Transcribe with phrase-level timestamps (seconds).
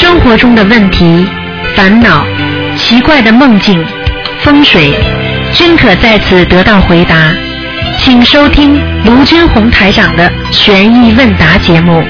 [0.00, 1.26] 生活中的问题、
[1.76, 2.24] 烦恼、
[2.74, 3.84] 奇怪的梦境、
[4.40, 4.94] 风水，
[5.52, 7.34] 均可在此得到回答。
[7.98, 12.02] 请收听卢军红台长的《悬疑问答》节目。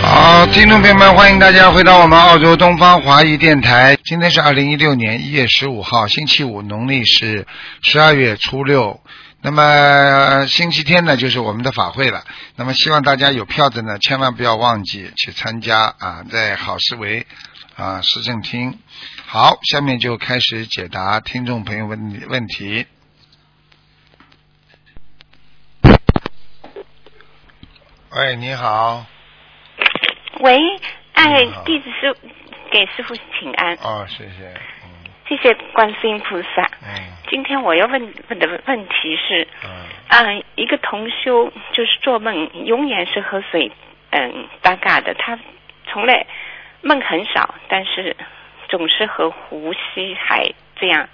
[0.00, 3.94] 好，听众朋友们，欢迎大家回到我们澳洲东方华语电台。
[4.02, 7.46] 今天是二零一六年一月十五号，星期五，农历是
[7.82, 9.00] 十二月初六。
[9.42, 12.24] 那么星期天呢，就是我们的法会了。
[12.56, 17.26] 那么希望大家有票子呢，千万不要忘记去参加啊，在好思维
[17.74, 18.78] 啊市政厅。
[19.26, 22.86] 好，下面就开始解答听众朋友问问题。
[28.10, 29.06] 喂，你好。
[30.40, 30.58] 喂，
[31.14, 32.14] 哎弟子师
[32.70, 34.60] 给师傅请安，哦，谢谢。
[35.30, 36.62] 嗯谢谢观世音菩萨。
[36.82, 39.70] 嗯今天我要问问的问题是，嗯
[40.08, 43.70] 啊、一个同修就是做梦永远是和水
[44.10, 45.38] 嗯搭嘎的，他
[45.86, 46.26] 从来
[46.82, 48.16] 梦很少，但是
[48.68, 51.08] 总是和湖西海这样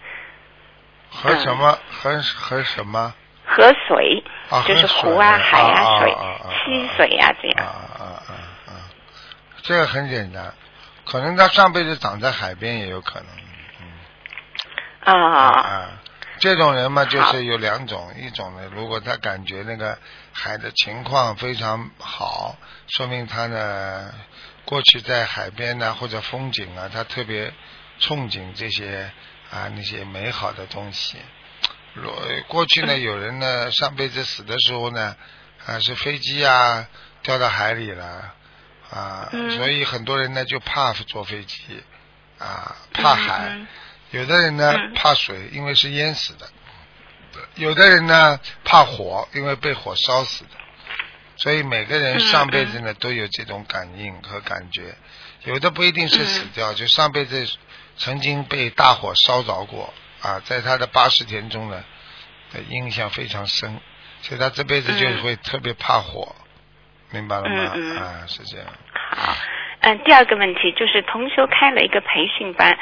[1.11, 1.79] 和什么？
[1.91, 3.13] 和和什么？
[3.45, 6.11] 河水，啊，就是湖啊、海啊、水、
[6.65, 7.67] 溪水啊这啊样。
[7.67, 8.03] 啊啊
[8.67, 8.73] 啊！
[9.63, 10.53] 这个很简单，
[11.05, 13.29] 可能他上辈子长在海边也有可能。
[15.07, 15.61] 嗯啊。
[15.61, 15.91] 啊，
[16.39, 19.99] 这种人嘛，就是有两种，一种呢，如果他感觉那个
[20.33, 24.13] 海的情况非常好，说明他呢
[24.67, 27.55] 过去在海边呢或者风景啊，他特别
[28.01, 29.11] 憧憬这些
[29.51, 31.17] 啊那些美好的东西。
[31.95, 32.13] 如
[32.49, 35.17] 过去呢，有人呢上辈子死的时候呢，
[35.65, 36.87] 啊是飞机啊
[37.23, 38.35] 掉到海里了
[38.91, 39.51] 啊，嗯。
[39.53, 41.83] 所以很多人呢就怕坐飞机
[42.39, 43.49] 啊，怕海。
[43.53, 43.67] 嗯
[44.17, 44.95] 有的人呢嗯。
[44.95, 46.47] 怕水，因为是淹死的；
[47.55, 50.51] 有的人呢怕火，因为被火烧死的。
[51.37, 54.95] 所以每个人嗯上辈子呢都有这种感应和感觉，
[55.45, 56.51] 有的不一定是死嗯。
[56.55, 57.47] 掉，就上辈子
[57.99, 59.93] 曾经被大火烧着过
[60.23, 61.85] 啊，在他的八十天中呢，
[62.53, 63.81] 的印象非常深，
[64.23, 65.23] 所以他这辈子就嗯。
[65.23, 66.35] 会特别怕火，
[67.11, 68.01] 明白了吗？
[68.01, 68.67] 啊，是这样。
[69.11, 69.37] 好，
[69.81, 72.77] 嗯，第二个问题就是同修开了一个培训班，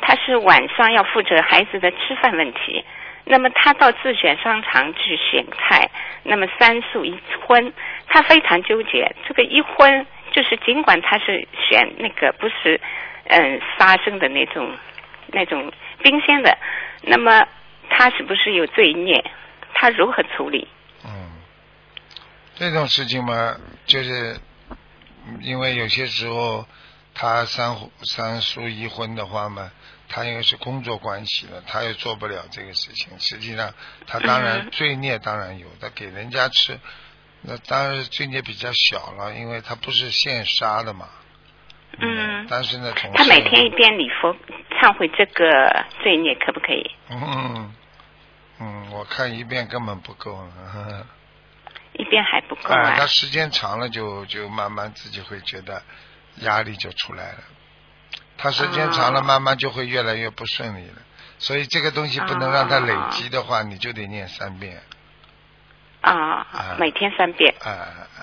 [0.00, 2.84] 他是晚上要负责孩子的吃饭问题。
[3.30, 5.90] 那么他到自选商场去选菜，
[6.22, 7.14] 那么三素一
[7.46, 7.72] 荤，
[8.06, 9.14] 他非常纠结。
[9.26, 12.80] 这个一荤就是尽管他是选那个不是
[13.26, 14.74] 嗯杀生的那种
[15.26, 15.70] 那种
[16.02, 16.56] 冰鲜的，
[17.02, 17.46] 那么
[17.90, 19.22] 他是不是有罪孽？
[19.74, 20.66] 他如何处理？
[21.04, 21.30] 嗯，
[22.54, 24.38] 这种事情嘛，就是
[25.42, 26.66] 因为有些时候
[27.20, 29.72] 他三三叔一婚的话嘛，
[30.08, 33.18] 他因为是工作关系了，他又做不了这个事情。
[33.18, 33.74] 实际上，
[34.06, 36.78] 他当然嗯罪孽当然有，他给人家吃，
[37.42, 41.08] 那当然罪孽比较小了，因为他不是现杀的嘛。
[42.00, 44.32] 嗯但是呢，从他每天一遍礼佛
[44.80, 46.90] 忏悔这个罪孽可不可以？
[47.10, 47.74] 嗯
[48.60, 50.52] 嗯，我看一遍根本不够呢。
[50.72, 51.06] 呵呵
[51.94, 53.06] 一遍还不够啊，啊他。
[53.06, 55.82] 时间长了就就慢慢自己会觉得
[56.40, 57.38] 压力就出来了。
[58.36, 61.02] 他时间长了，哦慢慢就会越来越不顺利了。
[61.38, 64.82] 所以这个东西不能让它累哦积的话，你就得念三遍。
[66.00, 66.12] 啊、
[66.52, 68.20] 啊每天三遍啊啊啊！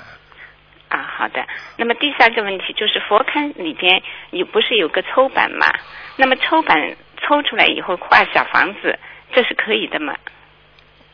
[0.89, 1.45] 啊，好的。
[1.77, 5.67] 那么第三个问题就是佛龛里边有不是有个抽板嘛？
[6.15, 8.97] 那么抽板抽出来以后画小房子，
[9.33, 10.15] 这是可以的吗？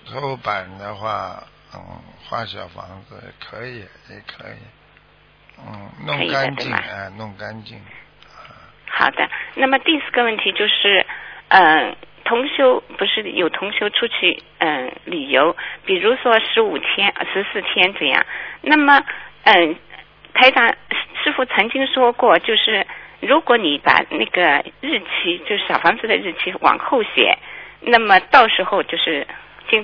[0.06, 3.80] 抽板的话，嗯，画小房子可以，
[4.10, 4.58] 也可以。
[5.60, 7.80] 嗯，弄干净，对吗哎，弄干净。
[8.88, 9.30] 好的。
[9.56, 11.06] 那么第四个问题就是，
[11.50, 18.26] 嗯、同修不是有同修出去嗯、旅游，比如说十五天、十四天这样。
[18.62, 19.02] 那么
[19.44, 19.76] 嗯、
[20.34, 20.76] 台长
[21.24, 22.86] 师傅曾经说过，就是
[23.20, 27.38] 如果你把那个日期，就是小房子的日期往后写，
[27.80, 29.26] 那么到时候就是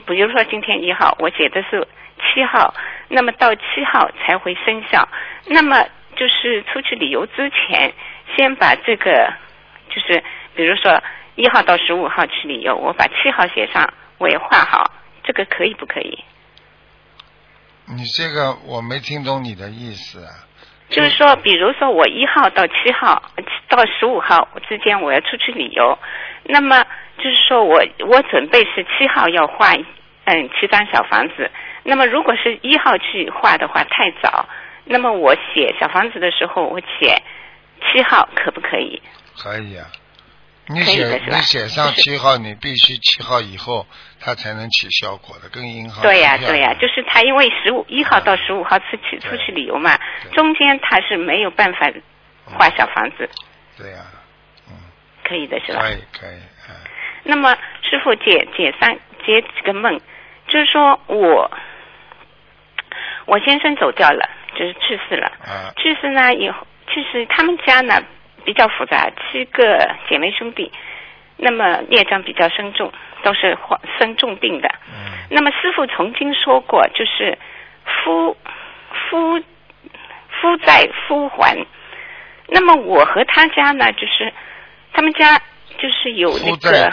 [0.05, 1.87] 比如说今天一号，我写的是
[2.17, 2.73] 七号，
[3.07, 3.61] 那么到七
[3.91, 5.07] 号才会生效。
[5.45, 5.83] 那么
[6.15, 7.93] 就是出去旅游之前，
[8.35, 9.33] 先把这个，
[9.89, 10.23] 就是
[10.55, 11.01] 比如说
[11.35, 14.91] 一号到十五号去旅游，我把七号写上，我也画好，
[15.23, 16.23] 这个可以不可以？
[17.85, 20.46] 你这个我没听懂你的意思啊。
[20.89, 23.21] 就是说，比如说我一号到七号
[23.67, 25.97] 到十五号之间我要出去旅游，
[26.43, 26.85] 那么
[27.17, 29.73] 就是说我我准备是七号要画
[30.25, 31.51] 嗯七张小房子，
[31.83, 34.47] 那么如果是一号去画的话太早，
[34.85, 37.21] 那么我写小房子的时候我写
[37.91, 39.01] 七号可不可以？
[39.37, 39.85] 可以啊，
[40.69, 43.85] 你写你写上七号，你必须七号以后
[44.19, 49.29] 它才能起效果的，跟银行对呀、对呀、就是他因为十五一号到十五号出去对。
[49.31, 49.97] 出去旅游嘛，
[50.33, 51.89] 中间他是没有办法
[52.45, 53.29] 画小房子，
[53.77, 53.99] 对呀、
[54.69, 54.75] 嗯，
[55.23, 55.81] 可以的是吧？
[55.81, 56.75] 可以可以，嗯，
[57.23, 58.93] 那么师傅解解三
[59.25, 59.99] 解几个梦，
[60.47, 61.49] 就是说我
[63.25, 65.27] 我先生走掉了，就是去世了。
[65.45, 65.71] 啊。
[65.77, 68.03] 去世呢以后，去世他们家呢
[68.47, 69.77] 比较复杂，七个
[70.07, 70.71] 姐妹兄弟，
[71.35, 72.89] 那么孽障比较深重，
[73.21, 74.69] 都是患生重病的。
[74.87, 77.37] 嗯那么师傅曾经说过，就是
[77.83, 78.37] 夫
[79.09, 79.37] 夫
[80.29, 81.57] 夫债夫还。
[82.47, 84.31] 那么我和他家呢，就是
[84.93, 85.37] 他们家
[85.77, 86.89] 就是有那个，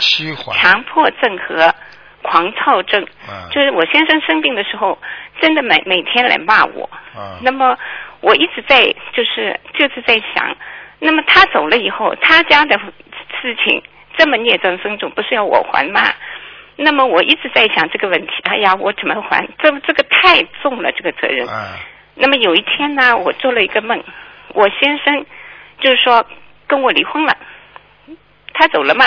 [0.57, 1.73] 强迫症和
[2.23, 3.01] 狂躁症。
[3.29, 4.99] 啊就是我先生生病的时候，
[5.41, 6.91] 真的每每天来骂我。
[7.15, 7.79] 啊那么
[8.21, 10.57] 我一直在就是就是在想，
[10.99, 12.79] 那么他走了以后，他家的
[13.41, 13.83] 事情
[14.17, 16.01] 这么孽障深重，不是要我还吗？
[16.77, 19.47] 那么我一直在想这个问题，哎呀，我怎么还？
[19.59, 21.47] 这这个太重了，这个责任。
[21.47, 21.77] 啊
[22.17, 24.01] 那么有一天呢，我做了一个梦，
[24.55, 25.27] 我先生
[25.81, 26.25] 就是说
[26.69, 27.37] 跟我离婚了，
[28.53, 29.05] 他走了嘛，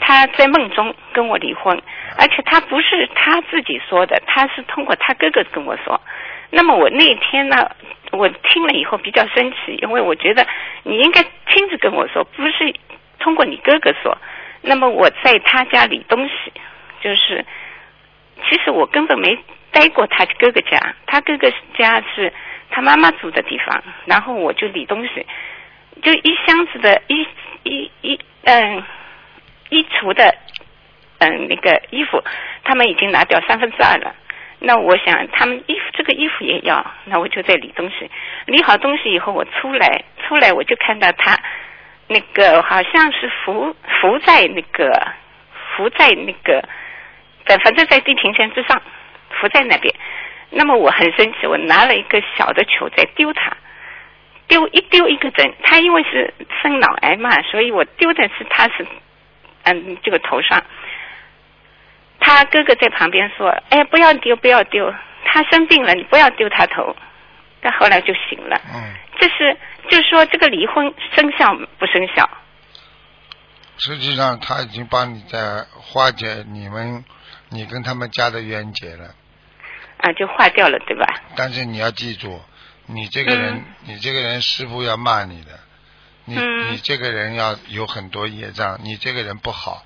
[0.00, 1.80] 他在梦中跟我离婚，
[2.18, 5.98] 而且他不是他自己说的，他是通过他哥哥跟我说。
[6.54, 7.70] 那么我那天呢，
[8.10, 10.46] 我听了以后比较生气，因为我觉得
[10.82, 12.74] 你应该亲自跟我说，不是
[13.18, 14.16] 通过你哥哥说。
[14.60, 16.52] 那么我在他家理东西，
[17.00, 17.44] 就是
[18.48, 19.38] 其实我根本没
[19.70, 22.30] 待过他哥哥家，他哥哥家是
[22.70, 25.26] 他妈妈住的地方，然后我就理东西，
[26.02, 27.26] 就一箱子的一
[27.62, 28.84] 一一嗯
[29.70, 30.34] 衣橱的
[31.18, 32.22] 嗯那个衣服，
[32.62, 34.14] 他们已经拿掉三分之二了。
[34.64, 38.08] 那我想他们衣服这个衣服也要，那我就在理东西，
[38.46, 41.36] 理好东西以后我出来，出来我就看到他
[42.06, 45.08] 那个好像是浮浮在那个
[45.74, 46.62] 浮在那个，
[47.44, 48.80] 在反正在地平线之上，
[49.30, 49.92] 浮在那边。
[50.50, 53.56] 那么我很生气，我拿了一个小的球在丢他，
[54.46, 55.52] 丢一丢一个针。
[55.64, 56.32] 他因为是
[56.62, 58.86] 生脑癌嘛，所以我丢的是他是
[59.64, 60.62] 嗯这个头上。
[62.24, 66.94] 他哥哥在旁边说：“哎，不要丢，不要丢，他生病了，你不要丢他头。”
[67.60, 68.60] 他后来就醒了。
[68.72, 69.56] 嗯，这是
[69.90, 72.28] 就是说这个离婚生效不生效？
[73.78, 77.04] 实际上他已经帮你在化解你们
[77.50, 79.14] 你跟他们家的冤结了。
[79.98, 81.06] 啊，就化掉了，对吧？
[81.36, 82.40] 但是你要记住，
[82.86, 85.60] 你这个人，嗯你这个人师傅要骂你的，
[86.24, 89.84] 你、嗯你这个人要有很多业障，你这个人不好。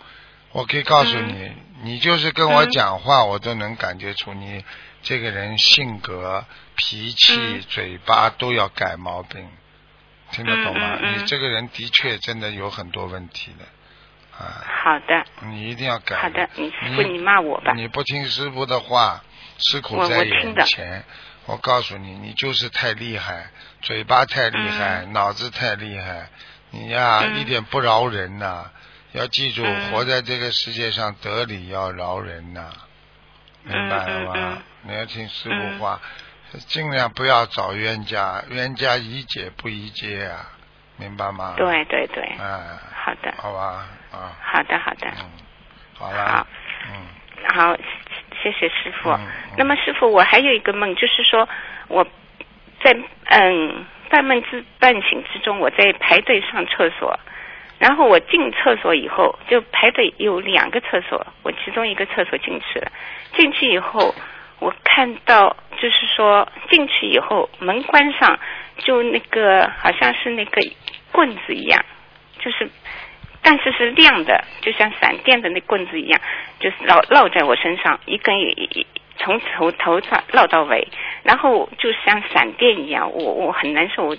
[0.57, 4.65] 我可以告诉你，你就是跟我嗯讲话，我都能感觉出你
[5.03, 7.61] 这个人性格、脾气、嗯。
[7.69, 9.47] 嘴巴都要改毛病，
[10.31, 10.99] 听得懂吗？
[11.03, 16.17] 你这个人的确真的有很多问题的，啊，好的，你一定要改。
[16.17, 17.75] 好的，你师傅你骂我吧。
[17.75, 19.23] 你不听师傅的话，
[19.59, 21.05] 吃苦在眼前。
[21.45, 23.51] 我告诉你，你就是太厉害，
[23.83, 26.31] 嘴巴太厉害，脑子太厉害，
[26.71, 27.41] 你呀、嗯。
[27.41, 28.71] 一点不饶人呐、
[29.17, 29.91] 要记住，嗯。
[29.91, 32.71] 活在这个世界上，得理要饶人呐、
[33.65, 34.63] 明白了吗？
[34.83, 36.01] 你要听师傅话，
[36.69, 40.47] 尽量不要找冤家，冤家宜解不宜结啊，
[40.97, 41.55] 明白吗？
[41.57, 45.31] 对对对，嗯，好的，好吧，啊，好的，好的，嗯，
[45.99, 46.47] 好了好，
[46.89, 47.07] 嗯。
[47.49, 47.77] 好，
[48.43, 49.17] 谢谢师傅。
[49.57, 51.49] 那么师傅，我还有一个梦，就是说
[51.89, 52.05] 我
[52.83, 57.19] 在嗯半梦之半醒之中，我在排队上厕所，
[57.79, 62.91] 然后我进厕所以后，就排队有两个厕所，我其中一个厕所进去了，
[63.35, 64.15] 进去以后，
[64.59, 68.39] 我看到就是说进去以后门关上，
[68.79, 70.61] 就那个好像是那个
[71.13, 71.85] 棍子一样，
[72.39, 72.69] 就是。
[73.49, 76.21] 但是是亮的，就像闪电的那棍子一样，
[76.59, 78.85] 就是绕绕在我身上，一根一一
[79.19, 80.89] 从头头上绕到尾，
[81.23, 84.17] 然后就像闪电一样，我我很难受，我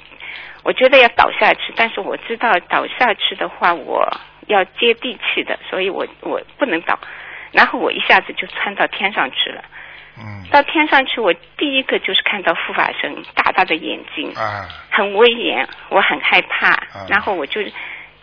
[0.63, 4.05] 我觉得要倒下去，但是我知道倒下去的话，我
[4.47, 6.99] 要接地气的，所以我我不能倒，
[7.51, 9.63] 然后我一下子就窜到天上去了。
[10.19, 17.05] 嗯，到天上去，我第一个就是看到护法神大大的眼睛，啊，很威严，我很害怕，啊。
[17.07, 17.61] 然后我就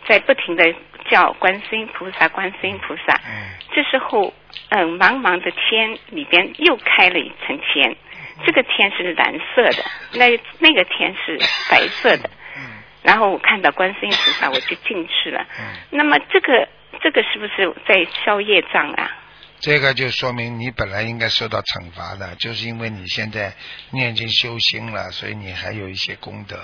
[0.07, 0.75] 在不停的
[1.09, 3.13] 叫观世音菩萨，观世音菩萨。
[3.25, 3.55] 嗯。
[3.71, 4.33] 这时候，
[4.69, 7.95] 嗯，茫茫的天里边又开了一层天，
[8.43, 9.85] 这个天是蓝色的，
[10.19, 11.37] 那那个天是
[11.69, 12.29] 白色的。
[12.57, 12.71] 嗯
[13.05, 15.45] 然后我看到观世音菩萨，我就进去了。
[15.59, 16.67] 嗯，那么这个
[17.01, 19.11] 这个是不是在消业障啊？
[19.59, 23.53] 这个就说明你本来应该受到惩罚的，就是因为你现在
[23.91, 26.57] 念经修心了，所以你还有一些功德。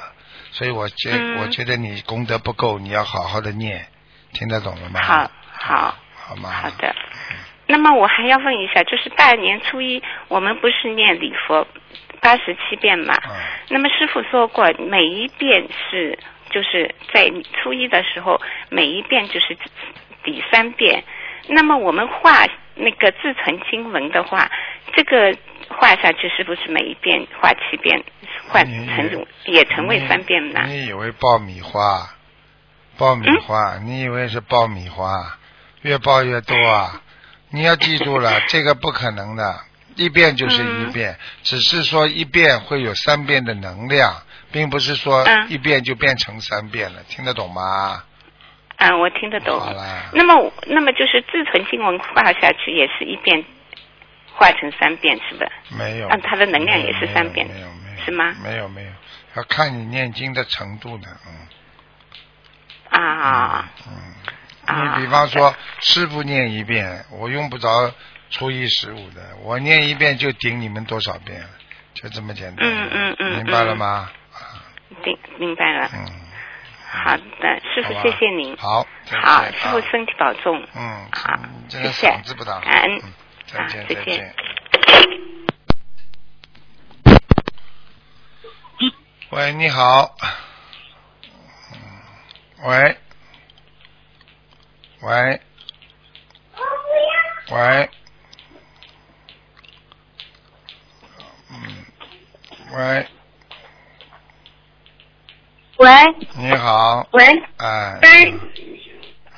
[0.50, 3.86] 所以我觉、嗯我觉得你功德不够，你要好好的念，
[4.34, 5.00] 听得懂了吗？
[5.04, 6.50] 好，好，好吗？
[6.50, 6.96] 好的。
[7.72, 11.66] 那么我还要问一下，就是大年初一我们不是念礼佛
[12.20, 13.16] 八十七遍嘛？
[13.26, 13.32] 嗯
[13.70, 19.58] 那么师傅说过，每一遍是就是在初一的时候，每一遍就是
[20.24, 21.04] 抵三遍。
[21.48, 24.52] 那么我们画那个自存经文的话，
[24.94, 25.34] 这个
[25.70, 28.04] 画下去是不是每一遍画七遍，
[28.50, 30.66] 换成也成为三遍呢？
[30.68, 32.10] 你以为爆米花？
[32.98, 33.78] 爆米花？
[33.78, 35.38] 你以为是爆米花？
[35.82, 37.02] 越爆越多啊！
[37.52, 39.60] 你要记住了，这个不可能的，
[39.96, 48.04] 一遍就是一遍，只是说一遍会有三遍的能量，并不是说嗯一遍就变成三遍了，听得懂吗？
[48.78, 49.60] 啊，我听得懂。
[49.60, 53.46] 好了，那么，那么就是自存经文画下去也是一遍，
[54.34, 55.52] 画成三遍，是的。
[55.78, 56.08] 没有。
[56.08, 58.92] 啊它的能量也是三遍没有没有，是吗没有没有，
[59.36, 61.48] 要看你念经的程度的，嗯。
[62.90, 63.00] 啊，
[63.88, 64.02] 嗯，啊
[64.76, 67.94] 你比方说，师傅念一遍，我用不着
[68.30, 71.44] 初一十五的，我念一遍就顶你们多少遍，
[71.94, 72.66] 就这么简单。
[72.66, 74.10] 嗯嗯嗯明白了吗？
[74.34, 74.40] 啊
[75.06, 75.90] 明明白了。
[75.94, 76.06] 嗯。
[76.94, 78.56] 好的，师傅谢谢您。
[78.58, 78.86] 好。
[79.06, 80.62] 再见好，师傅啊身体保重。
[80.76, 82.62] 嗯，好嗯这个谢谢嗓子不大好。
[82.62, 83.14] 感恩嗯，
[83.46, 84.36] 再见啊再见。
[89.30, 90.14] 喂，你好。
[91.74, 91.80] 嗯
[92.66, 92.98] 喂。
[95.02, 95.42] 喂。
[97.52, 97.90] 喂。
[101.50, 101.56] 嗯。
[102.74, 103.08] 喂，
[105.78, 105.88] 喂
[106.38, 107.08] 你好。
[107.14, 107.26] 喂，
[107.58, 108.00] 哎。
[108.02, 108.34] 喂。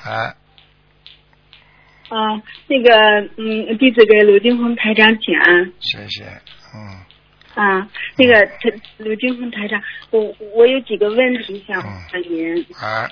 [0.04, 0.36] 哎，
[2.10, 6.26] 啊，那个，嗯，弟子给刘金红台长请安谢谢。
[6.76, 7.00] 嗯。
[7.56, 7.90] 啊。
[8.18, 12.66] 那个，他鲁金红台长，我我有几个问题想问您。
[12.82, 13.10] 哎。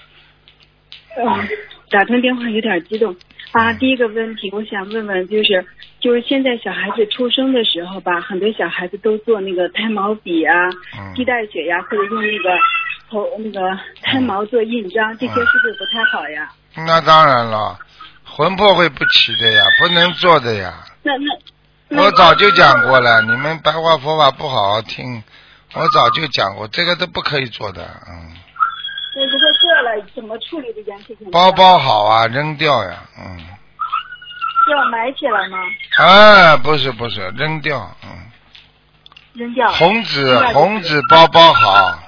[1.15, 1.47] 啊，
[1.91, 3.15] 打通电话有点激动
[3.51, 3.73] 啊。
[3.73, 5.65] 第一个问题，我想问问，就是
[5.99, 10.55] 就是现在小孩子出生的时候吧，很多小孩子都做那个胎毛笔啊、
[10.97, 12.49] 嗯脐带血呀，或者用那个
[13.09, 16.49] 头那个胎毛做印章，这些是不是不太好呀？
[16.87, 17.77] 那当然了，
[18.23, 20.73] 魂魄会不齐的呀，不能做的呀。
[21.03, 21.25] 那那
[21.89, 25.21] 那我早就讲过了，你们白话佛法不好好听，
[25.73, 28.31] 我早就讲过，这个都不可以做的，嗯。
[29.13, 31.29] 那如果做了，怎么处理这件事情？
[31.31, 33.37] 包包好啊，扔掉呀，嗯。
[34.71, 35.57] 要埋起来吗？
[35.99, 38.09] 啊，不是不是，扔掉，嗯。
[39.33, 39.69] 扔掉。
[39.73, 41.99] 红纸红纸包包好，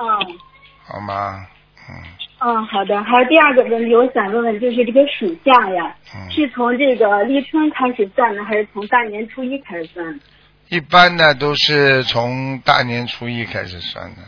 [0.00, 0.38] 嗯
[0.86, 1.46] 好吗？
[1.88, 1.94] 嗯
[2.40, 3.02] 嗯，好的。
[3.04, 6.30] 还有第二个问题，我想问问，就是这个暑假呀，嗯。
[6.30, 10.20] 是从这个立春开始算呢，还是从大年初一开始算？
[10.68, 14.22] 一般呢都是从大年初一开始算的，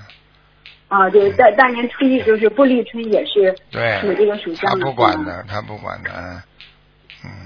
[0.96, 4.80] 啊，就是大大年初一，就是不立春也是对属这个属相的。
[4.80, 4.90] 他。
[4.90, 6.42] 不管的，他不管的，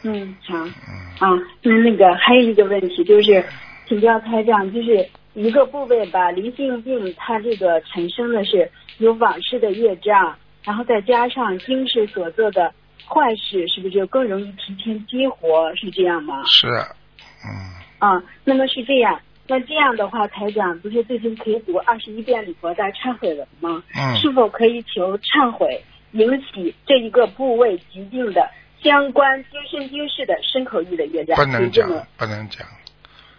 [0.04, 0.57] 嗯好。
[0.57, 0.71] 嗯。
[1.19, 1.28] 啊，
[1.62, 3.45] 那那个还有一个问题就是，
[3.88, 5.04] 请教台长，就是
[5.35, 12.73] 一个部位吧，离性病它这个产生的是有往事的业障，然后再加上今世所做的
[13.04, 15.75] 坏事，是不是就更容易提前激活？
[15.75, 16.42] 是这样吗？
[16.47, 17.50] 是，嗯。
[17.99, 19.21] 啊，那么是这样。
[19.50, 23.83] 那这样的话，台长不是最近可以读二十一遍礼佛大忏悔文吗？
[23.97, 28.49] 嗯是否可以求忏悔，引起这一个部位疾病的
[28.80, 31.37] 相关今生今世的身口意的业障？
[31.37, 32.64] 不能讲不能讲。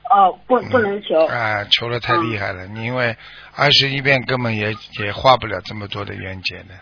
[0.10, 1.26] 哦，不不能求。
[1.28, 3.16] 啊，求的太厉害了，你因为
[3.56, 6.76] 二十一遍根本也也化不了这么多的冤结的，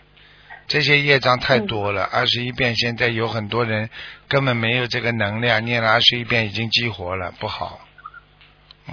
[0.65, 2.03] 这些业障太多了。
[2.03, 3.91] 二十一遍现在有很多人
[4.27, 7.81] 根本没有这个能量，念了二十一遍已经激活了，不好。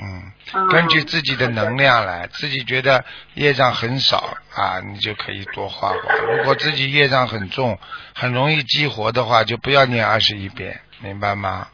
[0.01, 6.15] 嗯，啊根据自己的能量来，自己觉得业障很少啊，你就可以多画画。
[6.37, 7.79] 如果自己业障很重，
[8.15, 11.69] 很容易激活的话，就不要念二十一遍，明白吗？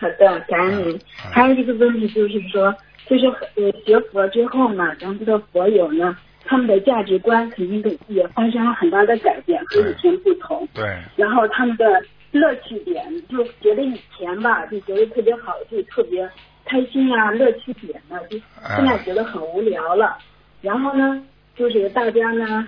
[0.00, 0.94] 好的，感恩您。
[0.96, 1.00] 嗯
[1.32, 2.72] 还有一个问题就是说，
[3.06, 10.66] 就是呃学佛之后嘛，咱们的佛友呢，他们的价值观肯定都也发生了很大的改变，和以前不同。
[10.72, 10.84] 对，
[11.16, 11.84] 然后他们的
[12.30, 16.28] 乐趣点，就觉得以前吧，就觉得特别好，就特别
[16.68, 18.38] 开心啊，乐趣点呢，就
[18.76, 20.18] 现在觉得很无聊了。
[20.60, 21.24] 然后呢，
[21.56, 22.66] 就是大家呢，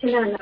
[0.00, 0.38] 现在呢，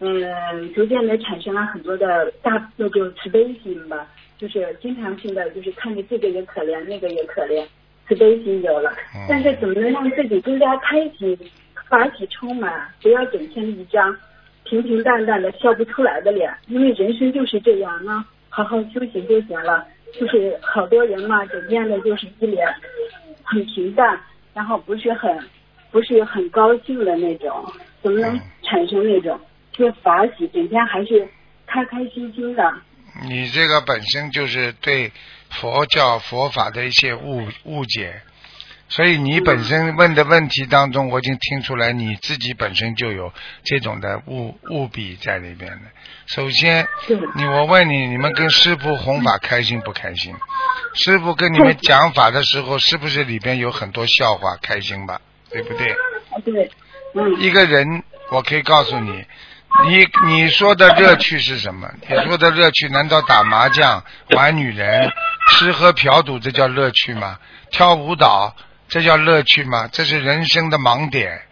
[0.00, 4.06] 嗯，逐渐的产生了很多的大，那就慈悲心吧，
[4.38, 7.64] 就是经常性的，就是看着这个也可怜，那个也可怜，
[8.08, 9.26] 慈悲心有了嗯。
[9.28, 11.38] 但是怎么能让自己更加开心、
[11.88, 14.16] 法喜充满，不要整天一张
[14.64, 19.84] 平平淡淡的笑不出来的脸，因为人生就是这样啊，好好修行就行了。
[20.12, 22.66] 就是好多人嘛，整天的就是一脸
[23.42, 24.20] 很平淡，
[24.54, 25.38] 然后不是很
[25.90, 27.64] 不是很高兴的那种，
[28.02, 29.38] 怎么能产生那种
[29.72, 31.28] 就是法喜，整天还是
[31.66, 32.74] 开开心心的。
[33.28, 35.10] 你这个本身就是对
[35.50, 38.20] 佛教佛法的一些误误解，
[38.88, 45.78] 所以你本身问的问题当中，我已经听出来你自己本身就有这种的物物笔在里边的。
[46.26, 46.86] 首先，
[47.34, 50.34] 你我问你，你们跟师傅弘法开心不开心？
[50.94, 54.56] 师傅跟你们讲法的时候，是不是里边有很多笑话？
[54.62, 55.94] 开心吧，对不对？
[56.44, 56.70] 对，
[57.14, 57.40] 嗯。
[57.40, 59.24] 一个人，我可以告诉你。
[59.84, 61.86] 你你说的乐趣是什么？
[62.08, 65.10] 你说的乐趣难道打麻将、玩女人、
[65.50, 67.38] 吃喝嫖赌这叫乐趣吗？
[67.70, 68.56] 跳舞蹈
[68.88, 69.88] 这叫乐趣吗？
[69.92, 71.42] 这是人生的盲点，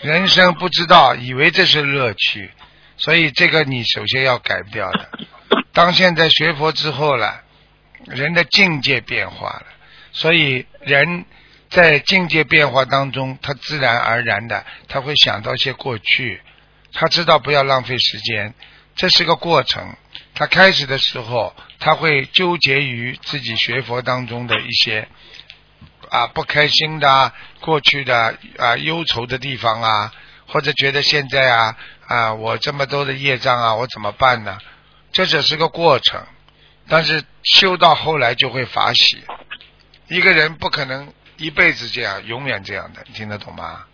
[0.00, 2.50] 人生不知道，以为这是乐趣，
[2.96, 5.10] 所以这个你首先要改掉的。
[5.72, 7.42] 当现在学佛之后了，
[8.06, 9.66] 人的境界变化了，
[10.12, 11.24] 所以人
[11.68, 16.40] 在境界变化当中，他自然而然的他会想到一些过去。
[16.94, 18.54] 他知道不要浪费时间，
[18.96, 19.94] 这是个过程。
[20.34, 25.06] 他开始的时候，他会纠结于自己学佛当中的一些
[26.10, 30.12] 啊不开心的、过去的啊忧愁的地方啊，
[30.46, 34.58] 或者觉得现在啊啊我这么多的业障啊，我怎么办呢？
[35.12, 36.24] 这只是个过程，
[36.88, 39.22] 但是修到后来就会法喜。
[40.08, 43.84] 一个人不可能一辈子这样，永远这样的，你听得懂吗？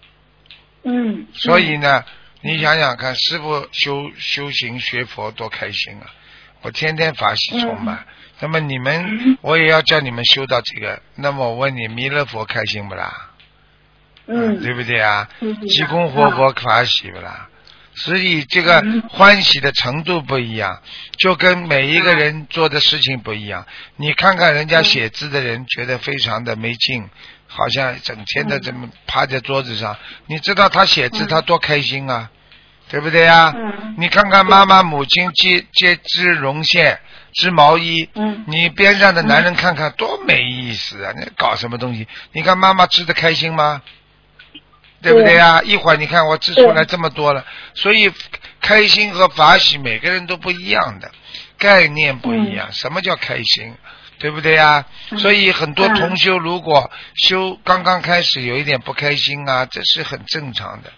[0.84, 1.26] 嗯。
[1.34, 2.04] 所以呢。
[2.46, 6.12] 你想想看，师傅修修行学佛多开心啊！
[6.60, 8.06] 我天天法喜充满。
[8.40, 11.00] 那么你们，我也要叫你们修到这个。
[11.14, 13.30] 那么我问你，弥勒佛开心不啦？
[14.26, 15.28] 嗯，对不对啊？
[15.68, 17.48] 济公活佛法喜不啦？
[17.94, 20.82] 所以这个欢喜的程度不一样，
[21.18, 23.66] 就跟每一个人做的事情不一样。
[23.96, 27.08] 你看看人家写字的人，觉得非常的没劲。
[27.46, 32.28] 好像整天的这么趴在桌子上，你知道他写字他多开心啊，
[32.88, 33.54] 对不对呀？
[33.96, 36.98] 你看看妈妈母亲接接织绒线
[37.34, 38.08] 织毛衣，
[38.46, 41.12] 你边上的男人看看多没意思啊！
[41.16, 42.06] 你搞什么东西？
[42.32, 43.82] 你看妈妈织的开心吗？
[45.02, 45.60] 对不对啊？
[45.62, 47.44] 一会儿你看我织出来这么多了，
[47.74, 48.10] 所以
[48.60, 51.10] 开心和法喜每个人都不一样的
[51.58, 52.72] 概念不一样。
[52.72, 53.74] 什么叫开心？
[54.18, 54.86] 对不对呀？
[55.18, 60.92] 所以很多同修如果修刚刚开始有一点不开心啊，这是很正常的，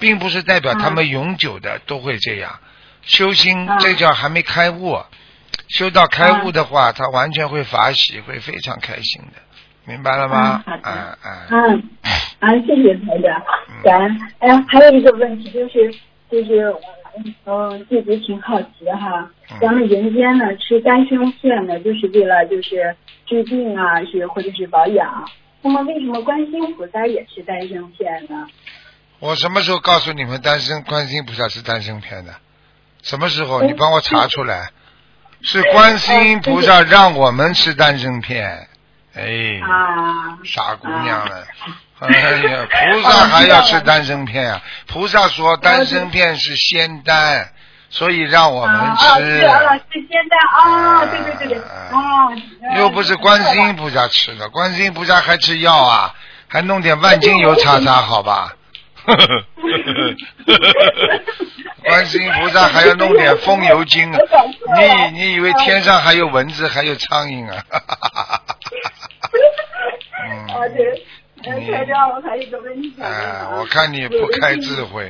[0.00, 2.58] 并不是代表他们永久的都会这样。
[3.02, 5.00] 修心这叫还没开悟，
[5.68, 9.40] 修到开悟的话，他完全会法喜，会非常开心的，
[9.84, 10.62] 明白了吗？
[10.66, 11.82] 嗯嗯嗯，
[12.40, 13.42] 啊，谢谢台长。
[13.82, 14.20] 感恩。
[14.38, 15.92] 哎，还有一个问题就是，
[16.30, 16.74] 就是。
[17.46, 19.26] 嗯，弟子挺好奇哈，
[19.58, 25.26] 咱们人间呢吃丹参片呢，就是为了就是治病啊，是或者是保养。
[25.62, 28.46] 那么为什么观世音菩萨也吃丹参片呢？
[29.18, 32.34] 我什么时候告诉你们丹参观世音菩萨吃丹参片的？
[33.02, 33.62] 什么时候？
[33.62, 34.68] 你帮我查出来。
[35.46, 38.68] 是观世音菩萨让我们吃丹参片。
[39.14, 39.60] 哎，
[40.44, 41.46] 傻姑娘了。
[42.00, 42.08] 哎
[42.42, 44.60] 呀， 菩萨还要吃丹参片啊！
[44.88, 47.48] 菩萨说丹参片是仙丹，
[47.88, 49.06] 所以让我们吃。
[49.44, 51.06] 啊，是仙丹啊！
[51.06, 52.28] 对对对对，啊。
[52.76, 56.12] 又不是观世音菩萨吃的，观世音菩萨还吃药啊，
[56.48, 58.52] 还弄点万金油擦擦，好吧？
[61.84, 64.18] 观世音菩萨还要弄点风油精啊！
[65.12, 67.62] 你你以为天上还有蚊子，还有苍蝇啊？
[70.28, 70.46] 嗯。
[70.76, 71.02] 对。
[71.44, 72.92] 台长，我还有一个问题。
[73.00, 75.08] 哎，我看你不开智慧。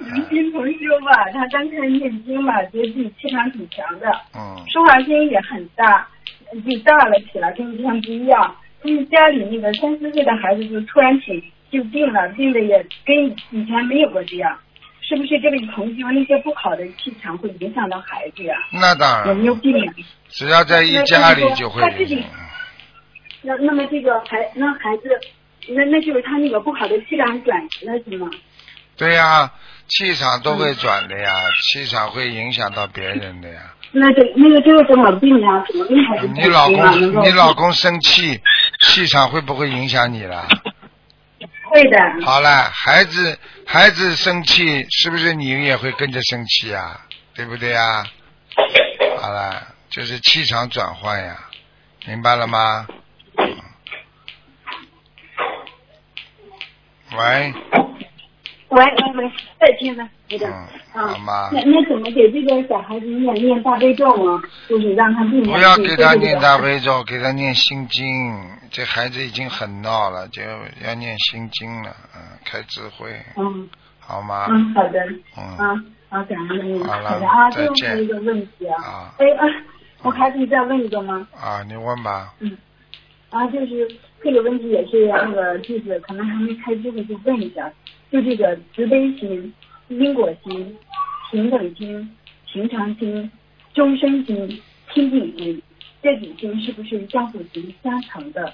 [0.00, 4.08] 有 新同修吧，他刚开始念经嘛，觉得自己气场挺强的。
[4.34, 4.64] 嗯。
[4.68, 6.08] 说话声音也很大，
[6.52, 8.56] 就大了起来，跟以前不一样。
[8.82, 11.40] 因为家里那个三四岁的孩子就突然起
[11.72, 14.58] 就病了，病的也跟以前没有过这样。
[15.00, 18.54] 是不是这位同修那些不好的气场会影响到孩子呀？
[18.72, 19.28] 那当然。
[19.28, 19.74] 有没有病？
[20.28, 21.82] 只要在一家里就会。
[21.82, 22.22] 他自己。
[23.42, 25.08] 那那么这个孩那孩子，
[25.68, 28.30] 那那就是他那个不好的气场转移了是吗？
[28.96, 29.50] 对呀，
[29.88, 33.60] 气场都会转的呀，气场会影响到别人的呀。
[33.90, 35.64] 那这那个这个怎么病呀？
[35.66, 38.40] 怎么病还是你老公你老公生气，
[38.80, 40.46] 气场会不会影响你了？
[41.72, 41.98] 会的。
[42.24, 47.00] 好了，孩子孩子生气，是不是你也会跟着生气啊？
[47.34, 48.04] 对不对啊？
[49.18, 51.48] 好了，就是气场转换呀，
[52.06, 52.86] 明白了吗？
[57.14, 57.54] 喂，
[58.68, 60.46] 喂喂喂，再听呢，那个
[60.94, 64.42] 啊，那那怎么给这个小孩子念念大悲咒啊？
[64.68, 68.06] 就是让他不要给他念大悲咒，给他念心经。
[68.70, 73.14] 这孩子已经很闹了，就要念心经了，嗯，开智慧。
[73.36, 73.68] 嗯，
[74.00, 74.46] 好吗？
[74.48, 74.98] 嗯，好的。
[75.36, 75.44] 嗯。
[75.58, 76.82] 啊好，感恩你。
[76.84, 78.82] 好的啊，再见最后一个问题啊。
[78.82, 79.44] 啊哎啊，
[80.02, 81.26] 我还可以再问一个吗？
[81.38, 82.32] 啊，你问吧。
[82.40, 82.56] 嗯。
[83.28, 83.88] 啊，就是
[84.22, 87.70] 这个问题也是那个，就是可能还没开机会就问一下，
[88.10, 89.52] 就这个慈悲心、
[89.98, 90.76] 因果心、
[91.30, 93.30] 平等心、平常心、
[93.74, 95.62] 终身心、清净心，
[96.02, 98.52] 这几心是不是相辅相相成的？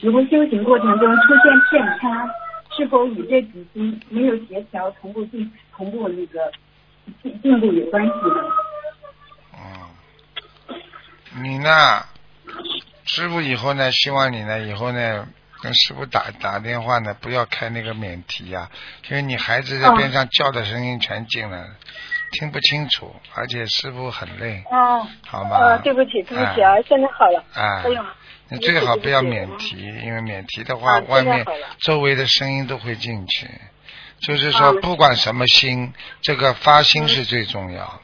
[0.00, 2.28] 如果修行过程中出现偏差，
[2.76, 6.52] 是否与这几心没有协调、同步进、同步那个
[7.22, 8.42] 进进步有关系呢？
[9.54, 12.04] 嗯，你呢？
[13.04, 15.26] 师傅以后呢，希望你呢，以后呢，
[15.62, 18.70] 跟师傅打打电话呢，不要开那个免提呀、
[19.08, 21.68] 因为你孩子在边上叫的声音全进来了，
[22.32, 25.56] 听不清楚，而且师傅很累，哦，好吗？
[25.56, 27.42] 呃，对不起，对不起啊，现在好了。
[27.54, 28.04] 啊哎呦，
[28.50, 31.44] 你最好不要免提，因为免提的话，啊外面
[31.80, 33.48] 周围的声音都会进去。
[34.20, 35.92] 就是啊说，不管什么心，
[36.22, 38.00] 这个发心是最重要。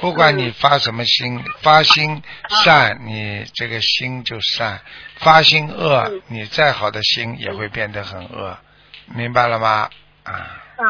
[0.00, 2.22] 不管你发什么心，发心
[2.64, 4.78] 善，你这个心就善；
[5.16, 8.56] 发心恶嗯，你再好的心也会变得很恶，
[9.14, 9.90] 明白了吗？
[10.22, 10.84] 啊啊。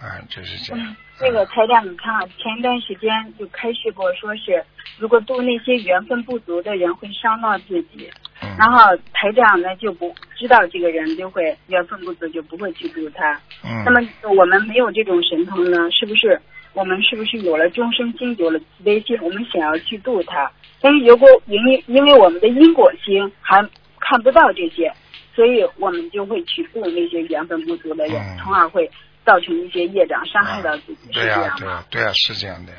[0.00, 4.64] 啊，就是这样嗯。，那个台长，你看啊，前一段时间就开示过，说是
[4.98, 8.10] 如果度那些缘分不足的人会伤到自己，
[8.42, 13.40] 嗯然后台长呢就不知道这个人就会缘分不足，就不会去度他。
[13.62, 14.06] 嗯那么
[14.36, 16.40] 我们没有这种神通呢，是不是？
[16.74, 20.50] 我们是不是有了终生心，有了慈悲心，我们想要去度他？
[20.80, 23.62] 但是如果因为因为我们的因果心还
[24.00, 24.92] 看不到这些，
[25.34, 28.90] 所以我们就会去度那些缘分不足的人，嗯从而会
[29.24, 31.54] 造成一些业障，伤害到自己，是对呀？
[31.56, 32.78] 对呀、对呀、是这样的呀。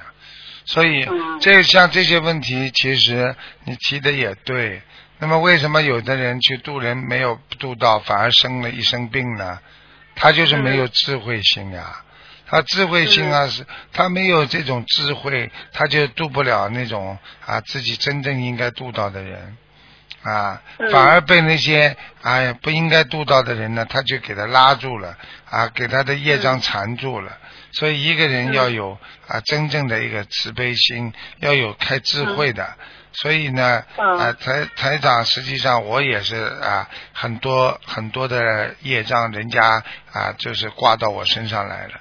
[0.65, 4.81] 所以嗯这像这些问题，其实你提的也对。
[5.17, 9.59] 那么为什么有的人去渡人没有渡到，反而生了一身病呢？
[10.13, 12.03] 他就是没有智慧心呀。
[12.47, 19.57] 他智慧心啊，是他没有这种智慧，他就渡不了那种啊自己真正应该渡到的人。
[20.21, 20.91] 啊，嗯。
[20.91, 25.17] 反而被那些哎不应该渡到的人呢，他就给他拉住了
[25.49, 27.37] 啊，给他的业障缠住了。
[27.71, 32.75] 所以一个人要有啊真正的一个慈悲心，要有开智慧的。
[33.11, 34.17] 所以呢，嗯。
[34.19, 41.93] 啊台台长实际上我也是啊很多很多的业障，人家啊就是挂到我身上来了。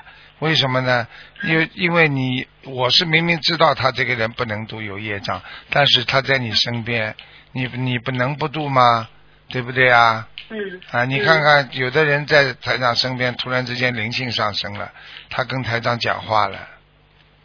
[0.44, 1.07] 为什么呢？
[1.44, 7.16] 因为因为你我是明明知道他这个人不能度有业障，但是他在你身边，
[7.52, 9.09] 你你不能不度吗？
[9.48, 10.28] 对不对啊？
[10.50, 14.92] 嗯啊，你看看，有的人在台长身边，突然之间灵性上升了，
[15.30, 16.68] 他跟台长讲话了，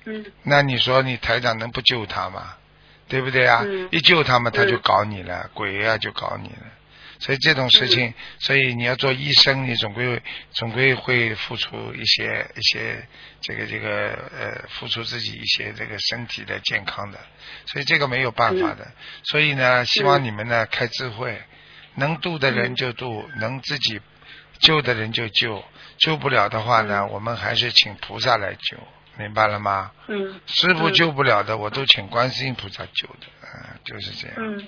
[0.05, 2.55] 嗯那你说你台长能不救他吗？
[3.07, 3.63] 对不对啊？
[3.65, 6.65] 嗯一救他们，他就嗯搞你了，鬼啊就搞你了。
[7.19, 13.05] 所以这种事情，所以你要做医生，你总归总归会付出一些一些
[13.41, 17.19] 这个这个呃，付出自己一些这个身体的健康的，
[17.65, 18.89] 所以这个没有办法的。
[19.23, 21.41] 所以呢，希望你们呢开智慧，
[21.95, 23.99] 能度的人就度，能自己
[24.60, 25.63] 救的人就救，
[25.97, 28.77] 救不了的话呢，我们还是请菩萨来救，
[29.17, 29.91] 明白了吗？
[30.08, 30.39] 嗯。
[30.45, 34.67] 师傅救不了的，我都请观世音菩萨救的，嗯，就是这样，嗯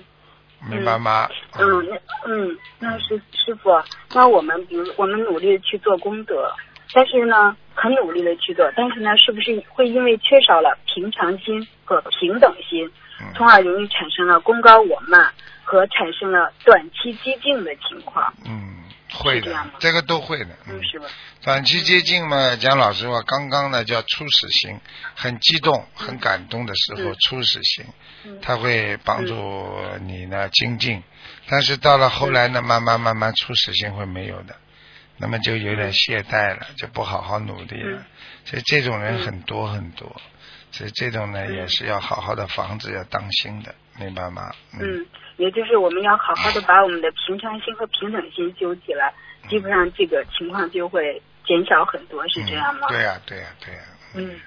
[0.70, 1.28] 明白吗？
[1.60, 3.70] 嗯，那嗯，那师师傅，
[4.14, 6.52] 那我们比如我们努力的去做功德，
[6.94, 12.86] 但是呢，很努力的去做，但是呢，是不是会因为缺少了平常心和平等心，
[13.20, 15.32] 嗯从而容易产生了功高我慢
[15.64, 18.32] 和产生了短期激进的情况？
[18.46, 21.08] 嗯，会的这，这个都会的，嗯，是吧？
[21.44, 24.80] 短期接近嘛，讲老实话，刚刚呢叫初始心，
[25.16, 27.16] 很激动、很感动的时候，嗯。
[27.20, 27.86] 初始心，
[28.26, 28.40] 嗯。
[28.42, 29.36] 它会帮助
[30.02, 31.04] 你呢精进。
[31.48, 34.56] 但是到了后来呢，慢慢慢慢初始心会没有的，
[35.18, 37.98] 那么就有点懈怠了，就不好好努力了。
[38.00, 38.06] 嗯。
[38.46, 39.26] 所以这种人嗯。
[39.26, 40.22] 很多很多，
[40.72, 44.50] 所以这种呢嗯也是要好好的防止，要当心的，明白吗？
[44.80, 45.06] 嗯，
[45.38, 49.14] 也就是我们要好好的把我们的平常心和平等心修起来，
[49.50, 52.88] 基本上这个情况就会减少很多，是这样吗？
[52.88, 53.82] 嗯对呀、对呀、对呀、
[54.16, 54.40] 嗯，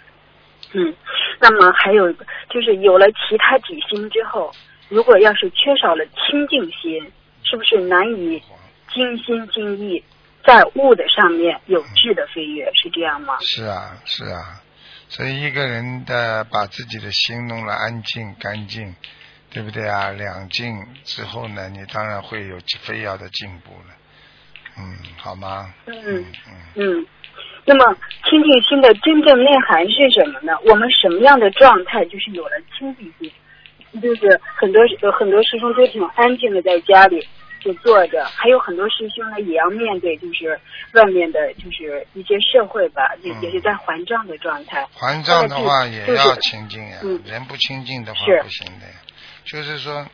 [0.72, 0.94] 嗯，
[1.40, 2.12] 那么还有
[2.48, 4.50] 就是有了其他几心之后，
[4.88, 8.42] 如果要是缺少了清净心，是不是难以
[8.92, 10.02] 精心精意
[10.46, 12.70] 在物的上面有质的飞跃？
[12.74, 13.36] 是这样吗？
[13.40, 14.60] 是啊，是啊，
[15.08, 18.94] 所以一个人的把自己的心弄了安静、干净，
[19.50, 20.10] 对不对啊？
[20.10, 23.94] 两静之后呢，你当然会有飞跃的进步了。
[24.76, 25.72] 嗯，好吗？
[25.86, 26.24] 嗯嗯
[26.74, 27.06] 嗯。
[27.66, 27.96] 那么
[28.28, 30.52] 清净心的真正内涵是什么呢？
[30.66, 33.32] 我们什么样的状态就是有了清净心？
[34.02, 37.24] 就是很多有很多师兄都挺安静的在家里，
[37.64, 40.60] 去做的，还有很多师兄呢也要面对，就是
[40.92, 44.86] 外面的，就是一些社会吧，也也是在还账的状态。
[44.92, 48.94] 还账的话也要清净呀，嗯人不清净的话不行的呀。
[49.46, 50.06] 就是说，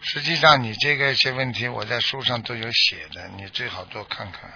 [0.00, 4.50] 实际上你这个些问题我在书上都有写的，你最好多看看，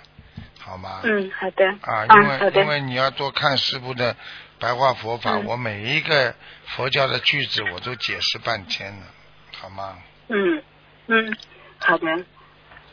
[0.58, 1.00] 好吗？
[1.04, 1.66] 嗯，好的。
[1.82, 4.16] 啊，嗯因为、因为你要多看师傅的
[4.58, 6.34] 白话佛法，嗯我每一个
[6.66, 9.06] 佛教的句子我都解释半天了，
[9.58, 9.98] 好吗？
[10.28, 10.62] 嗯
[11.06, 11.36] 嗯，
[11.78, 12.06] 好的。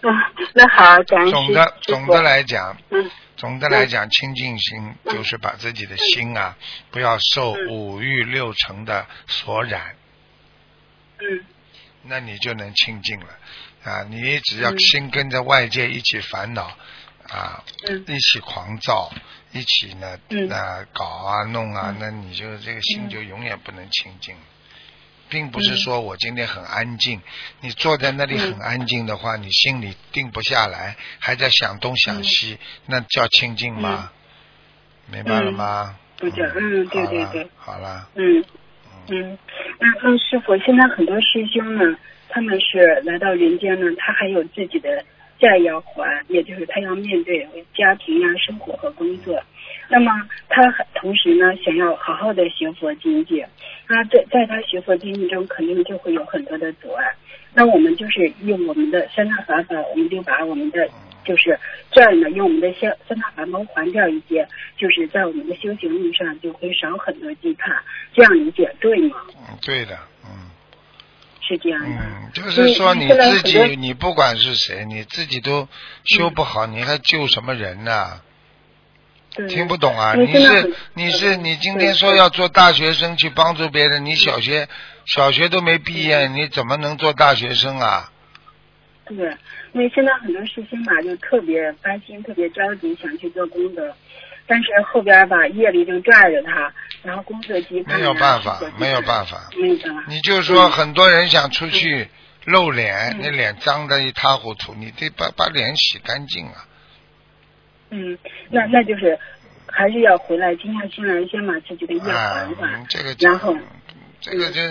[0.01, 0.13] 嗯，
[0.53, 3.11] 那好，感谢总的总的来讲，嗯。
[3.37, 6.55] 总的来讲，清净心就是把自己的心啊，
[6.91, 9.95] 不要受嗯五欲六尘的所染，
[11.19, 11.45] 嗯。
[12.03, 13.27] 那你就能清净了。
[13.83, 14.03] 啊！
[14.09, 16.75] 你只要嗯心跟着外界一起烦恼
[17.29, 18.03] 啊，嗯。
[18.07, 19.11] 一起狂躁，
[19.51, 20.49] 一起呢嗯。
[20.49, 23.09] 啊搞啊弄啊嗯，那你就这个心嗯。
[23.09, 24.35] 就永远不能清净。
[25.35, 25.77] 并不是嗯。
[25.77, 27.19] 说我今天很安静，
[27.59, 34.11] 你坐在那里很嗯安静的话，你心里定不下来，还在想东想西，那叫清净吗？
[35.11, 35.93] 明白了吗？
[36.17, 37.49] 不叫嗯对对对。
[37.57, 38.39] 好了，嗯
[39.09, 39.37] 嗯，嗯，
[39.77, 41.97] 那那师傅，现在很多师兄呢，
[42.29, 45.03] 他们是来到人间呢，他还有自己的
[45.45, 49.39] 债要还，也就是他要面对家庭呀、生活和工作。
[49.87, 50.11] 那么
[50.49, 50.63] 他
[50.95, 53.45] 同时呢，想要好好的学佛经济，
[53.87, 57.05] 那在在他学佛经济中，肯定就会有很多的阻碍。
[57.53, 60.89] 那我们就是用我们的三大法宝，我们就把我们的
[61.23, 61.57] 就是
[61.91, 67.77] 这儿呢，用我们的三三大法宝还掉一些，就是在我们的修行路上就会少很多羁绊。
[68.11, 69.17] 这样理解对吗？
[69.37, 69.97] 嗯，对的，
[71.47, 71.87] 是这样的。
[71.87, 75.67] 嗯，就是说你自己，你不管是谁，你自己都
[76.03, 78.21] 修不好，你还救什么人呢？
[79.35, 80.13] 对听不懂啊！
[80.15, 84.69] 你是你是你今天说要做大学生去帮助别人，你小学
[85.05, 88.11] 小学都没毕业，你怎么能做大学生啊？
[89.07, 89.17] 对，
[89.73, 93.93] 因为现在很多事情嘛，就特别担心，特别着急想去做功德，
[94.47, 96.71] 但是后边吧夜里就拽着他，
[97.03, 100.03] 然后工作羁绊呀没有办法没有办法没有办法。
[100.07, 102.09] 你就说很多人想出去
[102.45, 106.67] 露脸，嗯你脸脏的一塌糊涂，你得把把脸洗干净啊！
[107.89, 108.17] 嗯，
[108.49, 109.17] 那那就是
[109.67, 113.55] 还是要回来静下心来，先把自己的业啊还，还嗯，这个然后
[114.21, 114.61] 这个就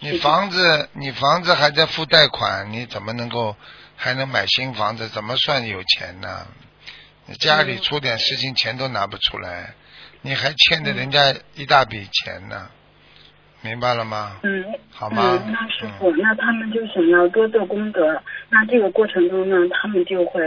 [0.00, 3.54] 你房子，你房子还在付贷款，你怎么能够
[3.96, 5.08] 还能买新房子？
[5.08, 6.46] 怎么算有钱呢？
[7.30, 9.74] 你家里嗯出点事情，钱都拿不出来，
[10.22, 12.68] 你还欠着人家一大笔钱呢，
[13.60, 14.40] 明白了吗？
[14.42, 20.42] 嗯，好吗嗯，那师傅，那他们就想要多做功德，那这个过程中呢，他们就会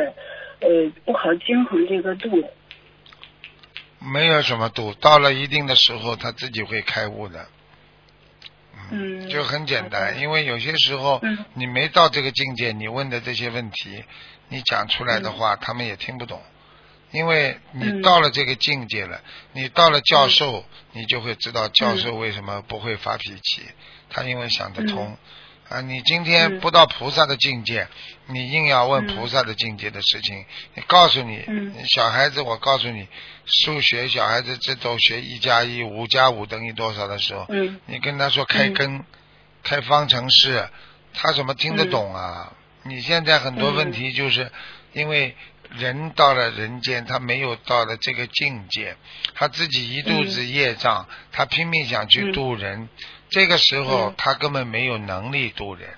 [0.59, 2.29] 呃不好均衡这个度。
[3.99, 7.47] 没有什么度，到了一定的时候，他自己会开悟的。
[8.91, 14.03] 嗯，就很简单，因为有些时候嗯你没到这个境界，你问的这些问题，
[14.49, 16.41] 你讲出来的嗯话，他们也听不懂。
[17.13, 18.01] 因为你嗯。
[18.01, 19.21] 到了这个境界了，
[19.53, 23.61] 你到了教授，你就会知道教授为什么不会发脾气，
[24.09, 25.17] 他因为想得通。
[25.69, 26.59] 啊，你今天嗯。
[26.59, 27.87] 不到菩萨的境界，
[28.27, 29.15] 你硬要问嗯。
[29.15, 31.73] 菩萨的境界的事情，你告诉你，嗯。
[31.95, 33.07] 小孩子，我告诉你，
[33.45, 37.79] 数学小孩子这都学一加一，五加五等于多少的时候，嗯。
[37.85, 39.05] 你跟他说开根、
[39.63, 40.67] 开方程式，
[41.13, 42.53] 他怎么听得懂啊？
[42.83, 44.51] 你现在很多问题就是
[44.91, 45.35] 因为
[45.77, 48.95] 人到了人间，他没有到了这个境界，
[49.35, 52.89] 他自己一肚子业障，他拼命想去渡人，
[53.29, 54.15] 这个时候嗯。
[54.17, 55.89] 他根本没有能力渡人，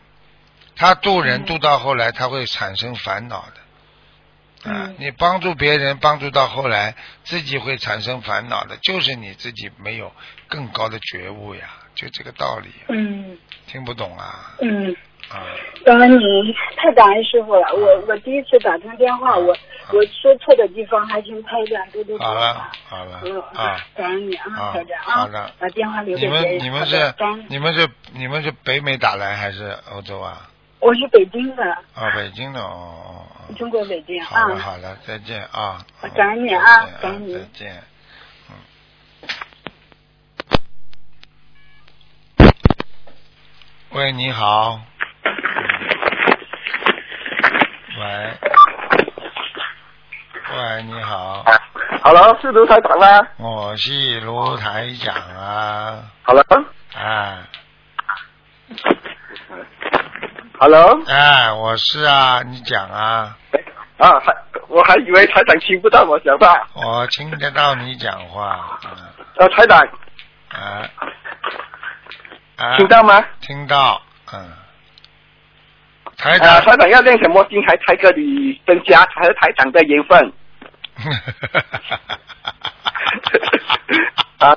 [0.75, 4.71] 他渡人渡到后来他会产生烦恼的。
[4.71, 10.11] 啊嗯，你帮助别人，帮助到后来自己会产生烦恼的，就是你自己没有
[10.47, 13.37] 更高的觉悟呀，就这个道理，嗯。
[13.67, 14.55] 听不懂啊？
[14.61, 14.95] 嗯，啊，
[15.83, 17.67] 感恩你，太感恩师傅了。
[17.73, 19.55] 我我第一次打通电话，我
[19.91, 22.97] 我说错的地方还请台长多多指好了教。
[22.97, 26.51] 好了嗯啊，感恩你啊，啊台长好的把电话留你给别人。
[26.51, 27.13] 们你们是
[27.49, 30.49] 你们是你们是北美打来还是欧洲啊？
[30.79, 33.53] 我是北京的，啊，北京的哦哦哦。
[33.57, 34.59] 中国北京好了啊。
[34.59, 35.85] 好了，再见啊！
[36.01, 37.83] 我感恩你啊感恩你再见。
[42.39, 42.51] 嗯。
[43.91, 44.81] 喂，你好。
[47.97, 48.37] 喂。
[50.57, 51.43] 喂，你好
[52.03, 57.47] ，Hello，是卢台长吗我是卢台长啊，？Hello，Hello，啊
[60.59, 61.03] ，Hello？
[61.07, 63.35] 哎，我是啊，你讲啊，
[63.97, 64.35] 啊，还
[64.67, 66.67] 我还以为台长听不到我讲话。
[66.73, 68.91] 我听得到你讲话，嗯
[69.37, 69.79] 呃，台长
[70.49, 70.87] 啊，
[72.57, 73.25] 啊，听到吗？
[73.41, 74.51] 听到，嗯，
[76.17, 80.33] 台啊，长，台长要练什么经才才可以增加和台长的缘分？
[84.39, 84.53] 啊，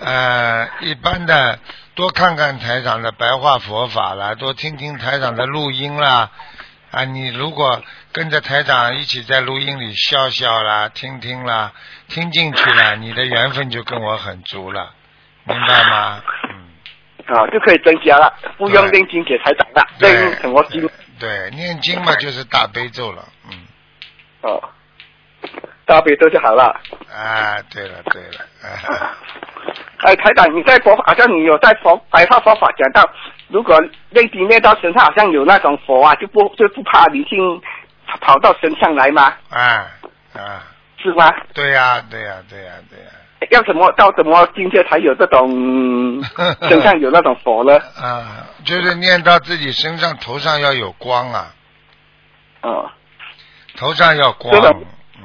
[0.00, 1.58] 呃，一般的
[1.94, 6.30] 多看看台长的白话佛法啦，多听听台长的录音啦。
[6.90, 11.72] 啊，你如果跟着台长一起在录音里笑笑啦、听听啦、
[12.08, 14.94] 听进去了，你的缘分就跟我很足了，
[15.44, 16.22] 明白吗？
[16.48, 16.57] 嗯，
[17.28, 20.88] 啊，就可以增加了，不用念经给台长了，对念什么经？
[21.18, 23.66] 对，念经嘛就是大悲咒了，嗯。
[24.40, 24.62] 哦，
[25.84, 26.80] 大悲咒就好了。
[27.12, 29.16] 啊，对了对了，啊、
[30.04, 33.02] 哎，台长，你在佛好像你有在佛白话佛法讲到，
[33.48, 33.78] 如果
[34.10, 37.38] 念经念到身上好像有那种佛啊，就不就不怕灵性
[38.20, 39.34] 跑到身上来吗？
[39.50, 39.90] 啊
[40.34, 40.62] 啊，
[41.02, 41.30] 是吗？
[41.52, 43.10] 对呀、对呀、对呀、对呀、
[43.50, 46.22] 要怎么到怎么境界才有这种
[46.68, 47.78] 身上有那种佛呢？
[47.96, 51.54] 啊，就是念到自己身上头上要有光啊，
[52.62, 52.90] 哦，
[53.76, 54.76] 头上要光这个，
[55.18, 55.22] 嗯，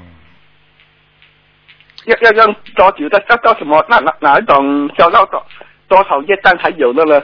[2.06, 3.24] 要要用多久的？
[3.30, 5.44] 要到什么那哪哪一种消到多
[5.88, 7.20] 多少业障才有的呢？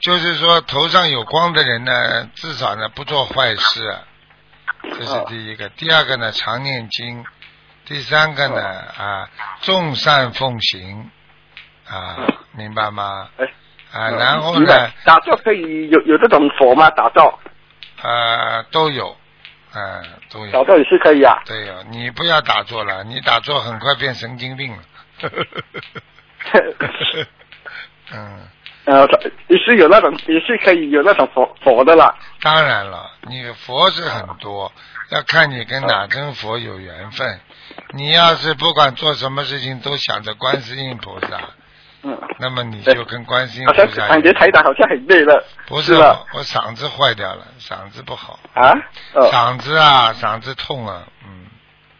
[0.00, 3.96] 就是说头上有光的人呢，至少呢不做坏事，
[4.82, 5.68] 这是第一个。
[5.70, 7.24] 第二个呢，常念经。
[7.86, 8.62] 第三个呢，
[8.98, 9.28] 啊，
[9.60, 11.10] 众善奉行，
[11.86, 12.16] 啊，
[12.52, 13.28] 明白吗？
[13.36, 13.44] 哎
[13.92, 16.90] 啊，嗯然后呢，打坐可以有有这种佛吗？
[16.90, 17.38] 打坐，
[18.02, 19.16] 啊，都有，
[19.74, 20.52] 嗯、都有。
[20.52, 21.42] 打坐也是可以啊。
[21.44, 24.78] 对呀、你不要打坐了，你打坐很快变神经病了。
[28.12, 28.48] 嗯，
[28.86, 29.06] 呃，
[29.48, 32.14] 也是有那种，也是可以有那种佛佛的啦。
[32.42, 34.72] 当然了，你佛是很多，
[35.10, 37.40] 要看你跟哪尊佛有缘分。
[37.92, 41.40] 你要是不管做什么事情都想着观世音菩萨，
[42.02, 45.44] 嗯，那么你就跟观世音菩萨感觉台长好像很累了。
[45.66, 48.72] 不是是我，嗓子坏掉了，嗓子不好，啊？
[49.14, 51.46] 哦，嗓子啊，嗓子痛啊，嗯。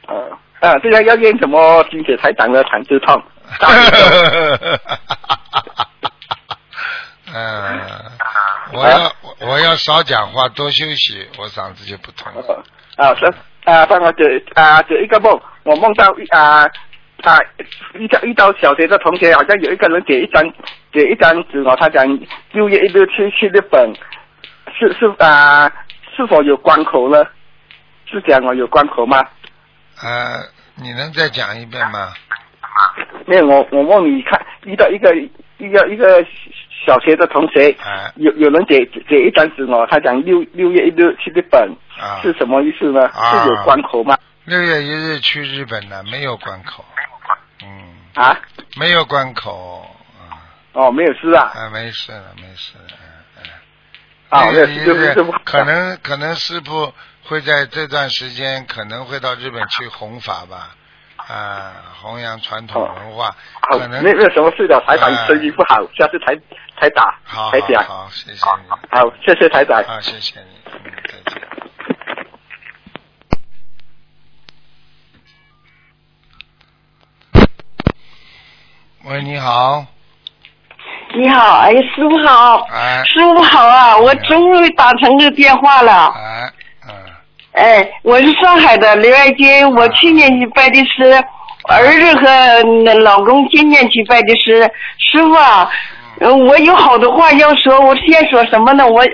[0.08, 3.22] 呃，啊，这样要念什么经给台长的嗓子痛？
[7.36, 7.80] 嗯，
[8.72, 12.64] 我要我要少讲话，多休息，我嗓子就不痛了。
[12.96, 13.24] 啊，是
[13.64, 14.22] 啊，帮我解
[14.54, 16.64] 啊解一个梦，我梦到一啊
[17.22, 17.38] 啊
[17.94, 20.42] 遇到遇到小学的同学，好像有一个人给一张
[20.92, 22.06] 给一张纸哦，他讲
[22.52, 23.92] 六月一日去去日本，
[24.78, 25.70] 是是啊
[26.16, 27.24] 是否有关口呢？
[28.06, 29.18] 是讲我有关口吗？
[30.02, 30.40] 呃，
[30.76, 32.12] 你能再讲一遍吗？
[33.26, 35.14] 没有，我我问你看，遇到一个
[35.58, 36.24] 一个一个
[36.86, 43.06] 小学的同学，啊有有人给给一张纸哦，他讲六六月一日去日本，啊，是什么意思呢？
[43.08, 44.18] 啊是有关口吗？
[44.44, 46.84] 六月一日去日本呢，没有关口，
[47.62, 48.36] 嗯，啊？
[48.76, 49.88] 没有关口，
[50.20, 50.36] 啊，
[50.74, 51.50] 哦，没有事啊。
[51.54, 52.84] 啊，没事了，没事了。
[54.28, 55.32] 啊，没有事，六月一就是日。
[55.44, 56.92] 可能可能师傅
[57.22, 60.76] 会在这段时间可能会到日本去弘法吧，
[61.26, 66.36] 啊，弘扬传统文化，好，可能没没有什么事的，台长啊生意不好，下次台
[66.76, 67.82] 台打好台讲。
[67.84, 68.40] 好好，谢谢你。
[68.90, 69.80] 好，谢谢台长。
[69.82, 71.42] 啊，谢谢你，嗯，再见。
[79.06, 79.86] 喂，你好，
[81.14, 86.12] 你好，哎，师傅好，哎师傅好啊，我终于打成这个电话了。
[87.54, 91.12] 哎，我是上海的刘爱军，我去年去拜的师，
[91.68, 94.62] 儿子和老公今年去拜的师。
[94.98, 95.70] 师傅啊，
[96.18, 98.84] 呃我有好多话要说，我先说什么呢？
[98.86, 99.04] 我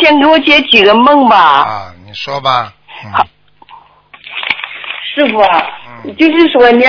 [0.00, 1.36] 先给我解几个梦吧。
[1.36, 2.72] 啊，你说吧，
[3.04, 3.26] 嗯好
[5.14, 5.66] 师傅啊，
[6.04, 6.84] 嗯就是说呢，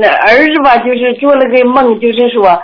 [0.00, 2.58] 那儿子吧，就是做了个梦，就是说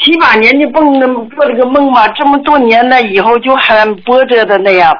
[0.00, 4.96] 七八年的梦，做了个梦嘛，这么多年了以后就很波折的那样。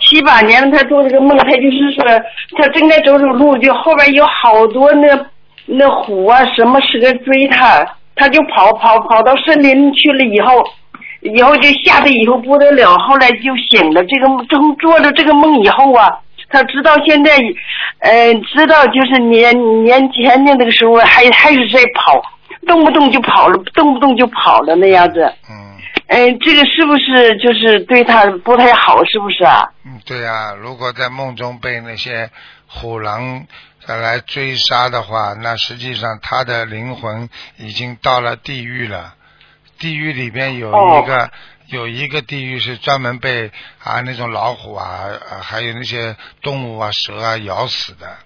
[0.00, 2.04] 七八年他做这个梦，他就是说
[2.56, 5.26] 他正在走走路，就后边有好多那
[5.66, 10.62] 那虎啊什么蛇追他，他就跑跑跑到森林去了以后。
[11.22, 14.02] 以后就吓得以后不得了，后来就醒了。
[14.04, 16.08] 这个从做了这个梦以后啊，
[16.48, 17.36] 他知道现在，
[17.98, 22.18] 呃，知道就是年年前的那个时候还还是在跑，
[22.66, 25.30] 动不动就跑了，动不动就跑了那样子。
[25.50, 25.69] 嗯
[26.12, 29.04] 嗯、这个是不是就是对他不太好？
[29.04, 29.62] 是不是啊？
[29.84, 32.30] 嗯，对啊，如果在梦中被那些
[32.66, 33.46] 虎狼
[33.86, 39.14] 呃来追杀的话，那实际上他的灵魂已经到了地狱了。
[39.78, 41.30] 地狱里边有一个、
[41.66, 48.18] 有一个地狱是专门被啊那种老虎啊，啊还有那些动物啊蛇啊咬死的，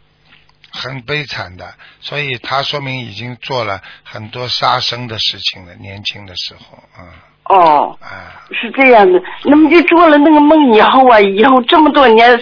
[0.72, 1.74] 很悲惨的。
[2.01, 7.12] 所以他说明已经做了很多杀生的事情了，年轻的时候，嗯。
[7.49, 9.20] 哦，啊，是这样的。
[9.45, 12.38] 那么就做了那个梦以后啊，以后这么多年，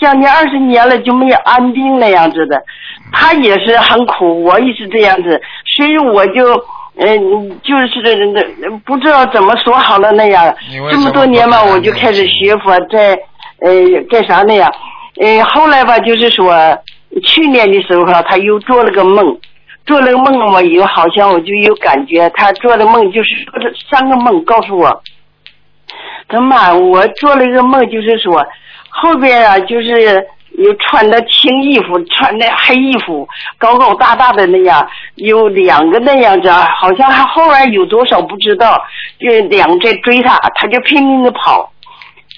[0.00, 2.62] 将近二十年了就没有安定那样子的。
[3.12, 5.40] 他也是很苦，我也是这样子，
[5.76, 6.54] 所以我就
[6.98, 10.54] 嗯、就是那不知道怎么说好了那样。
[10.90, 13.18] 这么么多年嘛，我就开始学佛，在
[13.60, 14.72] 呃干啥那样。
[15.20, 16.54] 呃，后来吧，就是说
[17.22, 19.38] 去年的时候啊，他又做了个梦，
[19.86, 23.28] 做了个梦嘛，有好像我就有感觉，他做的梦就是
[23.88, 25.02] 三个梦告诉我，
[26.28, 28.44] 他妈，我做了一个梦，就是说
[28.90, 30.26] 后边啊，就是
[30.58, 33.28] 有穿的青衣服，穿的黑衣服，
[33.58, 34.84] 高高大大的那样，
[35.14, 38.82] 有两个那样子，好像还后来有多少不知道，
[39.20, 41.70] 就两个在追他，他就拼命的跑。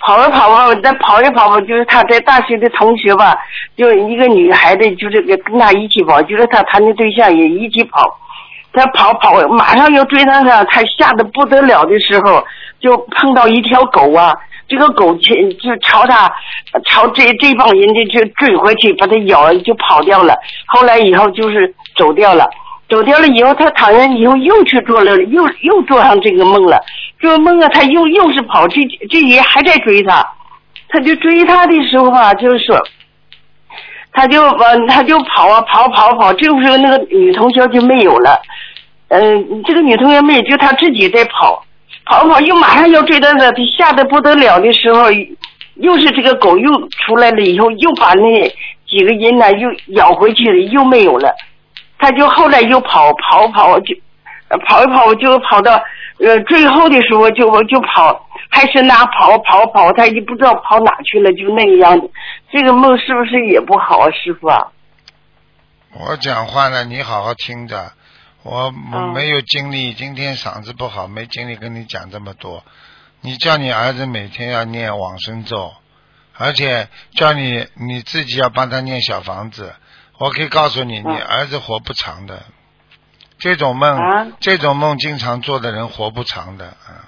[0.06, 3.36] 跑着跑吧，再跑着跑吧，就是他在大学的同学吧，
[3.76, 8.18] 就一个女孩子，就是跟他一起跑，就是他谈的对象也一起跑。
[8.72, 12.44] 他跑跑，马上要追上他，他吓得不得了的时候，
[12.78, 14.32] 就碰到一条狗啊，
[14.68, 16.30] 这个狗就就朝他，
[16.84, 20.36] 朝这这帮人就就追回去，把他咬了就跑掉了。
[20.66, 22.46] 后来以后就是走掉了。
[22.88, 26.80] 走掉了以后，他躺下以后又去做了，又又做上这个梦了。
[27.20, 30.26] 做梦啊，他又又是跑，这这也还在追他。
[30.88, 32.80] 他就追他的时候啊，就是说，
[34.12, 38.40] 他就呃，他就跑啊跑跑跑，这个时候那个女同学就没有了。
[39.08, 41.64] 嗯、这个女同学没有，就她自己在跑，
[42.04, 45.10] 跑跑又马上要追到了，他吓得不得了的时候，
[45.74, 48.48] 又是这个狗又出来了以后，又把那
[48.86, 51.34] 几个人呢又咬回去了，又没有了。
[51.98, 53.94] 他就后来又跑跑跑就，
[54.66, 55.78] 跑一跑就跑到
[56.18, 62.10] 呃最后的时候就就跑，还是那跑跑跑，他也不知道跑哪去了，就那个样子。
[62.50, 64.72] 这个梦是不是也不好啊，师傅啊？
[65.92, 67.92] 我讲话呢，你好好听着。
[68.44, 68.70] 我
[69.14, 72.62] 没有精力，今天嗓子不好，没精力跟你讲这么多。
[73.20, 75.72] 你叫你儿子每天要念往生咒，
[76.36, 79.74] 而且叫你你自己要帮他念小房子。
[80.18, 82.42] 我可以告诉你，你儿子活不长的。
[83.38, 87.06] 这种梦，啊这种梦经常做的人活不长的啊。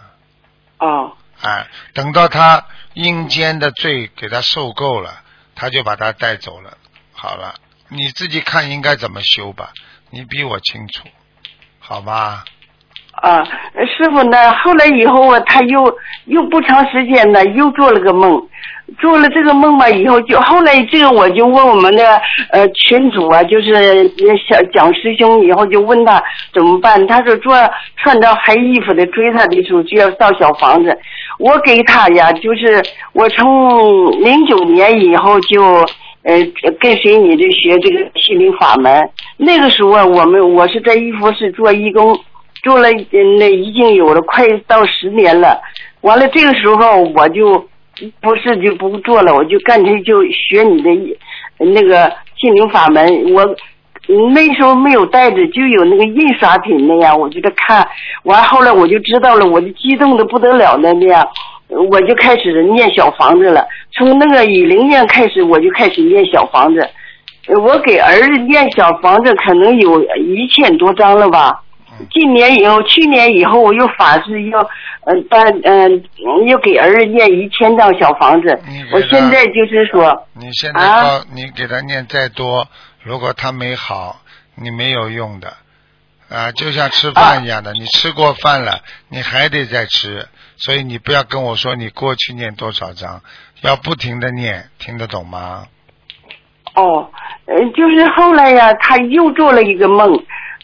[0.79, 1.13] 哦
[1.43, 5.23] 哎，等到他阴间的罪给他受够了，
[5.55, 6.77] 他就把他带走了。
[7.13, 7.55] 好了，
[7.89, 9.71] 你自己看应该怎么修吧，
[10.11, 11.09] 你比我清楚，
[11.79, 12.45] 好吧？
[13.13, 14.53] 啊，师傅呢？
[14.63, 18.49] 后来以后啊，他又又不长时间呢，又做了个梦，
[18.99, 22.21] 做了这个梦嘛，以后就后来这个我就问我们的
[22.51, 24.09] 呃群主啊，就是
[24.49, 26.23] 小蒋师兄，以后就问他
[26.53, 27.55] 怎么办，他说做
[27.97, 30.99] 穿着黑衣服的追他的时候就要造小房子，
[31.39, 32.83] 我给他呀，就是
[33.13, 35.87] 我从零九年以后就。
[36.23, 36.37] 呃，
[36.79, 42.15] 跟随你这学这个心灵法门，那个时候，我们我是在一佛寺做义工，
[42.63, 42.91] 做了
[43.39, 45.59] 那已经有了快到十年了。
[46.03, 47.67] 完了这个时候我就
[48.21, 50.91] 不是就不做了，我就干脆就学你的
[51.59, 53.33] 那个心灵法门。
[53.35, 53.45] 我
[54.33, 57.87] 那时候没有带着，就有那个印刷品那样，我就在看。
[58.25, 61.27] 完后来我就知道了，我就激动的不得了的那样。
[61.69, 66.89] 我就开始念小房子了，从那个乙零年开始，我就开始念小房子。
[67.63, 71.63] 我给儿子念小房子，可能有一千多张了吧。
[72.11, 74.59] 今年以后，去年以后，我又发誓要，
[75.05, 76.05] 呃，办，嗯、
[76.47, 78.59] 又给儿子念一千张小房子。
[78.93, 81.03] 我现在就是说，你现在啊？
[81.03, 82.67] 告、你给他念再多，
[83.03, 84.21] 如果他没好，
[84.55, 85.53] 你没有用的。
[86.29, 93.21] 啊，就像吃饭一样的，你吃过饭了，你还得再吃，所以你不要跟我说你过去念多少章，
[93.63, 95.67] 要不停的念，听得懂吗？
[96.77, 97.11] 哦，
[97.47, 100.09] 呃，就是后来呀，他又做了一个梦，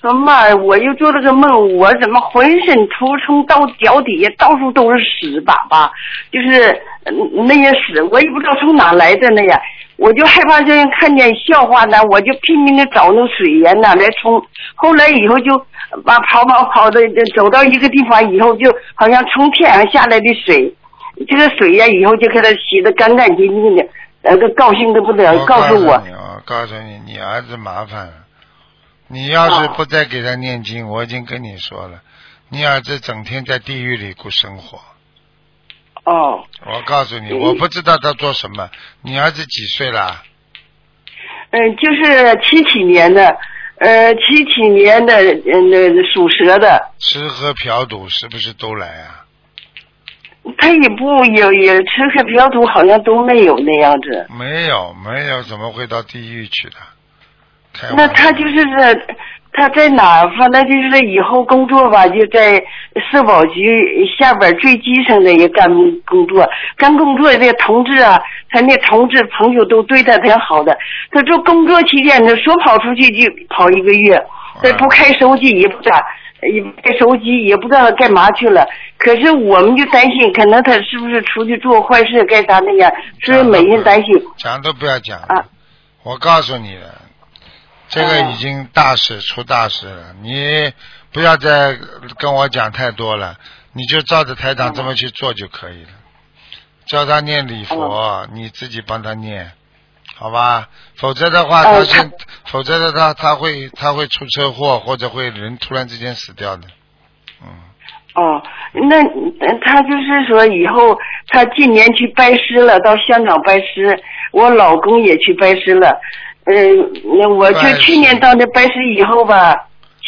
[0.00, 5.90] 说妈，我又做了个梦，我怎么浑身涂从到脚底下到处都是屎粑粑，
[6.30, 6.68] 就是
[7.04, 7.12] 呃
[7.44, 9.60] 那些屎，我也不知道从哪来的那样，
[9.96, 14.40] 我就害怕这人看见笑话呢，我就拼命的找那水源呐来冲，
[14.74, 15.58] 后来以后就
[16.04, 17.00] 把跑跑跑的
[17.34, 20.72] 走到一个地方以后，就好像从天上下来的水，
[21.26, 23.86] 这个水呀、以后就给它洗的干干净净的。
[24.22, 28.12] 呃，个高兴的不得了，我告诉我，你，我告诉你，你儿子麻烦了。
[29.08, 32.02] 你要是哦不再给他念经，我已经跟你说了，
[32.48, 34.78] 你儿子整天在地狱里过生活。
[36.04, 38.70] 哦，我告诉你，嗯我不知道他做什么。
[39.02, 40.22] 你儿子几岁了？
[41.50, 43.36] 嗯，就是七几年的，
[43.78, 49.24] 呃，七几年的，嗯，那属蛇的，吃喝嫖赌是不是都来啊？
[50.58, 54.26] 他也不也也吃喝嫖赌，好像都没有那样子。
[54.38, 56.76] 没有，没有，怎么会到地狱去的？
[57.96, 59.00] 那他就是这，
[59.52, 60.28] 他在哪儿？
[60.38, 62.62] 反正就是以后工作吧，就在
[63.10, 65.68] 社保局下边最基层的也干
[66.04, 66.46] 工作。
[66.76, 68.20] 干工作的同志啊，
[68.50, 70.76] 他那同志朋友都对他挺好的。
[71.10, 74.22] 他说工作期间，他说跑出去就跑一个月，
[74.62, 76.04] 他不开手机也不咋，
[76.52, 78.66] 也不开手机也不知道干嘛去了。
[78.98, 82.90] 可是我们就担心，可能他是不是出去做坏事干啥那样，
[83.22, 84.22] 所以每天担心。
[84.36, 85.18] 讲都不要讲。
[85.18, 85.44] 啊。
[86.02, 86.95] 我告诉你了。
[87.88, 90.72] 这个已经大事出大事了，你
[91.12, 91.78] 不要再
[92.18, 93.36] 跟我讲太多了，
[93.72, 95.90] 你就照着台长这么去做就可以了。
[96.86, 99.52] 教他念礼佛，你自己帮他念，
[100.16, 100.68] 好吧？
[100.96, 102.10] 否则的话，他是，
[102.46, 106.68] 否则的他他会他会出车祸，或者会人突然之间死掉的。
[107.42, 107.48] 嗯。
[108.14, 109.02] 哦，那
[109.60, 110.96] 他就是说以后
[111.28, 116.00] 他今年去拜师了，到香港拜师，我老公也去拜师了。
[116.46, 119.56] 嗯，那我就去年到那拜师以后吧，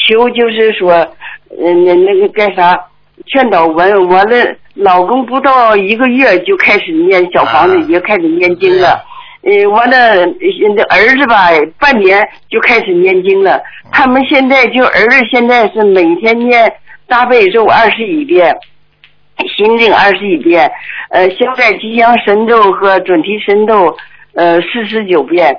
[0.07, 0.93] 求就是说，
[1.51, 2.79] 嗯，那那个干啥，
[3.27, 9.05] 劝导文完了，老公不到一个月就开始念小房子，也开始念经了。
[9.43, 10.27] 嗯，完了，
[10.77, 13.61] 那儿子吧，半年就开始念经了。
[13.91, 16.73] 他们现在就儿子现在是每天念
[17.09, 18.57] 大悲咒二十一遍，
[19.57, 20.71] 心经二十一遍，
[21.11, 23.97] 呃，消灾吉祥神咒和准提神咒，
[24.35, 25.57] 呃，四十九遍。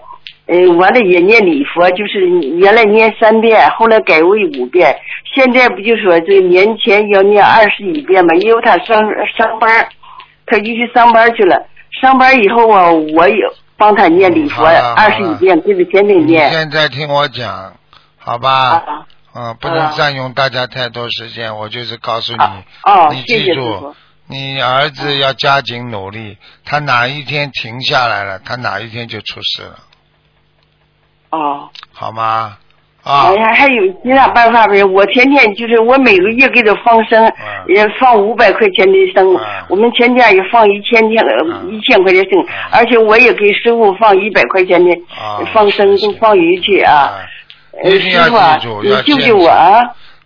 [0.52, 2.28] 嗯，完了也念礼佛，就是
[2.58, 4.98] 原来念三遍，后来改为五遍，
[5.36, 8.34] 现在不就说这年前要念二十一遍嘛？
[8.36, 9.00] 因为他上
[9.38, 9.88] 上班，
[10.48, 11.68] 他就去上班去了。
[12.02, 13.36] 上班以后啊，我也
[13.78, 16.50] 帮他念礼佛二十一遍，跟着天天念。
[16.50, 17.74] 现在听我讲，
[18.18, 19.06] 好吧？
[19.36, 22.44] 嗯，不能占用大家太多时间，我就是告诉你
[22.84, 23.94] 哦，你记住，
[24.28, 29.78] 你儿子要加紧努力，他哪一天停下来了，他哪一天就出事了。
[31.32, 32.58] 哦，好吗？
[33.02, 34.84] 啊，哎呀，还有其他办法没？
[34.84, 37.32] 我天天就是我每个月给他放生，
[37.68, 41.24] 也放五百块钱的生，我们全家也放一千天
[41.70, 44.92] 一千块钱生，而且我也给师傅放一百块钱的
[45.54, 47.14] 放生，都放鱼去啊。
[47.86, 49.82] 一定要记住，要救救我啊！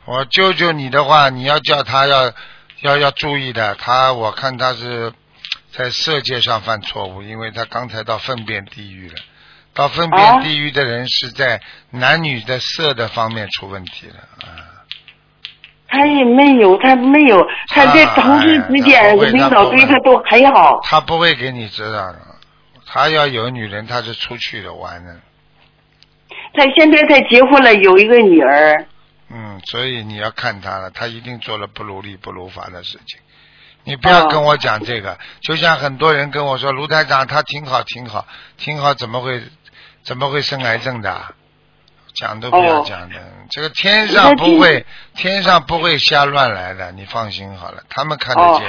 [0.05, 2.31] 我救救你的话，你要叫他要
[2.81, 5.13] 要要注意的，他我看他是
[5.71, 9.15] 在色界上犯错误，因为他刚才到粪便地狱了。
[9.73, 14.15] 到分辨地狱的人是在男女的色的方面出问题了
[14.47, 14.71] 啊。
[15.87, 20.79] 他也没有，他没有，他在同事之间领导对他都很好。
[20.83, 22.19] 他不会给你知道的，
[22.87, 25.19] 他要有女人，他是出去的玩的。
[26.55, 28.85] 他现在才结婚了，有一个女儿。
[29.29, 33.19] 嗯，所以你要看他了，他一定做了不如理不如法的事情。
[33.83, 38.25] 你不要跟我讲这个，就像很多人跟我说卢台长他挺好挺好
[38.57, 39.43] 挺好，怎么会？
[40.03, 41.21] 怎么会生癌症的？
[42.15, 43.15] 讲都不要讲的，
[43.49, 44.85] 这个天上不会，
[45.15, 48.67] 天上不会瞎乱来的，你放心好了，他们看得见。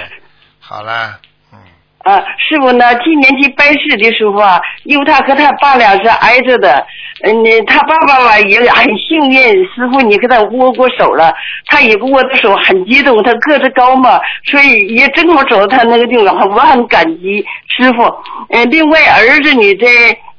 [0.60, 1.20] 好了，
[1.52, 1.58] 嗯。
[1.98, 2.94] 啊，师傅呢？
[3.04, 6.86] 今年去拜师的时候啊，因为他和他爸俩是挨着的，
[7.22, 7.34] 嗯，
[7.66, 11.30] 他爸爸吧也很幸运，师傅你给他握过手了，
[11.66, 17.44] 他也握的手很激动，他个子高嘛，所以也正好走到他那个地方，我很感激
[17.76, 18.04] 师傅。
[18.48, 19.86] 嗯，另外儿子你在。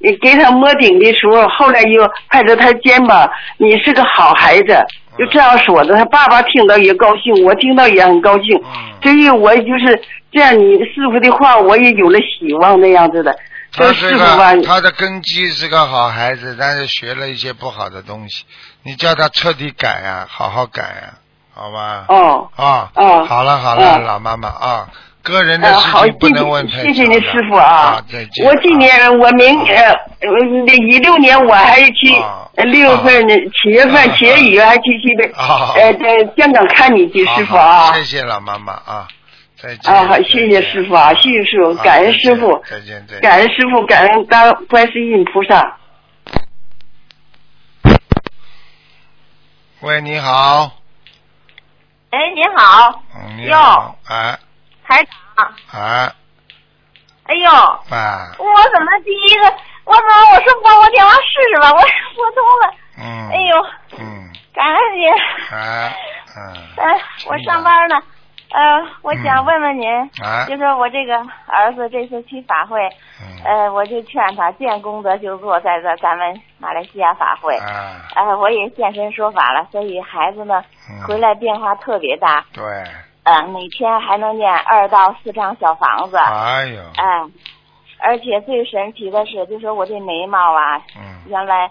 [0.06, 3.28] 你给他摸顶的时候，后来又拍着他肩膀，
[3.58, 4.78] 你是个好孩子，
[5.18, 5.96] 就这样说的。
[5.98, 8.62] 他爸爸听到也高兴，我听到也很高兴。
[9.02, 10.00] 所以我就是
[10.32, 13.36] 这样，你师傅的话，我也有了希望那样子的。
[13.74, 18.46] 他是个他的根基是个好孩子，但是学了一些不好的东西，
[18.84, 21.18] 你叫他彻底改啊，好好改啊，
[21.54, 22.06] 好吧？
[22.08, 22.50] 哦。
[22.56, 22.92] 啊。
[22.94, 23.26] 哦。
[23.26, 24.88] 好了好了，老妈妈啊。
[25.26, 28.00] 个人的事情不能问太谢谢你师傅啊！
[28.46, 29.92] 我今年我明呃
[30.88, 32.16] 一六年我还去
[32.56, 37.92] 六月份七月份七月一还去去的呃在香港看你去师傅啊！
[37.94, 39.08] 谢谢老妈妈啊！
[39.58, 39.92] 再见！
[39.92, 41.12] 啊好，谢谢师傅啊！
[41.16, 43.22] 谢谢师傅，感恩师傅，再见再见！
[43.22, 45.78] 感恩师傅，感恩大观世音菩萨。
[49.82, 50.72] 喂，你好。
[52.12, 53.02] 哎，你好。
[53.16, 53.98] 嗯，你好。
[54.08, 54.38] 哎。
[54.88, 55.46] 台长。
[55.72, 56.14] 啊。
[57.26, 57.50] 哎呦。
[57.50, 58.32] 啊。
[58.38, 59.54] 我怎么第一个？
[59.86, 61.72] 我怎么我说拨我电话试试吧？
[61.72, 61.82] 我
[62.16, 62.74] 拨通了。
[62.98, 63.30] 嗯。
[63.32, 63.58] 哎呦。
[64.00, 64.32] 嗯。
[64.54, 65.10] 感恩您。
[65.52, 65.92] 啊。
[66.38, 66.40] 嗯。
[66.78, 67.96] 哎，我上班呢。
[68.54, 68.62] 呃，
[69.02, 69.90] 我想问问您，
[70.48, 71.18] 就说我这个
[71.48, 72.80] 儿子这次去法会，
[73.44, 77.58] 呃，我就劝他见功德就做，在这咱们马来西亚法会，
[78.16, 80.64] 呃，我也现身说法了，所以孩子呢
[81.06, 82.46] 回来变化特别大。
[82.54, 82.64] 对。
[83.26, 86.16] 呃，每天还能念二到四张小房子。
[86.18, 86.82] 哎呦！
[86.96, 87.06] 哎，
[88.00, 91.66] 而且最神奇的是，就说我这眉毛啊，嗯原来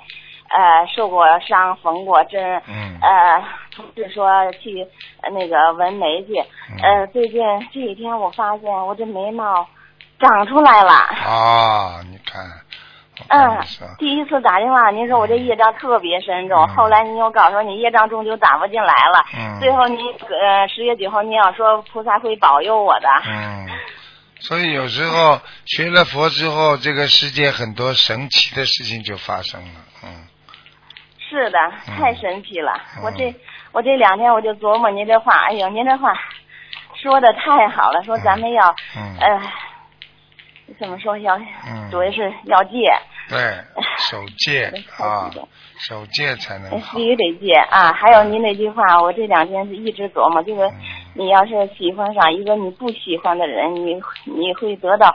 [0.49, 3.43] 呃受过伤、缝过针，嗯，呃，
[3.75, 4.29] 同事说
[4.61, 4.87] 去
[5.33, 6.35] 那个纹眉去，
[6.83, 7.41] 呃，最近
[7.73, 9.67] 这几天我发现我这眉毛
[10.19, 10.93] 长出来了。
[10.93, 12.43] 啊，你看。
[13.29, 13.59] 嗯，
[13.97, 19.25] 第一次打电话，您说我这业障特别深重，后来您又告诉我你业障重就打不进来了，
[19.61, 23.09] 最后您呃十月九号您要说菩萨会保佑我的。
[23.27, 23.69] 嗯，
[24.41, 30.27] 所以有时候学了佛之后，这个世界很多神奇的事情就发生了，嗯。
[31.31, 31.59] 是的，
[31.97, 32.73] 太神奇了！
[33.03, 33.33] 我这
[33.73, 36.13] 我这两天我就琢磨您这话，哎呦，您这话
[37.01, 38.67] 说的太好了，说咱们要
[39.21, 39.41] 呃。
[40.79, 41.37] 怎么说要？
[41.37, 42.79] 嗯，主要是要戒。
[43.29, 43.39] 对，
[43.99, 45.31] 守戒啊，
[45.79, 47.93] 守戒才能必须得戒啊！
[47.93, 50.71] 还有您那句话，我这两天是一直琢磨，就是
[51.15, 53.95] 你要是喜欢上一个你不喜欢的人，你
[54.25, 55.15] 你会得到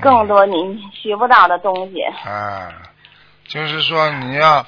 [0.00, 2.02] 更多你学不到的东西。
[2.26, 2.72] 啊，
[3.46, 4.64] 就是说你要。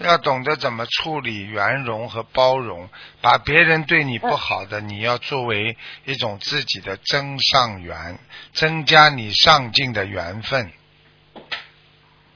[0.00, 2.88] 要懂得怎么处理圆融和包容，
[3.20, 8.18] 把别人对你不好的，你要作为一种自己的增上缘，
[8.52, 10.72] 增加你上进的缘分。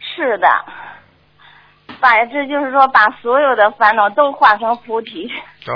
[0.01, 0.47] 是的，
[2.01, 5.27] 把这就是说，把所有的烦恼都化成菩提。
[5.65, 5.75] 对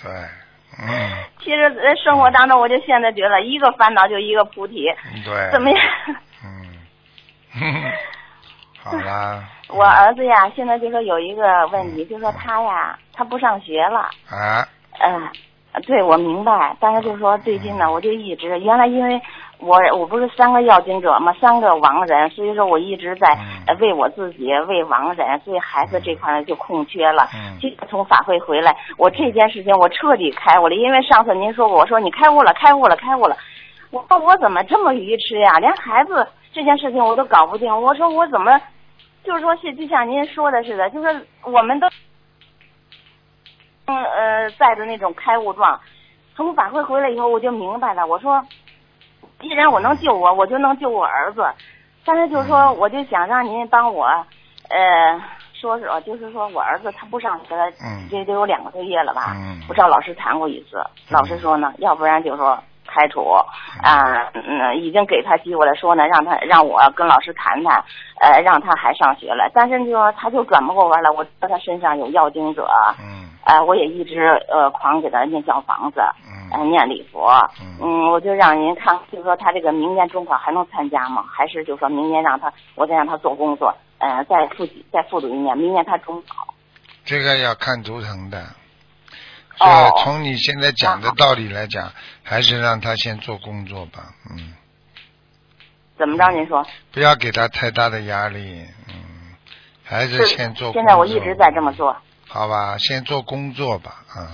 [0.00, 0.10] 对，
[0.80, 1.10] 嗯。
[1.40, 4.86] 其实，在生活当中，我就现在觉得，一个烦恼就一个菩提。
[5.24, 5.50] 对。
[5.50, 5.78] 怎么样？
[7.52, 7.92] 嗯。
[8.82, 9.48] 好啦。
[9.72, 14.00] 我儿子呀，现在就说有一个问题，就说他呀，他不上学了。
[14.28, 14.66] 啊。
[15.02, 15.28] 嗯，
[15.86, 16.76] 对，我明白。
[16.80, 19.20] 但是就是说最近呢，我就一直原来因为
[19.58, 23.38] 我我不是三个要经者嘛，三个亡人，所以说我一直在
[23.80, 27.28] 为我自己为亡人，所以孩子这块就空缺了。
[27.34, 27.58] 嗯。
[27.58, 33.36] 就从法会回来，我这件事情我彻底开悟了，因为上次您说过，我说你开悟了，开悟了，开悟了。
[33.90, 35.58] 我说我怎么这么愚痴呀？
[35.60, 37.68] 连孩子这件事情我都搞不定。
[37.80, 38.60] 我说我怎么？
[39.30, 41.86] 就是说，是就像您说的似的，就是我们都，
[43.86, 45.78] 嗯呃，在的那种开悟状。
[46.34, 48.04] 从法会回来以后，我就明白了。
[48.04, 48.44] 我说，
[49.40, 51.44] 既然我能救我，我就能救我儿子。
[52.04, 54.04] 但是就是说，我就想让您帮我，
[54.68, 55.22] 呃，
[55.52, 57.70] 说说，就是说我儿子他不上学了，
[58.10, 59.36] 这得有两个多月了吧？
[59.68, 62.60] 我找老师谈过一次，老师说呢，要不然就说。
[62.92, 63.22] 开除
[63.82, 67.82] 啊，嗯，已经给他机会了，说呢，让他让我跟老师谈谈，
[68.20, 69.48] 呃，让他还上学了。
[69.54, 71.10] 但是就说他就转不过弯来。
[71.10, 72.68] 我知道他身上有要经者，
[72.98, 74.20] 嗯，呃，我也一直
[74.50, 76.00] 呃狂给他念小房子，
[76.56, 77.30] 嗯，念礼佛，
[77.80, 81.24] 嗯，我就让您看，就说他这个明年中考还能参加吗？
[81.30, 86.46] 还是就说明年让他，我再让他做工作，呃，再复习再复读一年，明年他中考。
[87.04, 88.38] 这个要看图腾的。
[89.60, 91.92] 哦，从你现在讲的道理来讲，
[92.22, 94.54] 还是让他先做工作吧，嗯。
[95.98, 96.26] 怎么着？
[96.32, 96.64] 您说。
[96.92, 98.94] 不要给他太大的压力，嗯，
[99.84, 100.72] 还是先做。
[100.72, 101.94] 现在我一直在这么做。
[102.26, 104.32] 好吧，先做工作吧，啊。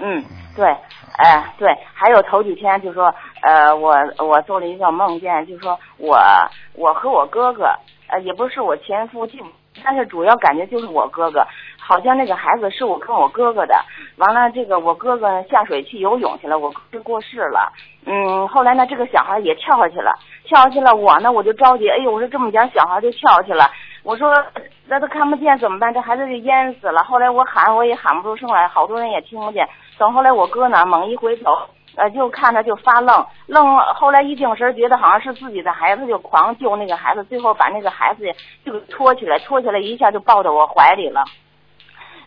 [0.00, 0.22] 嗯，
[0.56, 0.66] 对，
[1.16, 6.18] 哎，对，还有头几天就说，呃，我我做了一个梦见，就说我
[6.74, 7.74] 我和我哥哥，
[8.08, 9.38] 呃，也不是我前夫，就
[9.82, 11.46] 但是主要感觉就是我哥哥。
[11.86, 13.74] 好像那个孩子是我跟我哥哥的，
[14.16, 17.70] 完了这个我哥哥下水去游泳去了，我哥过世了。
[18.06, 20.10] 嗯，后来呢，这个小孩也跳下去了，
[20.44, 23.70] 跳下去了，我呢我就着急，哎呦，我说这么点小孩就跳下去了，
[24.02, 24.32] 我说
[24.86, 25.92] 那都看不见怎么办？
[25.92, 27.04] 这孩子就淹死了。
[27.04, 29.68] 后来我喊我也喊不出声来，好多人也听不见。
[29.98, 31.52] 等后来我哥呢猛一回头，
[31.96, 33.76] 呃，就看着就发愣，愣。
[33.94, 38.24] 后来一定神，觉得好像是自己的孩子，就狂救那个孩子，最后把那个孩子
[38.64, 41.24] 就拖起来，拖起来一下就抱到我怀里了。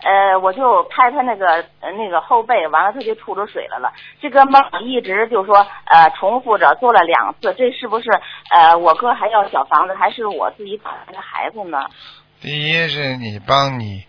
[0.01, 1.65] 呃，我就拍他那个
[1.97, 3.91] 那个后背，完了他就吐出水来了。
[4.21, 8.09] 这个梦一直就说呃重复着做了两次，这是不是
[8.51, 11.79] 呃我哥还要小房子，还是我自己打胎的孩子呢？
[12.41, 14.05] 第一是你帮你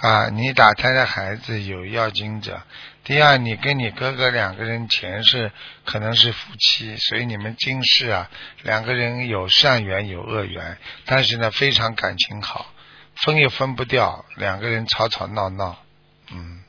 [0.00, 2.60] 啊，你打胎的孩子有要经者。
[3.04, 5.50] 第二，你跟你哥哥两个人前世
[5.84, 8.30] 可能是夫妻，所以你们今世啊
[8.62, 12.66] 两个人有善缘有恶缘，但是呢非常感情好。
[13.14, 15.76] 分也分不掉，两个人吵吵闹闹，
[16.32, 16.62] 嗯。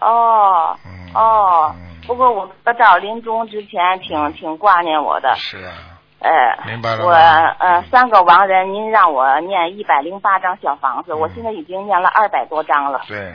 [0.00, 0.76] 哦。
[1.14, 1.74] 哦。
[2.06, 5.34] 不过我我到临终之前挺挺挂念我的。
[5.36, 5.74] 是啊。
[6.20, 6.30] 哎。
[6.66, 13.02] 明白了我呃三个亡人，您让我念一百零八张小房子，我现在已经念了二百多张了。
[13.08, 13.34] 对。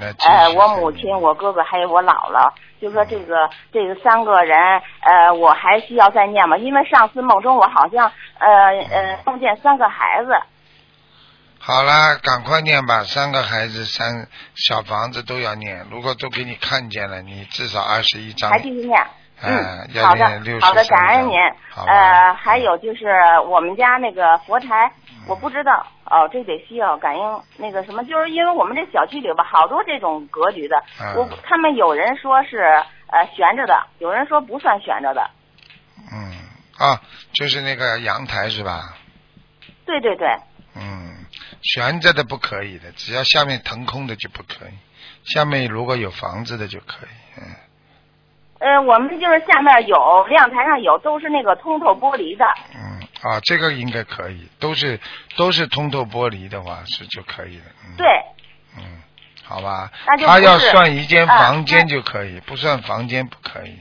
[0.00, 4.58] 呃，我母亲、我哥哥还有我姥姥，就说这个这个三个人，
[5.02, 6.56] 呃，我还需要再念吗？
[6.56, 8.48] 因为上次梦中我好像呃
[8.90, 10.36] 呃梦见三个孩子。
[11.66, 13.04] 好了，赶快念吧！
[13.04, 15.86] 三个孩子，三小房子都要念。
[15.90, 18.50] 如果都给你看见了，你至少二十一张。
[18.50, 19.02] 还继续念。
[19.40, 20.26] 嗯，好的，
[20.60, 21.38] 好的，感恩您。
[21.86, 23.06] 呃，还有就是
[23.48, 24.92] 我们家那个佛台，
[25.26, 30.76] 我不知道哦，这得需要感应那个什么，就是因为我们这小区里吧，好多这种格局的，
[31.16, 35.30] 我他们有人说是呃悬着的，有人说不算悬着的。
[36.12, 36.30] 嗯
[36.76, 37.00] 啊，
[37.32, 38.98] 就是那个阳台是吧？
[39.86, 40.28] 对对对。
[40.76, 41.13] 嗯，
[41.64, 45.32] 悬着的不可以的，只要下面腾空的就不可以。
[45.32, 47.56] 下面如果有房子的就可以，嗯。
[48.60, 52.44] 呃，我们就是下面有亮台上有，都是那个通透玻璃的。
[52.74, 54.98] 嗯，啊，这个应该可以，都是
[55.36, 57.64] 都是通透玻璃的话是就可以了。
[57.98, 58.06] 对。
[58.76, 59.02] 嗯，
[59.42, 59.90] 好吧。
[60.06, 63.76] 他要算一间房间就可以，不算房间不可以。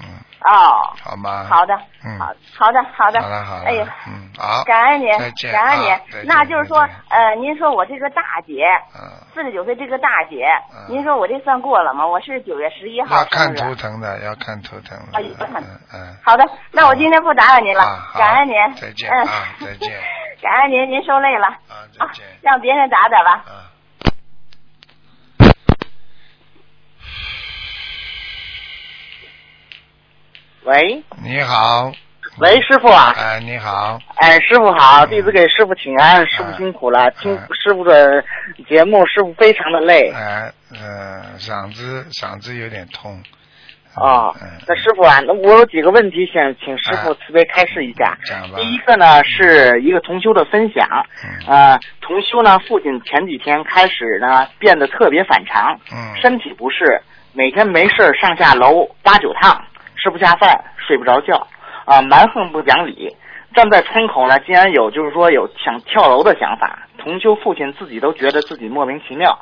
[0.00, 0.06] 嗯。
[0.44, 0.92] 哦。
[1.02, 1.44] 好吗？
[1.48, 1.74] 好的。
[2.04, 2.18] 嗯。
[2.18, 3.20] 好好的好的。
[3.22, 3.64] 好了好了。
[3.64, 3.84] 哎呦。
[4.06, 4.64] 嗯，好。
[4.64, 5.08] 感恩您，
[5.52, 6.26] 感恩您。
[6.26, 6.78] 那就是说，
[7.08, 8.66] 呃，您说我这个大姐。
[8.94, 9.10] 嗯。
[9.34, 10.46] 四十九岁这个大姐，
[10.88, 12.06] 您说我这算过了吗？
[12.06, 14.98] 我是九月十一号要看图腾的，要看图腾。
[15.12, 15.62] 啊，有看。
[15.92, 16.16] 嗯。
[16.24, 17.82] 好的，那我今天不打扰您了，
[18.14, 18.54] 感恩您。
[18.76, 19.26] 再见啊，
[19.58, 19.98] 再见。
[20.42, 21.46] 感恩您，您受累了。
[21.46, 22.24] 啊，再见。
[22.42, 23.30] 让别人打打吧。
[23.46, 23.70] 啊。
[30.64, 31.02] 喂。
[31.22, 31.92] 你好。
[32.38, 33.12] 喂，师傅啊！
[33.14, 33.98] 哎，你好！
[34.16, 37.10] 哎，师傅好，弟子给师傅请安，师傅辛苦了。
[37.10, 38.24] 听师傅的
[38.66, 40.10] 节目，师傅非常的累。
[40.12, 43.20] 哎，嗯，嗓子嗓子有点痛。
[43.96, 44.34] 哦，
[44.66, 48.16] 那师傅啊，那我有几个问题想请师傅慈悲开示一下。
[48.56, 50.88] 第一个呢，是一个同修的分享。
[51.46, 55.78] 啊，同修呢，父亲前几天开始呢，变得特别反常，
[56.22, 57.02] 身体不适，
[57.34, 59.62] 每天没事上下楼八九趟，
[59.96, 61.46] 吃不下饭，睡不着觉。
[61.84, 63.16] 啊，蛮横不讲理，
[63.54, 66.78] 站在窗口呢，竟然有就是说有想跳楼的想法。
[66.98, 69.36] 同修父亲自己都觉得自己莫名其妙，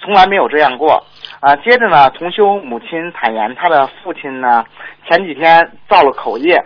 [0.00, 1.04] 从来没有这样过。
[1.40, 4.64] 啊，接着呢，同修母亲坦言，他的父亲呢
[5.06, 6.56] 前几天造了口业，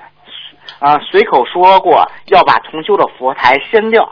[0.79, 4.09] 啊，随口说过要把同修的佛台掀掉。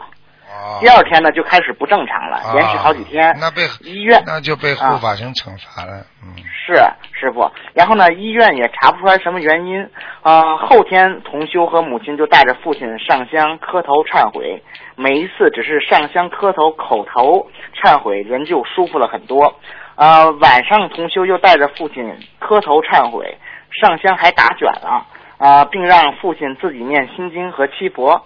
[0.79, 3.35] 第二天呢，就开始不正常了，延续好几天。
[3.39, 6.05] 那被医院那就被护法神惩罚了。
[6.23, 6.73] 嗯，是
[7.13, 7.49] 师傅。
[7.73, 9.89] 然后呢，医院也查不出来什么原因。
[10.21, 14.61] 啊，后天同修和母亲就带着父亲上香磕头忏悔。
[14.95, 17.47] 每一次只是上香磕头，口头
[17.81, 19.55] 忏悔，人就舒服了很多。
[19.95, 23.37] 啊，晚上同修又带着父亲磕头忏悔，
[23.81, 25.05] 上香还打卷了。
[25.37, 28.25] 啊，并让父亲自己念心经和七佛。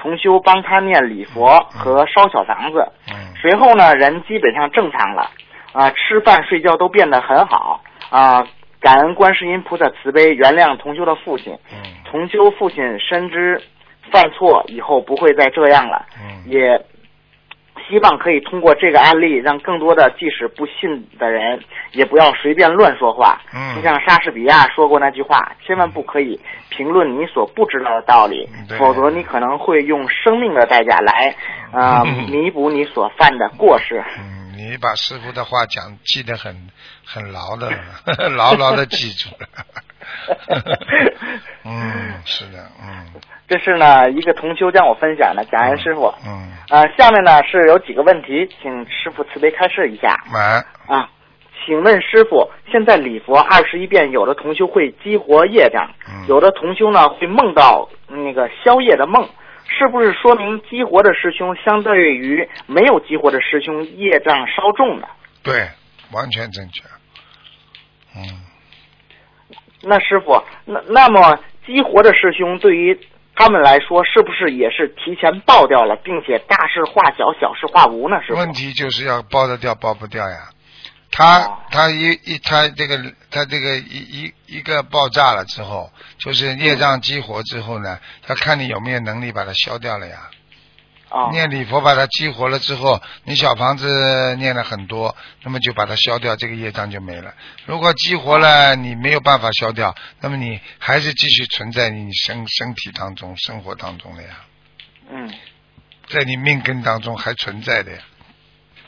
[0.00, 2.86] 同修帮他念礼佛和烧小房子，
[3.40, 5.30] 随后呢，人基本上正常了，
[5.72, 8.44] 啊，吃饭睡觉都变得很好，啊，
[8.80, 11.56] 感恩观世音菩萨慈悲，原谅同修的父亲，
[12.10, 13.60] 同修父亲深知
[14.10, 16.06] 犯错以后不会再这样了，
[16.46, 16.82] 也。
[17.90, 21.58] 希望可以通过这个案例，让更多的即使不信的人，
[21.92, 23.40] 也不要随便乱说话。
[23.52, 26.38] 嗯，就像莎士比亚说过那句话：“千万不可以
[26.70, 31.34] 评论你所不知道的道理，否则你可能会用生命的代价来
[31.72, 36.54] 啊 弥补你所犯的过失。”嗯，你把师傅的话讲记得很
[37.04, 37.70] 很牢的，
[38.36, 39.48] 牢牢的记住了。
[41.64, 43.06] 嗯，是的，嗯。
[43.48, 46.12] 这是呢一个同修将我分享的，感恩师傅。
[46.26, 46.52] 嗯。
[46.68, 50.14] 啊，下面呢是有几个问题，请师傅慈悲开示一下。
[50.32, 50.64] 来。
[50.86, 51.08] 啊，
[51.64, 55.90] 请问师傅，现在礼佛二十一遍，有的同修会激活业障，
[56.28, 59.26] 有的同修呢会梦到那个宵夜的梦，
[59.78, 65.06] 是不是说明激活的师兄相对于没有激活的师兄业障稍重呢？
[65.42, 65.68] 对，
[66.12, 66.82] 完全正确。
[68.16, 68.22] 嗯。
[69.82, 72.98] 那师傅，那那么激活的师兄对于。
[73.36, 78.20] 他们来说，是不是也是提前爆掉了，并且大事化小，小事化无呢？
[78.26, 80.50] 是问题就是要爆得掉，爆不掉呀。
[81.10, 90.30] 他他一一他这个他这个一一一个爆炸了之后，就是业障激活之后呢，他看你有没有能力把它消掉了呀。
[91.10, 97.34] 哦念礼佛把它激活了之后，你小房子念了很多，那么就把它消掉，这个业障就没了。
[97.66, 104.28] 如果激活了你没有办法消掉，那么你还是继续存在你身身体当中、生活当中的呀。
[105.10, 105.34] 嗯，
[106.06, 107.98] 在你命根当中还存在的呀，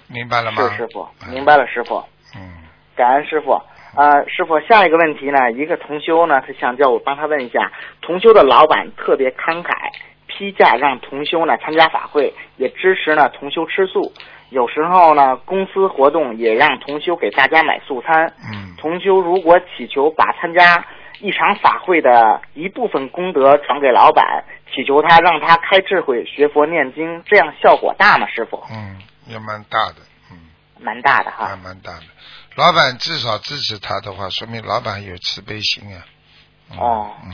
[0.06, 0.70] 明白了吗？
[0.70, 2.04] 是师傅，明白了师傅。
[2.36, 2.64] 嗯，
[2.96, 3.60] 感恩师傅。
[3.94, 5.52] 呃，师傅，下一个问题呢？
[5.52, 7.70] 一个同修呢，他想叫我帮他问一下，
[8.00, 9.72] 同修的老板特别慷慨。
[10.26, 14.14] 批假让同修呢参加法会，也支持呢同修吃素。
[14.48, 18.32] 有时候呢，公司活动也让同修给大家买素餐。
[18.50, 20.82] 嗯，同修如果祈求把参加
[21.20, 24.42] 一场法会的一部分功德传给老板，
[24.74, 28.26] 祈求他让他开智慧学佛念经，这样效果大吗？
[28.28, 28.62] 师傅？
[28.72, 29.96] 嗯，也蛮大的。
[30.82, 31.48] 嗯，蛮大的哈。
[31.48, 32.02] 蛮蛮大的。
[32.56, 36.04] 老板至少支持他的话，说明老板有慈悲心啊。
[36.78, 37.30] 哦，嗯，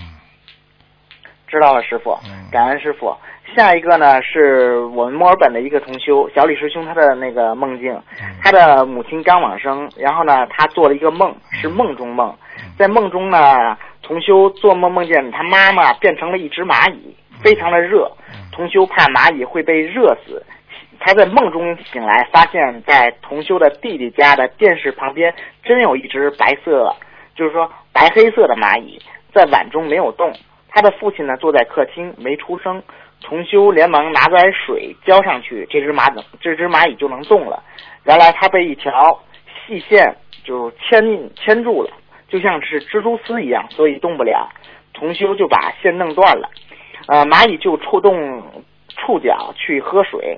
[1.48, 2.18] 知道了，师傅，
[2.52, 3.16] 感恩师傅。
[3.56, 7.98] 下一个呢，是我们墨尔本的一个同修小李师兄，他的那个梦境，
[8.42, 12.36] 他的母亲刚往生，然后呢，他做了一个梦，是梦中梦，
[12.78, 18.12] 在梦中呢，同修做梦梦见他妈妈变成了一只蚂蚁，非常的热，
[18.52, 20.44] 同修怕蚂蚁会被热死，
[21.00, 26.94] 他在梦中醒来，发现在同修的弟弟家的电视旁边真有一只白色，
[27.34, 29.00] 就是说白黑色的蚂蚁
[29.32, 30.32] 在碗中没有动，
[30.68, 32.82] 他的父亲呢坐在客厅没出声。
[33.20, 36.08] 重修连忙拿来水浇上去，这只蚂
[36.40, 37.60] 这只蚂蚁就能动了。
[38.04, 39.20] 原来它被一条
[39.66, 41.02] 细线就牵
[41.34, 41.90] 牵住了，
[42.28, 44.48] 就像是蜘蛛丝一样，所以动不了。
[44.94, 46.48] 重修就把线弄断了，
[47.08, 48.40] 呃，蚂蚁就触动
[48.96, 50.36] 触角去喝水，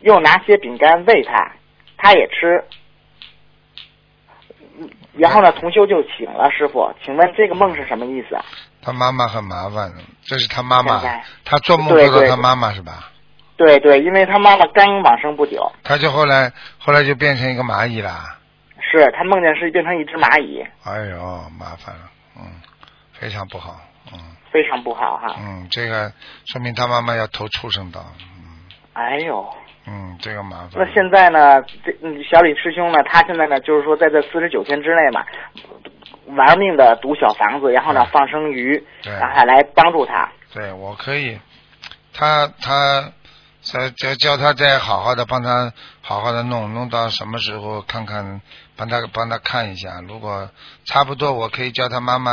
[0.00, 1.52] 又拿些饼干喂他，
[1.96, 2.64] 他也吃。
[5.14, 6.50] 然后呢，同修就醒了。
[6.52, 8.44] 师傅，请问这个梦是什么意思啊？
[8.80, 9.92] 他妈妈很麻烦，
[10.22, 11.02] 这是他妈妈，
[11.44, 13.10] 他做梦做到他妈妈是吧？
[13.56, 15.72] 对对，因为他妈妈刚往生不久。
[15.82, 18.38] 他就后来后来就变成一个蚂蚁了。
[18.80, 20.64] 是他梦见是变成一只蚂蚁。
[20.84, 22.02] 哎呦，麻烦了，
[22.36, 22.44] 嗯，
[23.12, 23.80] 非常不好，
[24.12, 24.18] 嗯。
[24.52, 25.34] 非常不好哈。
[25.40, 26.12] 嗯，这个
[26.46, 28.06] 说明他妈妈要投畜生道，
[28.38, 28.68] 嗯。
[28.92, 29.52] 哎呦。
[29.90, 30.70] 嗯，这个麻烦。
[30.74, 31.62] 那现在呢？
[31.82, 31.92] 这
[32.30, 33.02] 小李师兄呢？
[33.04, 33.58] 他现在呢？
[33.60, 35.24] 就是说，在这四十九天之内嘛，
[36.36, 40.30] 玩命的堵小房子，然后呢放生鱼，然后来帮助他。
[40.52, 41.40] 对，我可以。
[42.12, 43.12] 他他
[43.62, 45.72] 再再叫他再好好的帮他
[46.02, 48.42] 好好的弄弄到什么时候看看，
[48.76, 50.02] 帮他帮他看一下。
[50.06, 50.50] 如果
[50.84, 52.32] 差不多，我可以叫他妈妈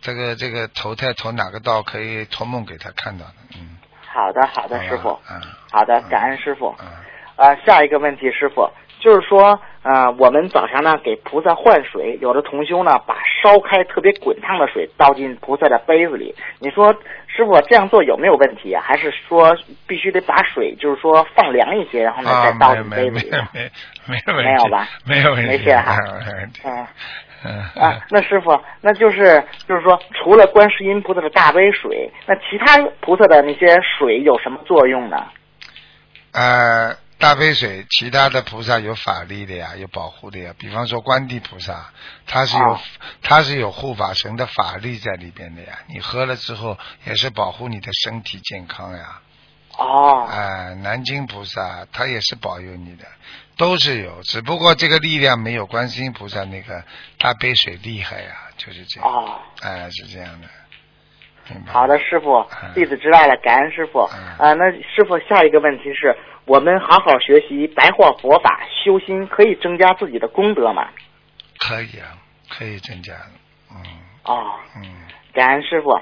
[0.00, 3.34] 这个这个投胎投哪个道，可以托梦给他看到的。
[3.56, 3.76] 嗯。
[4.06, 5.18] 好的，好的，师傅。
[5.30, 5.40] 嗯。
[5.70, 6.74] 好的，感恩师傅。
[6.80, 6.86] 嗯。
[7.36, 16.34] 啊，下一个问题，师傅，就是说，呃，我们早上呢给菩萨换水，有的同修呢把烧开特别滚烫的水倒进菩萨的杯子里。
[16.58, 16.92] 你说，
[17.28, 18.82] 师傅这样做有没有问题啊？
[18.84, 19.56] 还是说
[19.86, 23.30] 必须得把水就是说放凉一些，然后呢再倒进杯子里？
[23.30, 24.88] 没没没没有吧？
[25.06, 25.50] 没有问题。
[25.50, 25.96] 没事哈。
[26.64, 26.86] 嗯。
[27.80, 35.24] 啊，那师傅，那就是就是说，除了观世音菩萨的大杯水，那其他菩萨的那些水有什么作用呢？
[36.32, 40.54] 呃，大杯水，其他的菩萨有法力的呀，有保护的呀。
[40.58, 41.90] 比方说观地菩萨，
[42.26, 42.78] 他是有
[43.22, 45.78] 他是有护法神的法力在里边的呀。
[45.88, 49.20] 你喝了之后，也是保护你的身体健康呀。
[49.76, 50.26] 哦。
[50.30, 53.04] 哎，南京菩萨他也是保佑你的。
[53.56, 56.84] 都是有，只不过这个力量没有观世音菩萨那个
[57.18, 59.10] 大杯水厉害呀，就是这样。
[59.10, 60.46] 哦，哎，是这样的。
[61.66, 64.00] 好的，师傅，弟子知道了，感恩师傅。
[64.00, 70.88] 啊，那师傅下一个问题是我们好好学习白话佛法，修心可以增加自己的功德吗？
[71.58, 72.16] 可以啊，
[72.48, 73.14] 可以增加。
[73.70, 73.82] 嗯。
[74.24, 74.54] 哦。
[74.76, 74.82] 嗯。
[75.32, 76.00] 感恩师傅。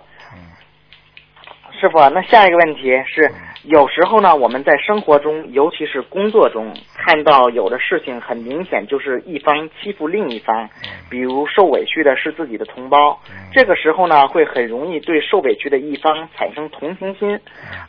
[1.78, 3.30] 师傅，那下一个问题是，
[3.64, 10.68] 有时候呢，我们在生活中，尤其是工作中，看到有的事情很明显就是一方欺负另一方，
[11.10, 13.20] 比如受委屈的是自己的同胞，
[13.52, 17.38] 这个时候呢，会很容易对受委屈的一方产生同情心，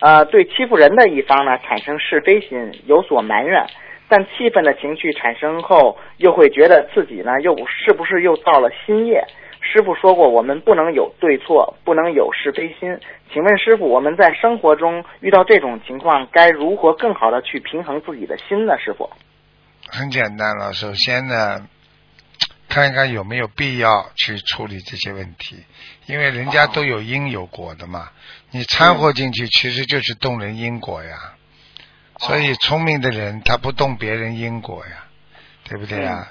[0.02, 3.66] 呃，对欺负人的一方呢产生是非心，有所埋怨，
[4.10, 9.24] 但气愤的情绪产生后，又会觉得自己呢，又是不是又造了新业？
[9.72, 13.00] 师傅说过，我们不能有对错，不能有是非心。
[13.34, 18.78] 请问师傅，我们在生活中遇到这种情况，该如何更好的去平衡自己的心呢？
[18.80, 19.10] 师傅，
[19.90, 20.72] 很简单了。
[20.74, 21.68] 首先呢，
[22.70, 25.58] 看一看有没有必要去处理这些问题，
[26.06, 28.10] 因为人家都有因有果的嘛。
[28.52, 31.34] 你掺和进去，其实就是动人因果呀。
[32.20, 35.04] 所以聪明的人他不动别人因果呀，
[35.66, 36.30] 对不对呀？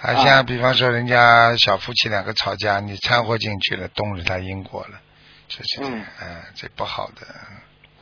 [0.00, 5.00] 还像比方说，人家小夫妻两个吵架，你掺和进去了，动了他因果了，
[5.48, 7.26] 就是这样，嗯，这不好的。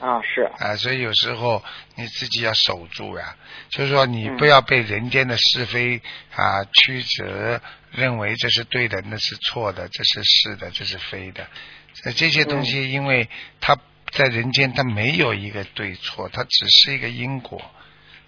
[0.07, 0.43] 啊，是。
[0.59, 3.35] 啊，所以有时候你自己要守住呀，
[3.71, 6.03] 就是说你不要被人间的是非
[6.35, 11.47] 啊曲折，认为这是对的，那是错的，这是是的，这是非的。
[12.15, 13.79] 这些东西，因为它
[14.13, 17.63] 在人间，它没有一个对错，它只是一个因果。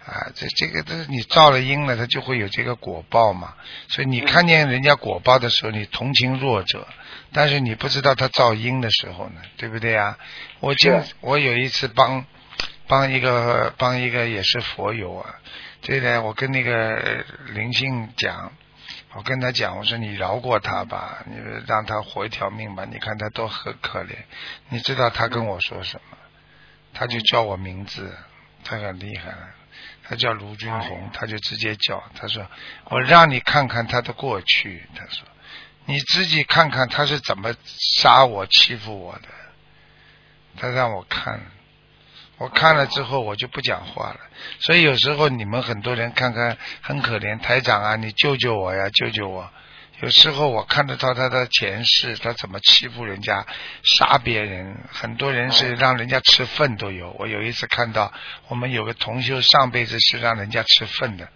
[0.09, 3.53] 啊，这这个都是你造了因了，他就会有这个果报嘛。
[3.89, 6.87] 所以你看见人家果报的时候，你同情弱者，
[7.31, 10.17] 但是你不知道他造因的时候呢，对不对啊？
[10.59, 12.25] 我经我有一次帮
[12.87, 15.35] 帮一个帮一个也是佛友啊，
[15.81, 18.51] 这个我跟那个灵性讲，
[19.13, 21.37] 我跟他讲，我说你饶过他吧，你
[21.67, 24.15] 让他活一条命吧，你看他多很可怜。
[24.69, 26.17] 你知道他跟我说什么？
[26.91, 28.11] 他就叫我名字，
[28.63, 29.49] 他很厉害了。
[30.09, 32.43] 他叫卢军红，他就直接叫他说
[32.89, 35.23] ：“我让你看看他的过去。”他说
[35.85, 37.53] ：“你自己看看他是怎么
[38.01, 39.27] 杀我、欺负我的。
[40.57, 41.39] 他让我看，
[42.37, 44.19] 我看了之后我就不讲话了。
[44.59, 49.47] 所以有时候你们很多人看看很可怜，台长啊，你救救我呀，救救我！
[50.01, 53.45] 有时候我看得到他的前世，他怎么欺负人家、
[53.83, 57.11] 杀别人，很多人是让人家吃粪都有。
[57.19, 58.13] 我有一次看到
[58.47, 61.29] 我们有个同修上辈子是让人家吃粪的，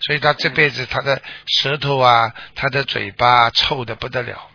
[0.00, 4.48] 所以他这辈子他的舌头啊、他的嘴巴臭的不得了。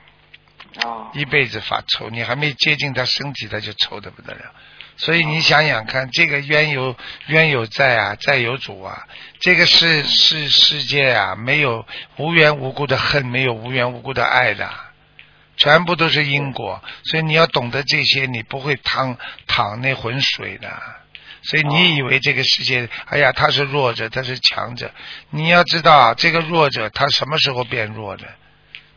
[1.14, 4.54] 一辈子发臭，你还没接近他身体，他就臭的不得了。
[5.00, 6.94] 所以你想想看，这个冤有
[7.28, 9.08] 冤有债啊，债有主啊。
[9.40, 11.88] 这个世世世界啊，没有
[12.18, 14.70] 无缘无故的恨，没有无缘无故的爱的，
[15.56, 16.84] 全部都是因果。
[17.06, 20.70] 所以你要懂得这些，你不会淌淌那浑水的。
[21.44, 24.92] 所以你以为这个世界，哎呀，他是弱者，他是强者。
[25.30, 28.26] 你要知道，这个弱者他什么时候变弱的？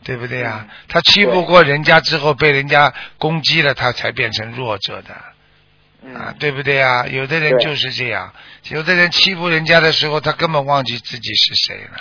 [0.03, 0.67] 对不对呀？
[0.89, 5.15] 他欺负过人家之后，被人家攻击了，他才变成弱者的。
[6.17, 7.07] 啊，对不对啊？
[7.07, 8.33] 有的人就是这样，
[8.69, 12.01] 有的人欺负人家的时候，他根本忘记自己是谁了。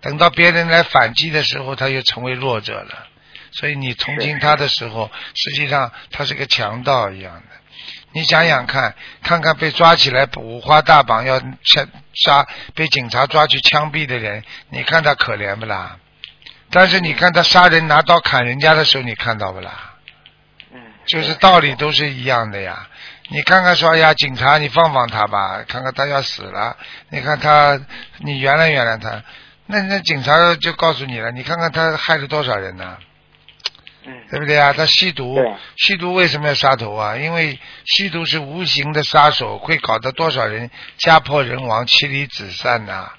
[0.00, 3.06] 等到别人来反击的时候，他又成为弱者了。
[3.52, 7.42] 所以你同情他的时候，实际上他是个强盗一样的。
[8.12, 15.96] 你想想看，看看被抓起来五花大绑要枪杀，被警察抓去枪毙的人，你看他可怜不啦？
[16.70, 19.94] 但是你看他杀人拿刀砍人家的时候，你看到不啦？
[20.72, 22.88] 嗯，就是道理都是一样的呀。
[23.32, 26.76] 你看看说哎呀，警察，你放放他吧，看看他要死了。
[27.08, 27.80] 你看他，
[28.18, 29.22] 你原谅原谅他，
[29.66, 32.98] 那那警察就告诉你了，你看看他害了多少人呢？
[34.04, 34.74] 嗯，对不对啊？
[34.74, 35.38] 他吸毒，
[35.78, 37.16] 吸毒为什么要杀头啊？
[37.16, 43.10] 因为吸毒是无形的杀手，会搞得多少人家破人亡、妻离子散呐。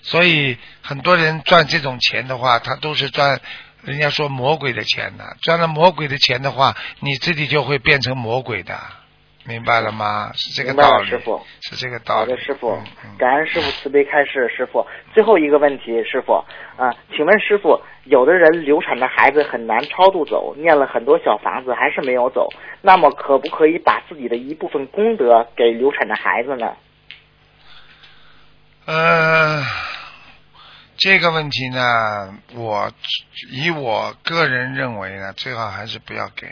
[0.00, 3.38] 所以很多人赚这种钱的话，他都是赚
[3.82, 5.24] 人家说魔鬼的钱呐。
[5.42, 8.80] 赚了魔鬼的钱的话，你自己就会变成魔鬼的。
[9.48, 10.30] 明白了吗？
[10.34, 12.30] 是这个道理，师傅是这个道理。
[12.30, 12.78] 好的，师傅，
[13.18, 14.46] 感恩师傅慈悲开示。
[14.54, 16.34] 师傅，最后一个问题，师傅
[16.76, 22.46] 啊，请问师傅，有的人流产的孩子很难超度走，念了很多小房子还是没有走，
[22.82, 26.76] 那么可不可以把自己的一部分功德给流产的孩子呢？
[28.84, 29.62] 呃，
[30.98, 32.90] 这个问题呢，我
[33.50, 36.46] 以我个人认为呢，最好还是不要给。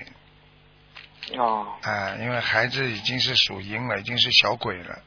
[1.36, 4.98] 哦，哎，因为孩子已经是属阴了，已经是小鬼了。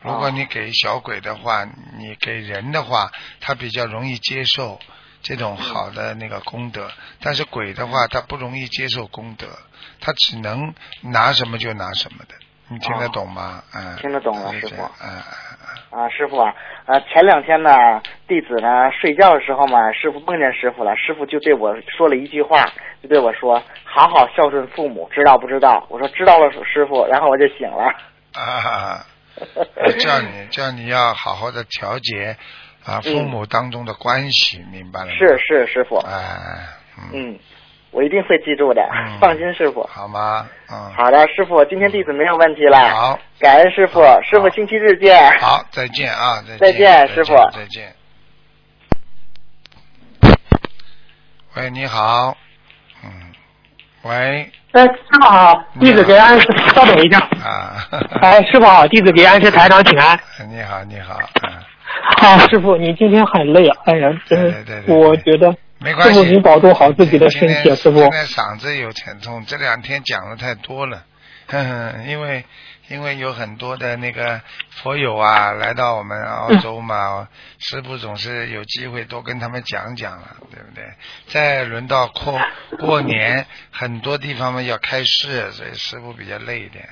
[0.00, 1.64] 如果你给小鬼的话，
[1.98, 4.78] 你给人的话，他比较容易接受
[5.22, 6.90] 这种好的那个功德。
[7.20, 9.48] 但是鬼的话，他不容易接受功德，
[10.00, 12.34] 他只能拿什么就拿什么的。
[12.68, 13.62] 你听得懂吗？
[13.72, 14.90] 嗯，听得懂了，师傅。
[15.94, 16.52] 啊，师傅啊，
[16.86, 17.70] 呃，前两天呢，
[18.26, 22.64] 弟子呢睡觉的时候嘛，师傅梦见师傅了，师傅就对我说了一句话，
[23.00, 27.84] 就对我说：“好好孝顺父母，知道不知道？”我说：“知道了，师傅。”然后我就醒了。
[28.34, 29.06] 啊，
[30.00, 32.36] 叫你叫你要好好的调节
[32.84, 35.12] 啊，父母当中的关系，明白了吗？
[35.16, 35.98] 是是，师傅。
[35.98, 36.10] 哎，
[37.12, 37.38] 嗯。
[37.94, 38.82] 我一定会记住的，
[39.20, 39.84] 放心，师傅。
[39.84, 40.44] 好吗？
[40.68, 40.90] 嗯。
[40.96, 42.76] 好的，师傅，今天弟子没有问题了。
[42.90, 45.30] 好，感恩师傅，师傅星期日见。
[45.38, 47.94] 好，再见啊，再见，再见师傅，再见。
[51.54, 52.36] 喂，你好。
[53.04, 53.10] 嗯。
[54.02, 54.50] 喂。
[54.72, 57.20] 哎，师傅好，弟子给安师，稍等一下。
[57.44, 57.76] 啊。
[58.20, 60.18] 哎，师傅好，弟子给安师台长请安。
[60.50, 61.16] 你好，你好。
[62.20, 64.52] 好，师傅，你今天很累啊，哎呀，真，
[64.88, 65.54] 我觉得。
[65.78, 67.98] 没关系，师傅您保重好自己的身体，师傅。
[67.98, 71.04] 现在嗓子有疼痛，这两天讲的太多了，
[72.06, 72.44] 因为
[72.88, 80.84] 因为有很多的那个佛友啊来到我们澳洲嘛，师傅总是有机会多跟他们讲讲了，对不对？
[81.26, 82.40] 再轮到过
[82.78, 86.88] 过年，很多地方嘛要开市，所以师傅比较累一点，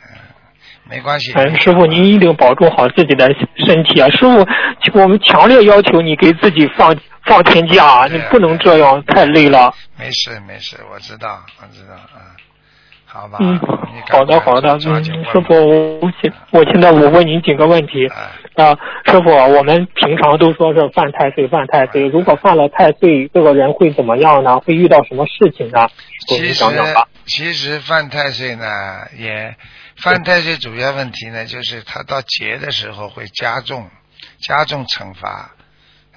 [0.91, 1.33] 没关系。
[1.33, 3.28] 哎，师傅您一定保重好自己的
[3.66, 4.09] 身体啊！
[4.11, 6.95] 师傅，我们强烈要求你给自己放。
[7.25, 9.73] 放天假，你不能这样，太累了。
[9.99, 12.20] 没事没事，我知道我知道，嗯，
[13.05, 13.39] 好吧。
[13.41, 13.59] 嗯，
[14.11, 18.07] 好的好的，嗯，师傅，我现我现在我问您几个问题
[18.57, 24.59] 啊，师傅，我们平常都说是犯太岁犯太岁，如果犯了太岁，这个人会怎么样呢？
[24.61, 25.89] 会遇到什么事情呢？
[26.27, 26.64] 其实
[27.25, 28.66] 其实犯太岁呢，
[29.16, 29.55] 也
[29.97, 33.89] 犯太岁主要问题呢，就是他到劫的时候会加重
[34.41, 35.53] 加重惩罚。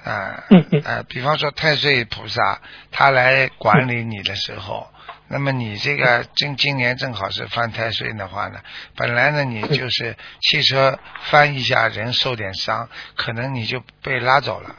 [0.06, 0.44] 啊，
[0.84, 2.60] 呃，比方说太岁菩萨
[2.92, 4.88] 他来管理你的时候，
[5.26, 8.60] 那么你这个今今年正好是犯太岁的话呢，
[8.94, 14.76] 本来呢你就是汽车翻一下人受点伤，可能你就被拉走了，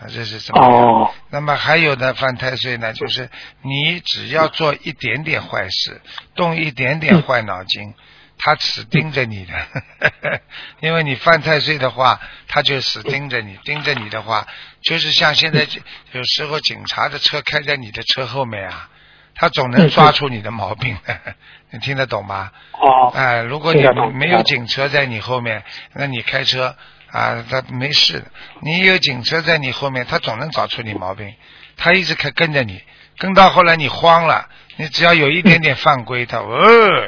[0.00, 1.12] 啊这是怎么样？
[1.30, 3.30] 那么还有的犯太岁呢，就是
[3.62, 6.00] 你只要做一点点坏事，
[6.34, 7.94] 动一点点坏脑筋，
[8.38, 10.40] 他死盯着你的。
[10.80, 14.46] 因为你犯太岁的话，他就死盯着你，盯着你的话，
[14.82, 15.66] 就是像现在
[16.12, 18.88] 有时候警察的车开在你的车后面啊，
[19.34, 20.96] 他总能抓出你的毛病。
[21.70, 22.50] 你听得懂吗？
[22.72, 23.12] 哦。
[23.14, 23.82] 哎，如果你
[24.14, 25.62] 没有警车在你后面，
[25.92, 26.76] 那你开车。
[27.10, 28.22] 啊，他没事，
[28.60, 31.34] 你有警车在你后面，他总能找出你毛病。
[31.78, 32.82] 他一直跟跟着你，
[33.16, 34.46] 跟到后来你慌了，
[34.78, 36.48] 你只要有一点点犯规，他哦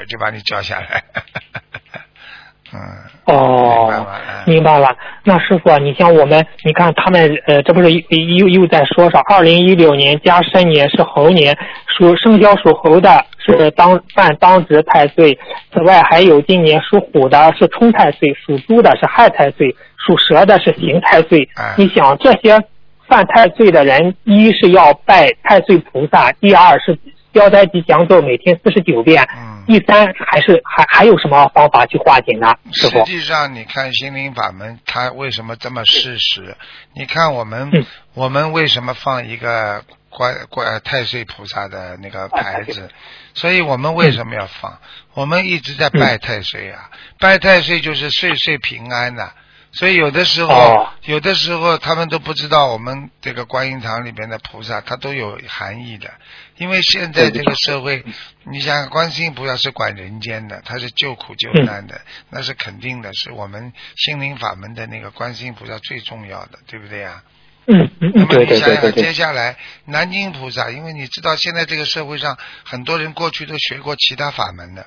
[0.09, 1.05] 就把你叫下来。
[2.73, 2.79] 嗯，
[3.25, 4.07] 哦，
[4.47, 4.97] 明白了。
[5.25, 11.57] 那师傅，你像我们，你看他们，呃，这不是又又在说啥，二零一六年加申年是猴年，
[11.87, 15.37] 属生肖属猴的是当犯当值太岁。
[15.73, 21.49] 此外，还有今年属虎的是冲太岁，属猪的是害太岁，属蛇的是刑太岁。
[21.77, 22.63] 你想这些
[23.09, 26.99] 犯太岁的人，一是要拜太岁菩萨，第二是。
[27.35, 29.27] 消灾吉祥咒每天四十九遍。
[29.37, 29.51] 嗯。
[29.67, 32.57] 第三还是还还有什么方法去化解呢？
[32.73, 36.57] 实际上，你看心灵法门，它为什么这么事实？
[36.95, 37.71] 你看我们，
[38.15, 42.91] 我们为什么放一个关关太岁菩萨的那个牌子？
[43.35, 44.81] 所以我们为什么要放？
[45.15, 46.91] 我们一直在拜太岁啊！
[47.21, 49.31] 拜太岁就是岁岁平安呐。
[49.73, 56.11] 所以有的时候，有的时候他们都不知道我们这个观音堂里边的菩萨，它都有含义的。
[56.57, 58.05] 因为现在这个社会，
[58.45, 62.01] 你想观世音菩萨是管人间的，他是救苦救难的，
[62.31, 67.23] 那是肯定的，是我们心灵法门的那个观世音菩萨最重要的，对不对呀？
[67.67, 74.87] 嗯嗯那么你想想，接下来南京菩萨，因为你知道现在这个社会上很多人过去都学过其他法门的。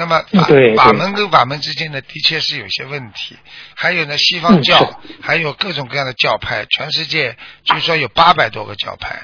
[0.00, 3.36] 那么法法门跟法门之间呢，的确是有些问题。
[3.74, 9.20] 还有呢，西方教还有各种各样的教派，全世界据说有八百多个教派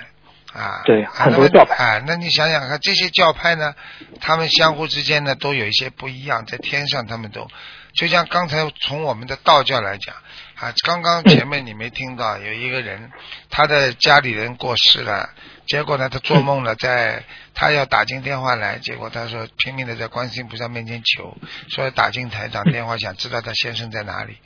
[0.53, 0.83] 啊。
[0.85, 1.83] 对，很多教派。
[1.83, 3.75] 啊，那你想想看，这些教派呢，
[4.21, 6.45] 他们相互之间呢都有一些不一样。
[6.45, 7.49] 在天上，他们都
[7.95, 10.15] 就像刚才从我们的道教来讲
[10.59, 13.11] 啊，刚刚前面你没听到有一个人，
[13.51, 15.29] 他的家里人过世了。
[15.67, 21.37] 结果呢，他做梦了，在他要打进电话来，结果他说拼命的在观世音菩萨面前求，
[21.69, 24.39] 说打进台长电话，想知道他先生在哪里。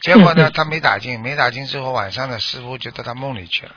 [0.00, 3.74] 结果呢，他没打进，没打进之后，晚上的师傅就到他梦里去了，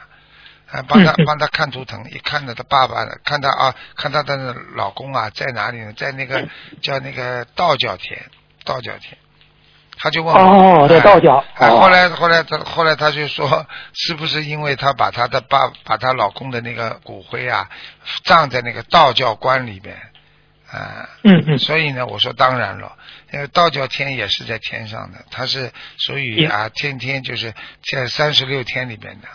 [0.72, 5.93] 啊，帮他帮他看图腾，一看到他爸爸，看他啊，看他的老公啊在哪里呢？
[5.93, 6.47] 在那个
[6.82, 8.20] 叫那个道教田，
[8.66, 9.16] 道教田。
[9.98, 11.44] 他就问哦，在道教。
[11.56, 17.70] 后来后来他后来他就说， 是不是因为他把他的爸把他老公的那个骨灰啊，
[18.24, 19.96] 葬在那个道教观里边
[20.72, 21.08] 啊？
[21.24, 21.58] 嗯嗯。
[21.60, 22.98] 所以呢，我说当然了，
[23.32, 27.54] 因为道教天也是在天上的，他是属于啊天天就是
[27.92, 29.28] 在三十六天里边的。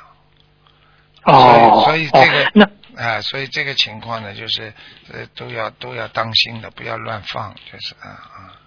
[1.32, 1.82] 哦。
[1.84, 4.72] 所以这个那啊，所以这个情况呢，就是
[5.12, 8.65] 呃都要都要当心的，不要乱放，就是啊啊。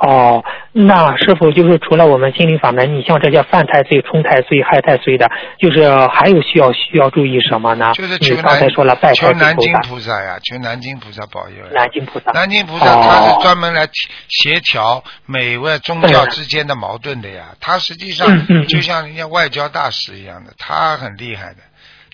[0.00, 7.92] 哦，那师傅就是除了我们心灵法门，你像这些犯太岁、冲太岁、害太岁的，就是还有需要需要注意什么呢？
[7.94, 11.56] 就是求刚才说了拜求南京菩萨呀，求南京菩萨保佑。
[11.72, 13.88] 南京菩萨，南京菩萨他是专门来
[14.28, 21.58] 协调每位宗教之间的矛盾的呀，他实际上就像人家外交大使一样的，他很厉害的。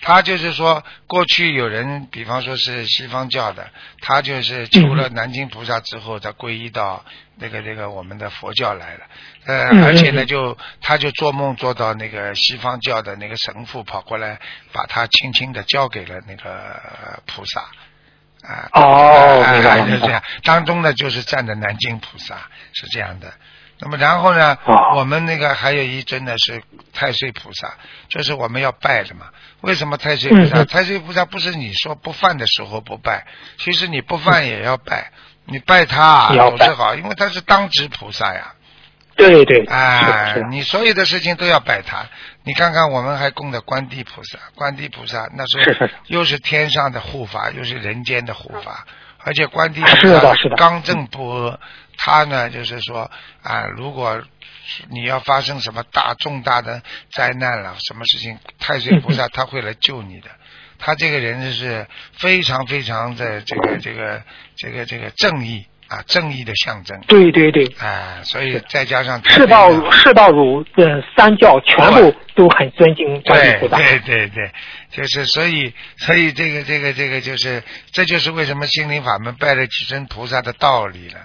[0.01, 3.69] 他就是说，过去有人，比方说是西方教的，
[4.01, 7.03] 他就是求了南京菩萨之后，他皈依到
[7.35, 9.01] 那个那个我们的佛教来了。
[9.45, 14.39] 呃，而且呢，就他就做梦做到那个西方教的那个神父跑过来，
[14.71, 17.61] 把他轻轻的交给了那个菩萨。
[18.41, 20.23] 啊，哦，明白是这样。
[20.43, 23.33] 当中呢，就是站的南京菩萨，是这样的。
[23.81, 24.57] 那么然后呢？
[24.95, 26.61] 我们那个还有一尊呢是
[26.93, 27.73] 太岁菩萨，
[28.09, 29.27] 就是我们要拜的嘛。
[29.61, 30.63] 为什么太岁菩萨？
[30.65, 33.25] 太岁菩萨不是你说不犯的时候不拜，
[33.57, 35.11] 其实你不犯也要拜。
[35.45, 38.53] 你拜他总是好，因为他是当值菩萨呀。
[39.15, 39.65] 对对。
[39.65, 42.05] 哎，你所有的事情都要拜他。
[42.43, 48.85] 你看看我们还供的观地菩萨，观地菩萨那是又是天上的护法，又是人间的护法，
[49.17, 51.59] 而且观地菩萨刚正不阿。
[51.97, 53.11] 他呢，就是说
[53.43, 54.21] 啊，如果
[54.89, 56.81] 你要发生什么大重大的
[57.11, 60.29] 灾难了，什么事情，太岁菩萨他会来救你的。
[60.77, 64.21] 他这个人是非常非常的这个这个
[64.55, 66.97] 这个这个正义啊，正义的象征。
[67.01, 67.65] 对对对。
[67.79, 73.75] 啊，所以再加上世道世道儒的三教全部都很尊敬观世菩萨。
[73.75, 74.51] 对对对，
[74.91, 81.19] 就是所以所以这个这个这个就是这就是为什么心灵法门拜了几尊菩萨的道理了。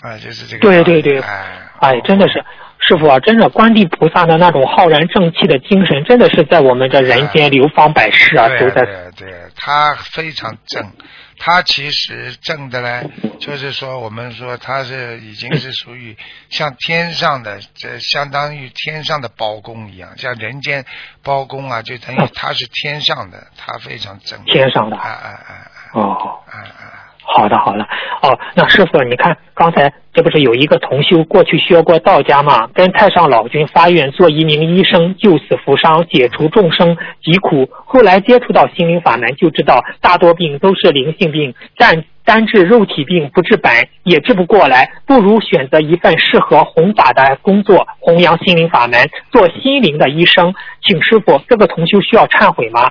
[0.00, 0.62] 啊，就是这个。
[0.62, 2.42] 对对对，哎，哎，真的是。
[2.80, 8.82] 师傅啊，真的，观地菩萨的那种浩然正气的精神，真的是在我们这人间流芳百世啊，都在。
[8.82, 10.92] 对对，他非常正，
[11.38, 13.04] 他其实正的呢，
[13.40, 16.16] 就是说我们说他是已经是属于
[16.48, 20.84] 像天上的，这相当于天上的包公一样，像人间
[21.22, 24.42] 包公啊，就等于他是天上的，他非常正。
[24.44, 24.96] 天上的。
[24.96, 26.00] 啊啊啊啊！
[26.00, 26.40] 哦。
[26.46, 27.07] 啊啊。
[27.30, 27.82] 好的，好的。
[28.22, 32.66] 哦，那师傅，你看刚才这不是有一个同修过去学过道家嘛？
[32.68, 37.68] 跟太上老君发愿做一名医生，救死扶伤，解除众生疾苦。
[37.84, 43.72] 后来接触到心灵法门，就知道大多病都是灵性病，但单治肉体病不治本
[44.04, 50.54] 也治不过来，不如选择一份适合弘法的工作，弘扬心灵法门，做心灵的医生。
[50.82, 52.88] 请师傅，这个同修需要忏悔吗？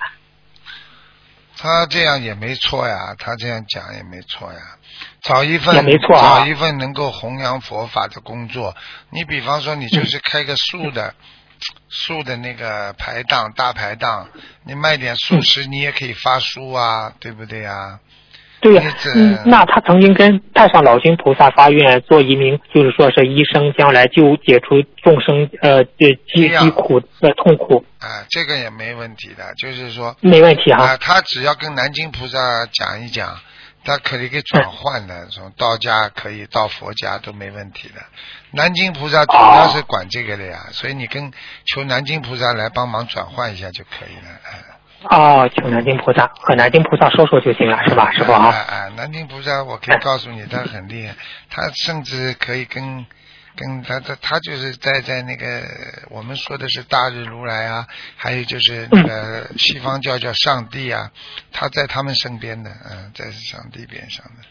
[1.57, 4.59] 他这样也没错呀，他这样讲也没错呀。
[5.21, 5.75] 找一份
[6.09, 8.75] 找一份能够弘扬佛法的工作。
[9.11, 11.13] 你比方说，你就是开个素的
[11.89, 14.29] 素的那个排档大排档，
[14.63, 17.99] 你卖点素食， 你也可以发书啊，对不对呀？
[18.67, 27.85] 对呀，嗯，那他曾经跟太上老君菩萨发愿做一名，就是说是医生，将来就解除众生呃疾疾苦的痛苦。
[27.99, 30.97] 啊，这个也没问题的，就是说没问题啊。
[30.97, 33.39] 他只要跟南京菩萨讲一讲，
[33.85, 38.01] 他可以给转换的，从道家可以到佛家都没问题的。
[38.51, 41.31] 南京菩萨主要是管这个的呀，所以你跟
[41.65, 44.76] 求南京菩萨来帮忙转换一下就可以了，哎。
[45.09, 48.49] 哦，请南京菩萨和南京菩萨说说就行了，是吧，师傅啊？
[48.49, 51.15] 哎哎，南京菩萨，我可以告诉你，他很厉害，
[51.49, 53.05] 他甚至可以跟
[53.55, 55.63] 跟他他他就是在在那个
[56.09, 61.09] 我们说的是大日如来啊，还有就是那个西方教叫上帝啊，
[61.51, 64.43] 他在他们身边的，嗯，在上帝边上的，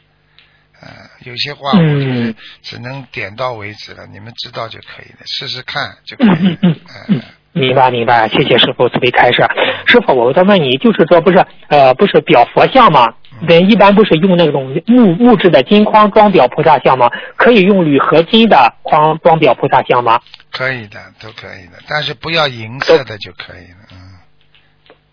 [0.80, 0.88] 呃，
[1.20, 6.76] 有些话我就是只能点到为止了，你们知道就可以了，试试看就可以了，
[7.08, 7.22] 嗯。
[7.56, 9.42] 明白明白，谢谢师傅慈悲开示。
[9.86, 13.14] 师傅，我再问你，就是说不是呃不是表佛像吗？
[13.48, 17.10] 人一般不是用那种木木质的金框装裱菩萨像吗？
[17.36, 20.20] 可以用铝合金的框装裱菩萨像吗？
[20.52, 23.85] 可以的，都可以的，但是不要银色的就可以了。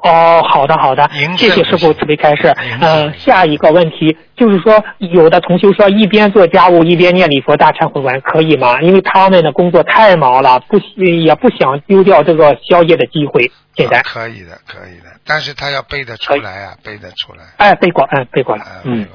[0.03, 2.53] 哦，好的好的，谢谢师傅慈悲开示。
[2.81, 8.81] 嗯，下一个问题就是说，有的同学说一边做家务一边念礼佛大忏悔文，可以吗？
[8.81, 13.49] 因为他们的工作太忙了，不也不想丢掉这个宵夜的机会。
[13.75, 17.43] 现在可以的，可以的，但是他要背得出来啊，背得出来。
[17.57, 19.07] 哎，背过，嗯，背过了，嗯，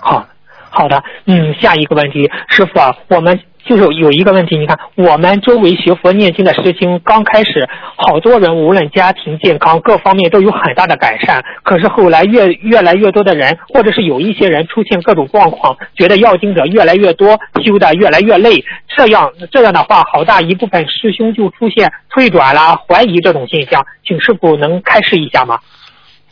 [0.00, 0.26] 好，
[0.74, 3.40] 好的，嗯，下一个问题，师傅啊，我们。
[3.66, 18.62] 就是有一个问题，你看我们周围学佛念经的师兄，刚开始好多人无论家庭健康各方面都有很大的改善，可是后来越越来越多的人，或者是有一些人出现各种状况，觉得要经者越来越多，修的越来越累，
[18.94, 25.58] 这样这样的话，好大一部分师兄就出现退转啦、怀疑这种现象，请师傅能开示一下吗？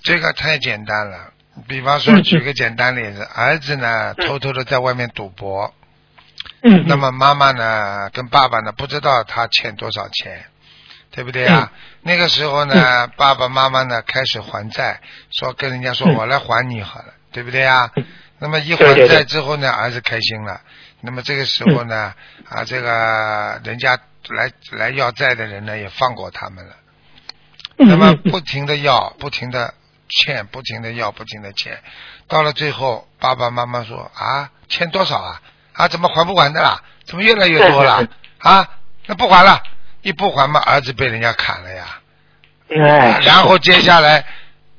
[0.05, 1.32] 这个太简单了，
[1.69, 5.75] 比方说举个简单例子，儿子呢偷偷的在外面赌博。
[6.63, 10.45] 嗯，那么妈妈呢，跟爸爸呢，不知道他欠多少钱，
[11.11, 11.71] 对不对啊？
[12.03, 15.01] 那个时候呢，爸爸妈妈呢开始还债，
[15.31, 17.91] 说跟人家说我来还你好了，对不对啊？
[18.39, 20.61] 那么一还债之后呢，儿子开心了。
[21.01, 22.15] 那么这个时候呢，
[22.49, 23.99] 啊，这个人家
[24.29, 26.77] 来来要债的人呢，也放过他们了。
[27.77, 29.75] 那么不停的要，不停的
[30.21, 31.83] 欠，不停的要，不停的欠，
[32.29, 35.43] 到了最后，爸爸妈妈说啊，欠多少啊？
[35.73, 36.83] 啊，怎么还不完的啦？
[37.05, 38.07] 怎么越来越多了？
[38.39, 38.69] 啊，
[39.07, 39.63] 那不还了，
[40.03, 41.99] 一不还嘛，儿子被人家砍了呀。
[43.23, 44.25] 然后接下来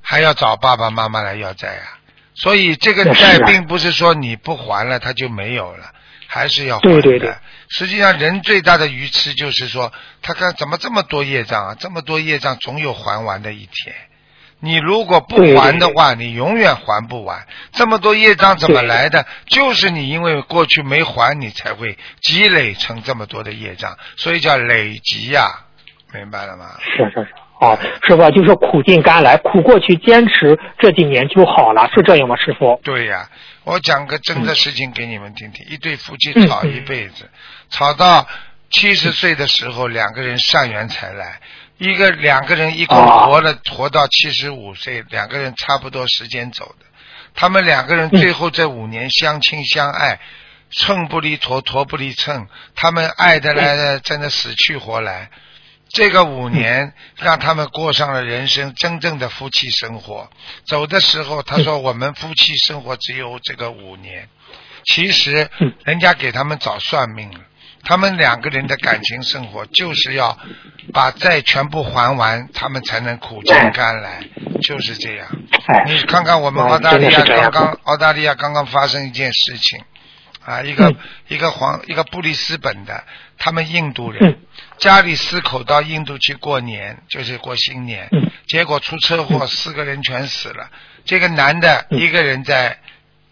[0.02, 1.98] 还要找爸爸妈妈来要债呀。
[2.36, 5.92] 所以这个债并不是说你不还了他就没有了，
[6.28, 7.02] 还是要还的。
[7.02, 7.36] 对对对。
[7.70, 9.92] 实际上，人最大的愚痴就是说，
[10.22, 11.76] 他看怎么这么多业障啊？
[11.80, 13.96] 这么多业障，总有还完的一天。
[14.66, 17.46] 你如果不还的话，你永远还不完。
[17.74, 19.26] 这么多业障怎么来的？
[19.46, 25.66] 就是你因为过去没还，你才会积累成这么多的业障，所以叫累积呀，
[26.14, 26.78] 明白了吗？
[26.80, 27.78] 是是是，哦，
[28.08, 32.38] 师傅就是苦尽甘来，苦过去，坚持这几年就好了，是这样吗？
[32.38, 32.80] 师傅？
[32.86, 33.28] 对呀，
[33.66, 35.66] 我讲个真的事情给你们听听。
[35.70, 37.30] 一对夫妻吵一辈子，
[37.70, 38.26] 吵到
[38.70, 41.42] 七十岁的时候，两个人善缘才来。
[41.84, 46.86] 一个两个人一共活了活到七十五岁，两个人差不多时间走的。
[47.36, 50.18] 他们两个人最后这五年相亲相爱，
[50.72, 52.48] 秤不离砣，砣不离秤。
[52.74, 55.30] 他们爱的来的真的死去活来。
[55.90, 60.30] 这个五年让他们过上了人生真正的夫妻生活。
[60.66, 64.30] 走的时候他说：“我们夫妻生活只有这个五年。”
[64.88, 65.50] 其实
[65.84, 67.42] 人家给他们早算命了，
[67.84, 70.38] 他们两个人的感情生活就是要
[70.94, 74.24] 把债全部还完，他们才能苦尽甘来，
[74.62, 75.28] 就是这样。
[75.86, 79.84] 你看看我们澳大利亚刚刚，澳大利亚刚刚发生一件事情。
[80.46, 80.94] 啊，一个
[81.30, 83.02] 一个黄一个布里斯本的，
[83.38, 84.40] 他们印度人
[84.78, 88.10] 家里四口到印度去过年，就是过新年，
[88.46, 90.70] 结果出车祸，四个人全死了。
[91.06, 92.78] 这个男的一个人在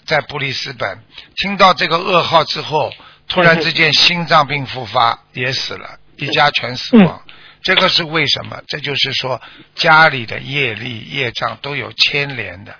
[0.06, 1.00] 在布里斯本，
[1.36, 2.94] 听到这个噩耗之后，
[3.32, 5.88] 突然之间心脏病复发，也死了，
[6.18, 7.22] 一家全死亡。
[7.62, 8.58] 这个是为什么？
[8.68, 9.42] 这就是说
[9.76, 12.76] 家里的业力业障都有牵连的，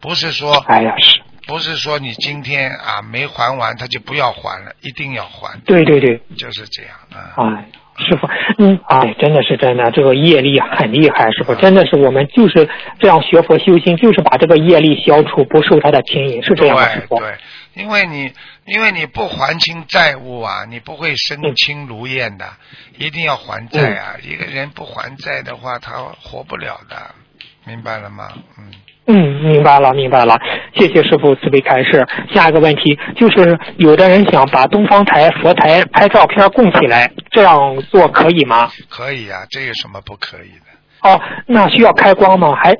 [0.00, 0.54] 不是说。
[0.68, 1.20] 哎呀，是。
[1.46, 5.60] 不是说你今天啊没还完，他就不要还了，一定要还。
[5.66, 7.36] 对对对，就是这样啊。
[7.36, 7.68] 哎，
[7.98, 8.26] 师傅，
[8.56, 12.66] 嗯，哎，真的是真的，这个业力很厉害，师傅，真的是我们就是
[12.98, 17.18] 这样学佛修心，就是把这个业力消除，不受他的牵引，是这样师傅。
[17.18, 17.34] 对，
[17.74, 18.32] 因为你
[18.66, 22.46] 因为你不还清债务啊，你不会身轻如燕的，
[22.98, 24.16] 一定要还债啊。
[24.22, 26.96] 一个人不还债的话，他活不了的，
[27.66, 28.28] 明白了吗？
[28.58, 28.70] 嗯。
[29.06, 29.14] 嗯，
[29.52, 30.34] 明白了，明白了。
[30.74, 32.06] 谢谢师傅慈悲开示。
[32.34, 38.70] 下一个问题就是，有的人想把东方台佛台拍照片供起来，这样做可以吗？
[38.88, 41.10] 可以啊，这有什么不可以的？
[41.10, 42.56] 哦，那需要开光吗？
[42.56, 42.74] 还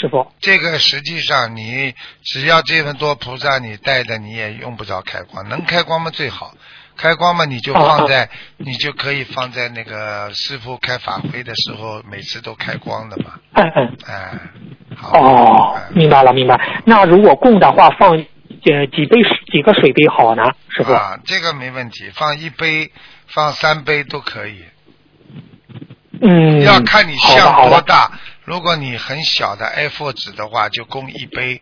[0.00, 0.26] 师傅？
[0.40, 6.10] 这个实际上你只要这份多菩萨你带的，你也用不着开光，能开光吗？
[6.10, 6.54] 最好。
[6.96, 8.28] 开光嘛，你就放在，
[8.58, 13.40] 你就可以放在那个师傅开法会的时候，每次都开光的嘛。
[13.54, 13.96] 嗯嗯。
[14.06, 14.38] 哎，
[14.96, 15.18] 好。
[15.18, 16.60] 哦，明白了，明白。
[16.84, 19.16] 那如果供的话，放呃几杯
[19.50, 20.42] 几个水杯好呢？
[20.76, 20.92] 师傅。
[20.92, 22.92] 啊，这个没问题，放一杯，
[23.28, 24.62] 放三杯都可以。
[26.20, 26.60] 嗯。
[26.62, 28.10] 要看你像多大，
[28.50, 31.60] 如果你很小的 A4 纸的话，就供一杯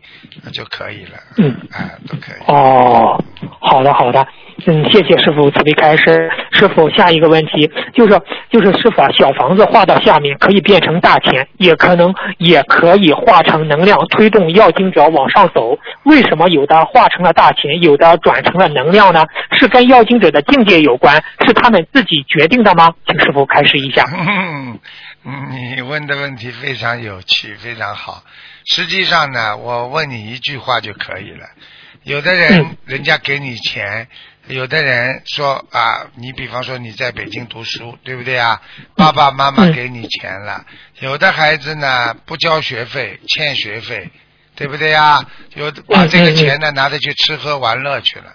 [0.51, 1.19] 就可以了。
[1.37, 1.55] 嗯。
[1.71, 2.41] 哎，都可以。
[2.47, 3.23] 哦，
[3.61, 4.27] 好的，好的。
[4.65, 6.31] 嗯，谢谢师傅慈悲开示。
[6.51, 15.77] 师傅，下一个问题就是，就是师傅啊，小房子画到下面可以变成大钱，也可能也可以化成能量推动要经者往上走。
[16.05, 19.27] 为什么有的化成了大钱，有的转成了能量呢？
[19.51, 22.95] 是跟要经者的境界有关，是他们自己决定的吗？
[23.05, 24.03] 请师傅开示一下。
[25.51, 28.23] 你问的问题非常有趣，非常好。
[28.65, 31.49] 实际上呢，我问你一句话就可以了。
[32.03, 34.07] 有的人，人家给你钱。
[34.47, 38.61] 有的人说啊，你比方说你在北京读书，对不对啊？
[38.95, 40.65] 爸爸妈妈给你钱了。
[40.99, 44.09] 有的孩子呢不交学费，欠学费，
[44.55, 45.23] 对不对呀？
[45.53, 48.33] 有把这个钱呢拿着去吃喝玩乐去了，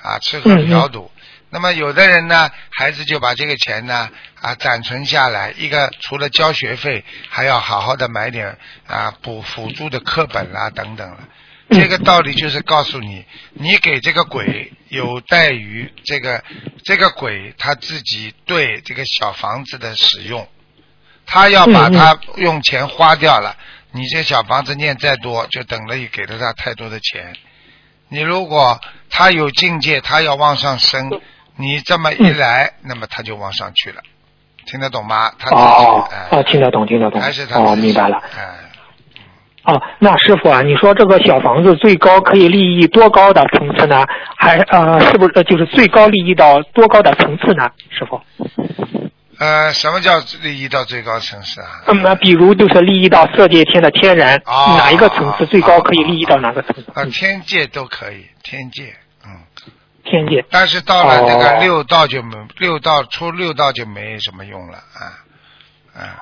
[0.00, 1.10] 啊，吃喝嫖赌。
[1.50, 4.10] 那么有的人呢，孩子就把这个钱呢
[4.40, 11.28] 啊攒存下来，一个除了交学费，还要好好的买点啊补辅助的课本啦等等了。
[11.70, 16.42] 这个道理就是告诉你，你给这个鬼有待于这个
[16.84, 20.48] 这个鬼他自己对这个小房子的使用，
[21.26, 23.56] 他要把他用钱花掉了，
[23.92, 27.34] 你这小房子念再多，就等于给了他太多的钱。
[28.08, 28.80] 你如果
[29.10, 31.10] 他有境界，他要往上升，
[31.58, 34.00] 你这么一来，那么他就往上去了，
[34.64, 35.30] 听得懂吗？
[35.38, 38.68] 他哦哦，听得懂，听得懂，还是他哦，明白了，嗯。
[39.64, 44.02] 哦，那师傅啊，你说这个小房子最高可以利益多高的层次呢？
[44.36, 47.68] 还呃，是不是就是最高利益到多高的层次呢？
[47.90, 48.18] 师傅？
[49.38, 51.82] 呃，什么叫利益到最高层次啊？
[51.86, 56.84] 那么，比如就是利益到色界天的天人，哪一个层次最高可以利益到哪个层次？
[56.94, 59.07] 啊，天界都可以，天界，嗯，
[60.10, 60.44] 天界。
[60.50, 65.24] 但是到了那个六道就没，六道出六道就没什么用了啊。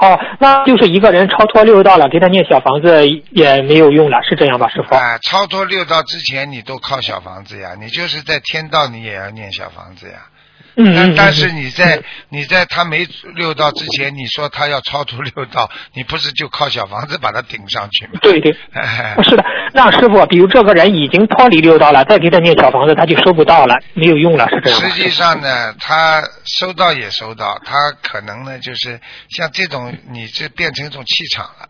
[0.00, 4.94] 哦，那就是一个人超脱六道了，给他念小房子也没有用了，是这样吧，师傅？
[4.94, 10.28] 啊，超脱六道之前你都靠小房子呀，你就是在天道你也要念小房子呀。
[10.76, 18.20] 嗯但但是你在你在他没六道之前，你说他要超出六道，你不是就靠小房子把他顶上去吗？
[18.20, 18.52] 对对，
[19.24, 19.44] 是的。
[19.72, 29.00] 那师傅，比如这个人已经脱离六道了，再给他念小房子，他就收不到了，没有用了，是这样实际上呢，他收到也收到，他可能呢就是
[29.30, 31.68] 像这种，你这变成一种气场了，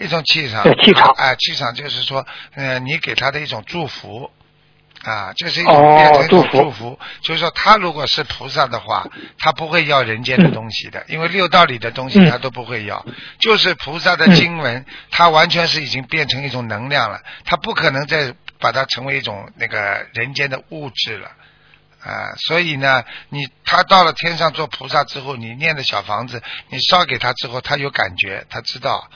[0.00, 0.64] 一种气场。
[0.64, 1.08] 对气场。
[1.16, 4.30] 哎，气场就是说，呃，你给他的一种祝福。
[5.08, 9.06] 啊，这是一种变成一种祝福，就是说他如果是菩萨的话，
[9.38, 13.04] 他不会要人间的东西的，因为六道里的东西他都不会要，
[13.38, 21.30] 就是菩萨的经文，他完全是已经变成一种能量了，他不可能再把它成为一种那个人间的物质了。
[22.00, 29.08] 啊，所以呢，你他到了天上做菩萨之后，你念的小房子，你烧给他之后，他有感觉，他知道，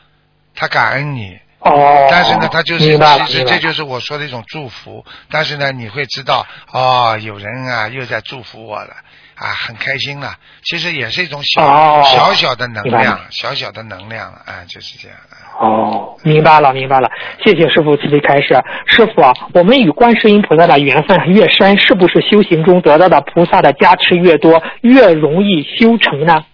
[0.55, 1.39] 他感恩你。
[1.63, 2.09] 哦。
[2.11, 5.05] 但是呢，他就是其实这就是我说的一种祝福。
[5.31, 8.95] 但是呢，你会知道，哦，有人啊又在祝福我了。
[9.35, 10.37] 啊，很开心了。
[10.63, 15.19] 其实也是一种小小小的能量，小小的能量啊，就是这样。
[15.59, 17.11] 哦，明白了，明白了。
[17.45, 18.55] 谢谢师傅慈悲开示。
[18.87, 19.23] 师傅，
[19.55, 26.45] 我们与观世音菩萨的缘分越深，是不是修行中得到的菩萨的加持越多，越容易修成呢？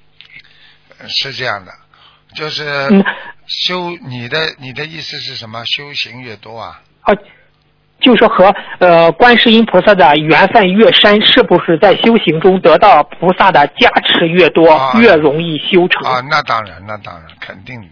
[1.08, 1.72] 是这样的，
[2.34, 2.64] 就是
[3.46, 5.62] 修你的你的意思是什么？
[5.64, 6.80] 修行越多啊？
[7.02, 7.14] 啊。
[8.00, 16.08] 就是和呃观世音菩萨的缘分越深，是不是在修行中得到菩萨的加持越多，越容易修成？
[16.08, 17.88] 啊，那当然，那当然，肯定的。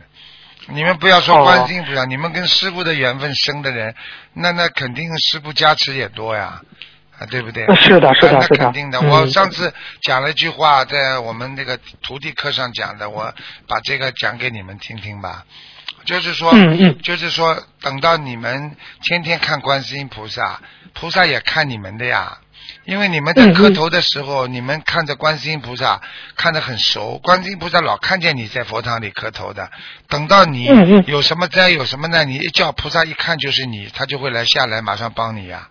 [0.69, 3.97] 你们不要说观世音菩萨，你们跟师傅的缘分深的人，
[4.33, 6.61] 那那肯定师傅加持也多呀，
[7.19, 7.65] 啊，对不对？
[7.77, 8.65] 是的，是的，是的。
[8.65, 9.01] 肯定的。
[9.01, 9.73] 我上次
[10.03, 13.35] 讲了一句话，在我们那个徒弟课上讲的，我
[13.67, 15.45] 把这个讲给你们听听吧。
[16.05, 16.53] 就是说，
[17.03, 20.61] 就是说，等到你们天天看观世音菩萨，
[20.93, 22.39] 菩萨也看你们的呀。
[22.85, 26.01] 因为你们在磕头的时候，你们看着观世音菩萨
[26.37, 29.71] 看得很熟，观世音菩萨老看见你在佛堂里磕头的。
[30.09, 30.69] 等到你
[31.07, 32.29] 有什么灾有什么难？
[32.29, 35.69] 你一叫菩萨一看就是你，他就会来下来马上帮你呀。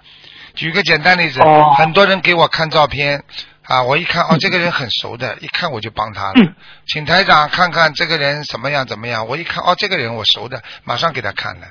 [0.56, 1.40] 举个简单例子，
[1.78, 3.24] 很多人给我看照片。
[3.68, 6.54] 啊，我一看哦，这个人很熟的，一看我就帮他了。
[6.86, 9.28] 请台长看看这个人怎么样怎么样？
[9.28, 11.66] 我一看哦，这个人我熟的，马上给他看了。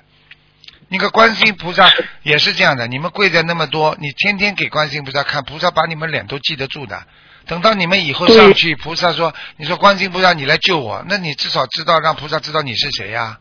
[0.89, 1.89] 那个观世音菩萨
[2.25, 7.01] 也是这样的，你们跪着那么多，你天天给观世音菩萨看，菩萨把你们脸都记得住的。
[7.47, 13.39] 等到你们以后上去，菩萨说：“你说观世音菩萨，你来救我，那你至少知道让菩萨知道你是谁呀，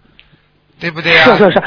[0.79, 1.63] 对不对呀？”是是是。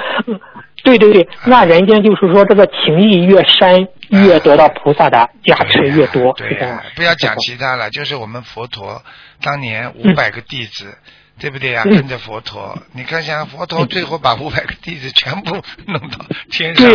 [0.87, 6.33] 对对对，那人家就是说，这个情谊越深，越得到菩萨的加持越多。
[6.35, 6.57] 对，
[6.95, 9.03] 不要讲其他了，就是我们佛陀
[9.43, 10.97] 当年五百个弟子，
[11.41, 11.83] 对不对呀？
[11.83, 16.89] 跟着佛陀，你看像佛陀最后把五百个弟子全部弄到天上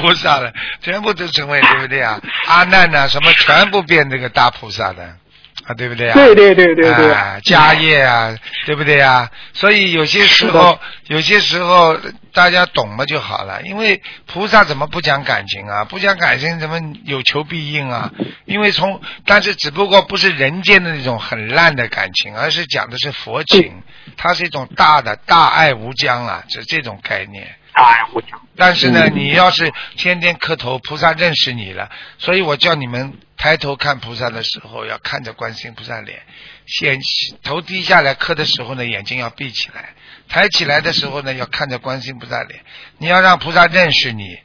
[0.00, 2.20] 菩萨了，全部都成为对不对啊？
[2.46, 5.16] 阿难呐，什么全部变这个大菩萨的。
[5.66, 6.14] 啊，对不对啊？
[6.14, 8.36] 对对对对对，家业啊，
[8.66, 9.30] 对不对啊？
[9.52, 11.98] 所以有些时候，有些时候
[12.32, 13.62] 大家懂了就好了。
[13.62, 15.84] 因为菩萨怎么不讲感情啊？
[15.84, 18.10] 不讲感情怎么有求必应啊？
[18.44, 23.82] 因为从，但是只不过不是人间的那种很烂的感情，而是讲的是佛情，
[24.16, 27.54] 它是一种大的大爱无疆啊，是这种概念。
[27.74, 28.40] 大爱无疆。
[28.56, 33.14] 但是呢，你要是天天磕头，菩萨认识你了，所以我叫你们。
[33.36, 36.20] 抬头看菩萨的时候，要看着观世音菩萨脸；
[36.66, 36.98] 先
[37.42, 39.82] 头低下来磕的时候呢，眼睛要闭起来；
[40.28, 42.60] 抬起来的时候呢，要看着观世音菩萨脸。
[42.96, 44.38] 你要让菩萨认识你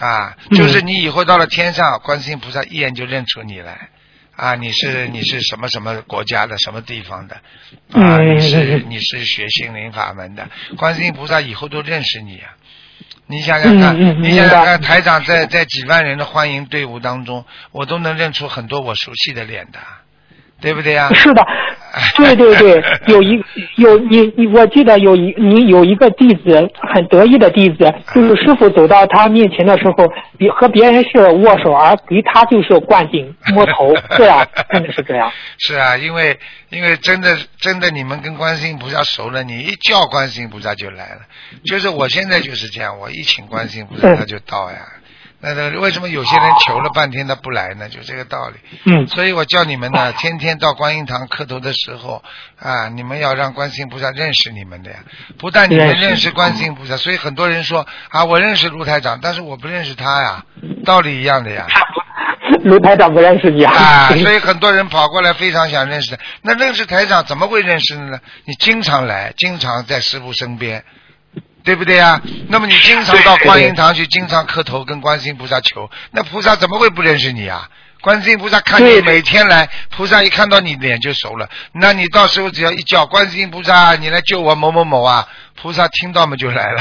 [0.00, 3.88] 啊，就是你以后到了天上，观世音菩萨一眼就认出你来
[4.36, 4.54] 啊！
[4.56, 7.40] 你是你是什么什么国家的，什么地方的
[7.92, 8.18] 啊？
[8.18, 12.52] 你是你是学心灵法门的，观世音菩萨以后都认识你啊！
[13.26, 19.78] 你想想看，你想想看，台长在在几万人的欢迎队伍当中，我都能认出很多我熟悉的脸的，
[20.62, 21.10] 对不对呀？
[21.12, 21.46] 是的。
[22.16, 23.44] 对对对，有一
[23.76, 35.30] 有你你，我记得有一你有一个弟子很得意的弟子，就是师傅走到他面前的时候，比和别人是握手，而给他就是灌顶 摸头，对啊，真的是这样。
[35.60, 36.38] 是啊，因为
[36.70, 41.20] 因为真的真的你们跟观世音菩萨熟了，你一叫观世音菩萨就来了，
[41.66, 44.78] 就是我现在就是这样，我一请观世音菩萨他就到呀。
[45.42, 47.88] 那那为什么有些人求了半天他不来呢？
[47.88, 48.54] 就这个道理。
[48.84, 49.08] 嗯。
[49.08, 52.22] 所以我叫你们呢， 天天到观音堂磕头的时候
[52.58, 54.98] 啊，你们要让观世音菩萨认识你们的呀。
[55.38, 60.44] 不但你们认识观世音菩萨，所以很多人说啊，我认识卢台长，但是我不认识他呀，
[60.84, 61.66] 道理一样的呀。
[62.62, 63.74] 卢台长不认识你啊。
[63.74, 66.16] 啊，所以很多人跑过来非常想认识。
[66.42, 68.20] 那认识台长怎么会认识呢？
[68.44, 70.84] 你经常来，经常在师傅身边。
[71.64, 72.20] 对不对啊？
[72.48, 77.68] 那么你经常到观音堂去，经常磕头跟观世音菩萨求，那菩萨怎么会不认识你啊？
[78.00, 81.48] 观世音菩萨看你每天来，菩萨一看到你脸就熟了。
[81.72, 85.24] 那你到时候只要一叫观世音菩萨，你来救我某某某啊，
[85.60, 86.80] 菩萨听到嘛就来了。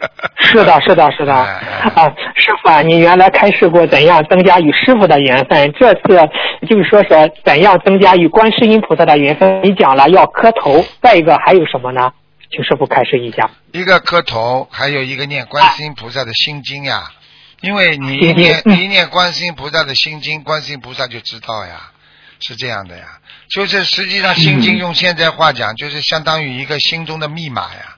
[0.40, 1.34] 是的，是的，是的。
[1.34, 6.18] 啊，师傅啊，你原来开示过怎样增加与师傅的缘分，这次
[6.66, 9.60] 就是说说怎样增加与观世音菩萨的缘分。
[9.62, 12.10] 你讲了要磕头，再一个还有什么呢？
[12.50, 13.50] 请师傅开示一下。
[13.72, 17.12] 一个磕头，还有一个念观世音菩萨的心经呀。
[17.60, 21.92] 因为你一念一念观世音菩萨的心经，观世音菩萨就知道呀，
[22.40, 23.18] 是这样的呀。
[23.50, 27.96] 就是实际上心经用现在话讲，就是相当于一个心中的密码呀。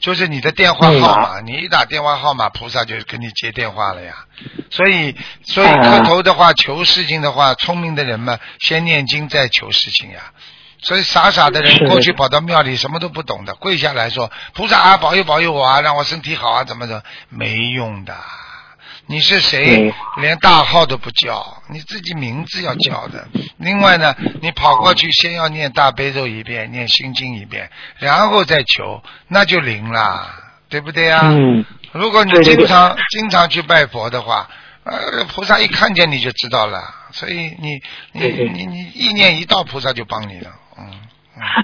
[0.00, 4.26] 就是你的电话号码，你一打电话号码，菩萨就给你接电话了呀。
[4.70, 10.32] 所以，所以磕头的话，求事情的话，聪明的人嘛，先念经再求事情呀。
[10.84, 18.14] 所以傻傻的人过去跑到庙里什么都不懂的，跪下来说菩萨啊保佑保佑我啊，让我身体好啊，怎么怎么没用的。
[19.06, 19.92] 你是谁？
[20.16, 23.28] 连大号都不叫，你自己名字要叫的。
[23.58, 30.26] 另外呢，你跑过去先要念大悲咒一遍，念心经一遍，然后再求，那就灵了，
[30.70, 31.20] 对不对啊？
[31.24, 31.66] 嗯。
[31.92, 34.48] 如果你经常经常去拜佛的话，
[34.84, 36.82] 呃，菩萨一看见你就知道了，
[37.12, 37.82] 所以你
[38.12, 40.84] 你你你意念一到，菩萨就帮你了，嗯。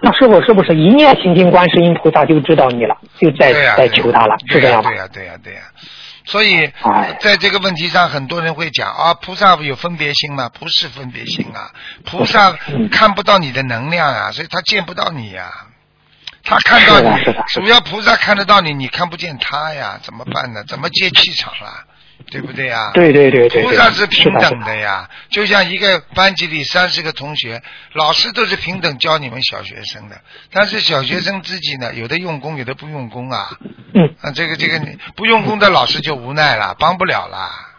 [0.03, 4.37] 那师傅是不是一念心经观世音菩萨就知道你了，就在在求他了？
[4.49, 4.91] 是这样吗？
[4.91, 5.61] 对呀对呀对呀。
[6.25, 6.71] 所以，
[7.21, 10.49] 在这个问题上，很多人会讲啊，菩萨有分别心吗？
[10.49, 11.71] 不是分别心啊，
[12.05, 12.53] 菩萨
[12.91, 15.51] 看不到你的能量啊，所以他见不到你呀。
[16.45, 17.09] 他看到你，
[17.55, 20.63] 主要菩萨看得到你，你看不见他呀，怎么办呢？
[20.65, 21.85] 怎么接气场了？
[22.31, 22.93] 对不对呀？
[22.95, 23.63] 对对对对。
[23.63, 27.61] 菩萨是平等的呀，就像一个班级里三十个同学，
[27.93, 30.21] 老师都是平等教你们小学生的，
[30.53, 33.51] 但是小学生自己呢，有的用功，有的不用功啊。
[33.95, 34.15] 嗯。
[34.21, 34.81] 啊，这个这个，
[35.17, 37.70] 不用功的老师就无奈了，帮不了了。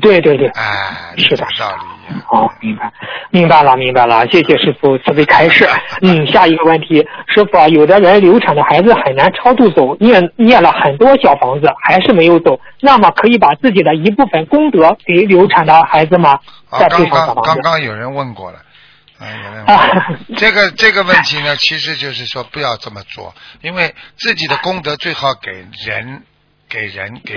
[0.00, 1.82] 对对对，哎，是的，道理。
[2.26, 2.92] 好，明白，
[3.30, 4.26] 明白了，明白了。
[4.28, 5.68] 谢谢师傅慈悲开示。
[6.02, 16.38] 嗯，下一个问题，师傅啊，有的人流产的孩子很难超度走，念念了很多小房子还是没有走，那么可以把自己的一部分功德给流产的孩子吗？
[16.70, 18.58] 啊，刚刚刚刚有人问过了，
[19.18, 20.36] 啊，有人问。
[20.36, 25.50] 这个这个问题呢，其实就是说不要这么做，因为自己的功德最好给
[25.86, 26.22] 人。
[26.68, 27.34] 给人给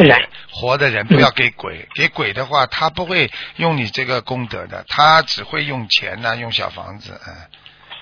[0.51, 1.87] 活的人，不要给鬼。
[1.95, 7.19] 给鬼的话，他不会用你这个功德的，他只会用钱呐，用小房子，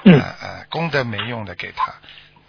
[0.05, 1.93] 嗯，嗯嗯，功德没用的给他，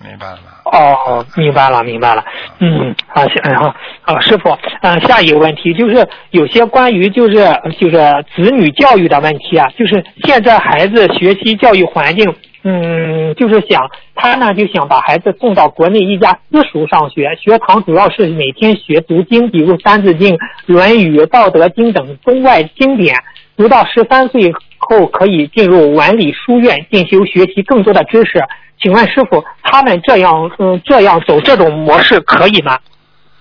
[0.03, 0.39] 明白了？
[0.65, 2.25] 哦，明白了，明白了。
[2.59, 3.73] 嗯，好，然后
[4.03, 7.35] 啊，师傅，嗯，下一个问题就是有些关于就是
[7.79, 7.97] 就是
[8.35, 12.35] 子女教育的问题啊，就是现在孩子学习教育环境。
[12.63, 20.35] 嗯，就是想他呢，就想把孩子送到国内一家私塾上学，学堂主要是每天学读经，比如《三字经》
[20.67, 23.17] 《论语》《道德经》等中外经典。
[23.57, 28.43] 读到十三岁后，可以进入文理书院进修学习更多的知识。
[28.83, 32.79] 请问师傅，他们这样嗯这样走这种模式可以吗？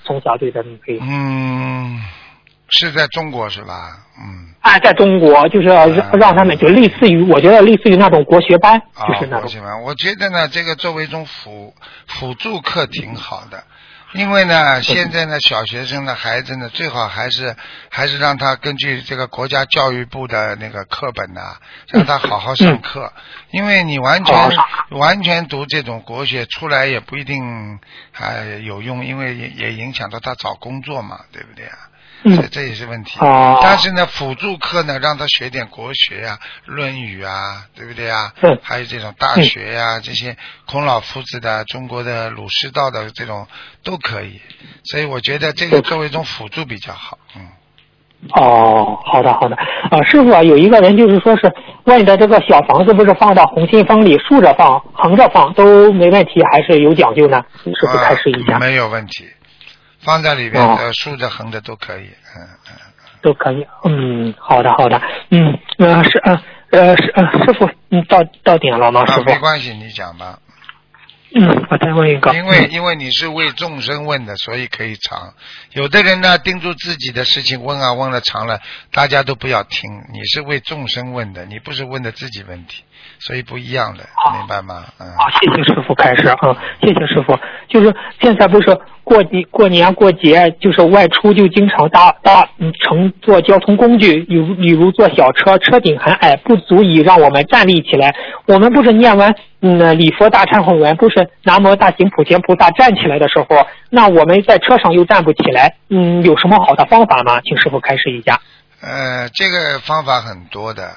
[0.04, 1.00] 从小对的可以。
[1.02, 2.00] 嗯。
[2.72, 3.98] 是在中国是吧？
[4.20, 4.54] 嗯。
[4.62, 5.90] 啊，在中国就是让
[6.20, 9.42] 让他们就类似于，我觉得类似于那种国学班，就是那种。
[9.42, 11.74] 国学班，我觉得呢，这个作为一种辅
[12.06, 13.64] 辅助课挺好的，
[14.14, 17.56] 因为呢，现在呢，小学生的孩子呢，最好还是
[17.90, 21.58] 还是让他根据这个国家教育部的那个课本呐，
[21.88, 23.14] 让他好好上课，
[23.52, 24.36] 因为你完全
[24.92, 27.80] 完全读这种国学出来也不一定
[28.12, 31.78] 还有用，因为也也影响到他找工作嘛，对不对啊？
[32.24, 33.18] 这这也是问题，
[33.62, 38.34] 但是呢，辅助课呢，让他学点国学呀，《论语》啊，对不对呀？
[38.62, 40.36] 还有这种大学呀，这些
[40.66, 43.48] 孔老夫子的、中国的儒释道的这种
[43.84, 44.42] 都可以，
[44.84, 47.18] 所以我觉得这个作为一种辅助比较好。
[47.36, 47.48] 嗯。
[48.36, 49.56] 哦，好的好的。
[49.56, 51.50] 啊，师傅啊，有一个人就是说是
[51.86, 57.42] 问的这个小房子不是放到红信封里竖着放、横着放都没问题，还是有讲究呢？
[57.64, 58.60] 是不是开始一下？
[58.60, 59.26] 没有问题。
[60.02, 62.76] 放在里边，呃，竖着、横着都可以，嗯嗯，
[63.22, 69.06] 都可以，嗯，好的好的，嗯，呃是呃呃是呃师傅，嗯到到点了吗？
[69.06, 70.40] 师傅，没关系，你讲吧。
[71.36, 72.34] 嗯，我再问一个。
[72.34, 75.36] 因为因为你是为众生问的，所以可以长。
[75.74, 78.60] 有的人呢，盯住自己的事情问啊问了长了，
[78.92, 79.92] 大家都不要听。
[80.12, 82.84] 你是为众生问的，你不是问的自己问题，
[83.20, 84.86] 所以不一样的，明白吗？
[85.00, 85.08] 嗯。
[85.18, 86.38] 好，谢谢师傅开始啊，
[86.82, 87.38] 谢谢师傅。
[87.68, 98.16] 就是现在不是过节过年过节，就是外出就经常搭搭嗯乘坐交通工具，比如比如坐小车，车顶很矮，不足以让我们站立起来。
[98.48, 107.42] 我们不是念完嗯礼佛大忏悔文，不是南无大行普贤菩萨站起来的时候，那我们在车上又站不起来，嗯，有什么好的方法吗？
[107.42, 108.40] 请师傅开示一下。
[108.82, 110.90] 呃，这个方法很多的，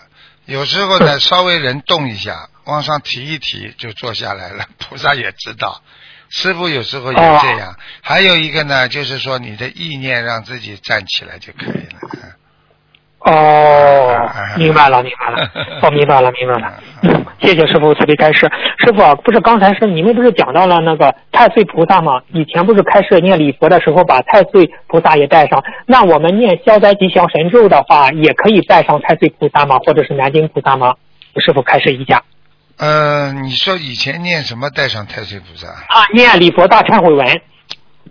[0.46, 5.82] 有时候呢稍微人动一下，往上提一提就坐下来了， 菩萨也知道。
[6.28, 7.22] 师傅有时候也这
[7.58, 12.36] 样，还有一个呢，就是说你的意念让自己站起来就可以了。
[13.30, 15.50] 哦，明白了，明白了，
[15.82, 16.72] 哦，明白了，明白了。
[17.02, 18.50] 嗯，谢谢师傅慈悲开示。
[18.78, 22.20] 师傅，不是刚才是你们不是讲到了那个太岁菩萨吗？
[22.32, 25.62] 以前不是开示念礼佛的时候把太岁菩萨也带上？
[25.86, 29.78] 那我们念消灾吉祥神咒的话，也可以带上太岁菩萨吗？
[29.86, 30.96] 或者是南京菩萨吗？
[31.36, 32.22] 师傅开示一下。
[32.78, 35.68] 呃，你说以前念什么带上太岁菩萨？
[35.68, 37.40] 啊，念礼佛大忏悔文。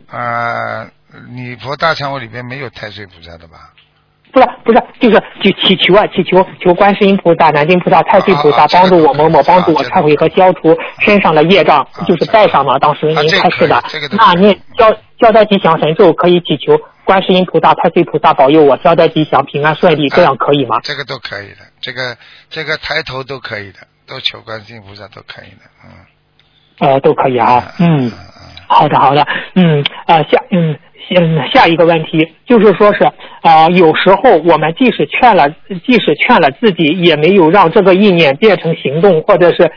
[0.09, 0.87] 啊，
[1.35, 3.70] 礼佛大忏悔里边没有太岁菩萨的吧？
[4.31, 12.79] 不是不是，就是就祈求啊，祈求求观世音菩萨、南京菩萨、太岁菩萨帮助我某某，帮助我忏悔和消除身上的业障，就是带上嘛。
[12.79, 13.83] 当时您开示的，
[14.17, 20.79] 那您交交代吉祥神咒可以祈求观世音菩萨、太岁菩萨保佑我交代吉祥、平安顺利，这样可以吗？
[20.83, 22.15] 这个都可以的，这个
[22.49, 25.91] 这个抬头都可以的，都求观世音菩萨都可以的，嗯。
[26.79, 28.11] 呃，都可以啊，嗯，
[28.67, 30.79] 好的好的，嗯啊下嗯。
[31.13, 33.03] 嗯，下一个问题就是说是
[33.41, 35.49] 啊，有时候我们即使劝了，
[35.85, 39.69] 即使劝了自己，也没有让这个意念变成行动，或者是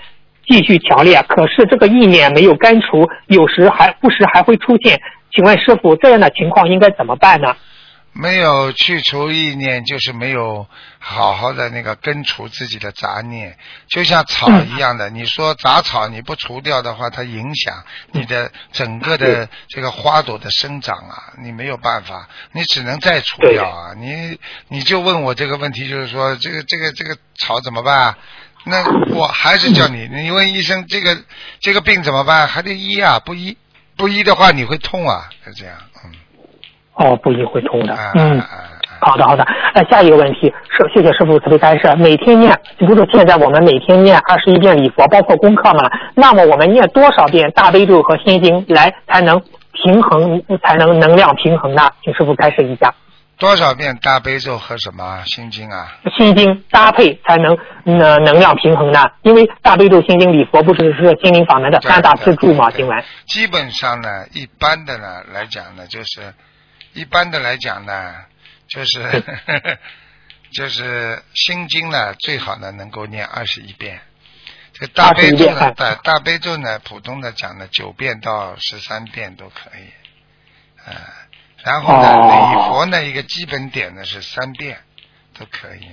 [0.47, 1.21] 继续强烈。
[1.27, 5.01] 可是这个意念没有根除，有时还不时还会出现。
[5.33, 7.57] 请问师傅，这样的情况应该怎么办呢？
[8.17, 10.69] 没有去除意念，就是没有
[11.01, 13.59] 好好的那个根除自己的杂念，
[13.89, 15.11] 就像草一样的。
[15.11, 23.95] 你说杂草你不除掉的话，它影响你的整个的这个花朵的生长啊，你没有办法，你只能再除掉啊。
[23.97, 24.39] 你
[24.69, 28.17] 你就问我这个问题，就是说这个这个这个草怎么办？
[28.65, 31.21] 那我还是叫你，你问医生这个
[31.59, 32.47] 这个病怎么办？
[32.47, 33.59] 还得医啊，不医
[33.97, 35.77] 不医的话你会痛啊，是这样。
[36.95, 38.41] 哦，不一会通的，嗯，
[39.01, 39.45] 好的好的，
[39.75, 45.91] 那下一个问题，是谢谢师傅慈悲开示，每天念，不是现在我们每天念二十一遍礼佛，包括功课嘛？
[46.15, 49.43] 那么我们念多少遍大悲咒和心经来才能
[49.73, 51.91] 平衡，才能能量平衡呢？
[52.03, 52.95] 请师傅开示一下。
[53.37, 55.89] 多少遍大悲咒和什么心经啊？
[56.17, 59.11] 心经搭配才能能能量平衡呢？
[59.23, 62.71] 因为大悲咒、心经、礼佛不是是心灵法门的三大支柱嘛？
[62.71, 63.05] 经文。
[63.27, 66.33] 基本上呢，一般的呢来讲呢，就是。
[66.95, 68.25] 一般的来讲呢，
[68.69, 69.25] 就是
[70.53, 74.01] 就是心经呢，最好呢能够念二十一遍。
[74.73, 80.89] 这个大悲咒呢，大大悲咒呢，普通的讲呢，九遍到十三遍都可以。
[80.89, 80.95] 啊，
[81.65, 84.79] 然后呢，礼佛呢，一个基本点呢是三遍
[85.39, 85.89] 都可以。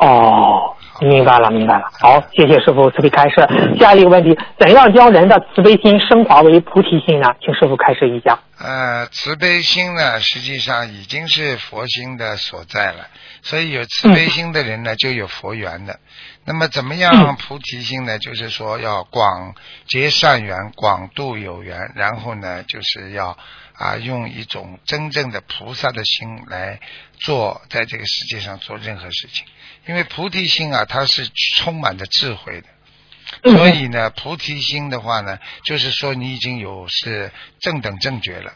[0.00, 1.90] 哦，明白了，明白了。
[1.98, 3.36] 好，谢谢师傅慈悲开示。
[3.80, 7.34] 下一个问题，怎样将人的慈悲心升华为菩提心呢？
[7.40, 8.38] 请师傅开示一下。
[8.60, 13.08] 呃，慈悲心呢，实际上已经是佛心的所在了。
[13.42, 15.98] 所以有慈悲心的人呢，就有佛缘的。
[16.44, 18.18] 那么怎么样菩提心呢？
[18.18, 19.54] 就是说要广
[19.86, 23.36] 结善缘，广度有缘，然后呢，就是要
[23.76, 26.80] 啊，用一种真正的菩萨的心来
[27.20, 29.46] 做，在这个世界上做任何事情。
[29.88, 38.52] 因为菩提心啊，它是充满着智慧的，所以呢，菩提心的话呢，就是说你已经有是正等正觉了。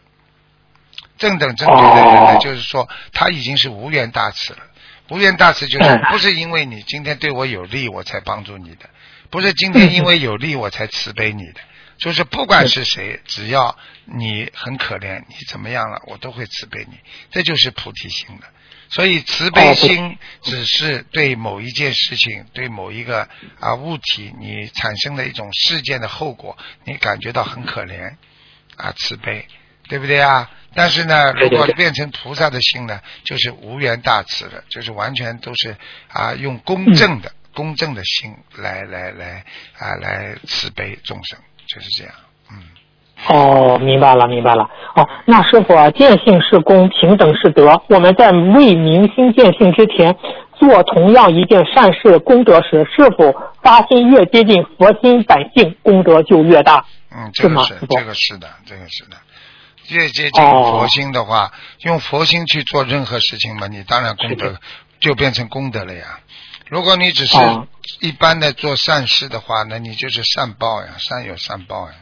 [1.16, 4.60] 正等正觉的人呢，就是说他已经是无缘大慈了。
[5.08, 8.90] 无缘大慈就是不是因为你今天对我有利我才帮助你的，
[9.30, 11.60] 不是今天因为有利我才慈悲你的，
[11.96, 16.98] 就是不管是谁，只要你很可怜，你怎么样了，我都会慈悲你。
[17.30, 18.46] 这就是菩提心的。
[18.92, 23.28] 所以慈悲心只是对某一件事情、对某一个
[23.58, 28.16] 啊物体，你产生的一种事件的后果，你感觉到很可怜
[28.76, 29.46] 啊，慈悲，
[29.88, 30.50] 对不对啊？
[30.74, 35.76] 但是呢，如果变成菩萨的心呢，就是无缘大慈了，就是完全都是
[36.08, 39.44] 啊用公正的、公正的心来来来
[39.78, 42.31] 啊来慈悲众生，就是这样，嗯。
[43.28, 44.68] 哦，明白了，明白了。
[44.94, 47.80] 哦，那师傅啊，见性是功，平等是德。
[47.88, 50.16] 我们在未明心见性之前，
[50.58, 53.32] 做同样一件善事功德时，是否
[53.62, 56.84] 发心越接近佛心本性，功德就越大？
[57.14, 59.16] 嗯，这个是，这个是的，这个是的。
[59.88, 64.56] 越接近佛心的话，用佛心去做任何事情嘛，你当然功德
[65.00, 66.20] 就变成功德了呀。
[66.68, 67.36] 如果你只是
[68.00, 71.94] 一般的做善事的话，那你就是善报呀，善有善报呀。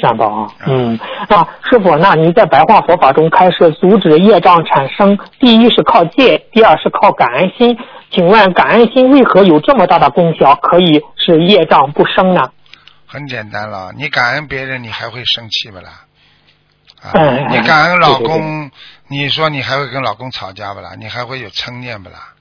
[0.00, 0.98] 善报啊，嗯，
[1.28, 7.76] 那师傅，那您在白话佛法中开始阻止业障产生，第一是靠戒，第二是靠感恩心。
[8.10, 12.50] 请问感恩心为何有这么大的功效，可以使业障不生呢？
[13.06, 16.04] 很简单了，你感恩别人，你还会生气不啦？
[17.02, 17.12] 啊，
[17.50, 18.70] 你感恩老公，
[19.08, 20.90] 你说你还会跟老公吵架不啦？
[20.98, 22.34] 你还会有嗔念不啦？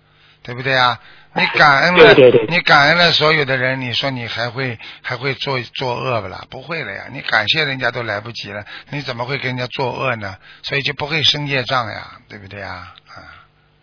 [0.43, 0.97] 对不对啊？
[1.37, 2.13] 你感恩了，
[2.49, 6.43] 你感恩了所有的人，你说你还会还会做作恶不啦？
[6.49, 7.03] 不会了呀！
[7.13, 10.35] 你感谢人家都来不及了，你怎么会跟人家作恶呢？
[10.63, 12.87] 所以就不会生业障呀，对不对呀？
[13.07, 13.21] 啊，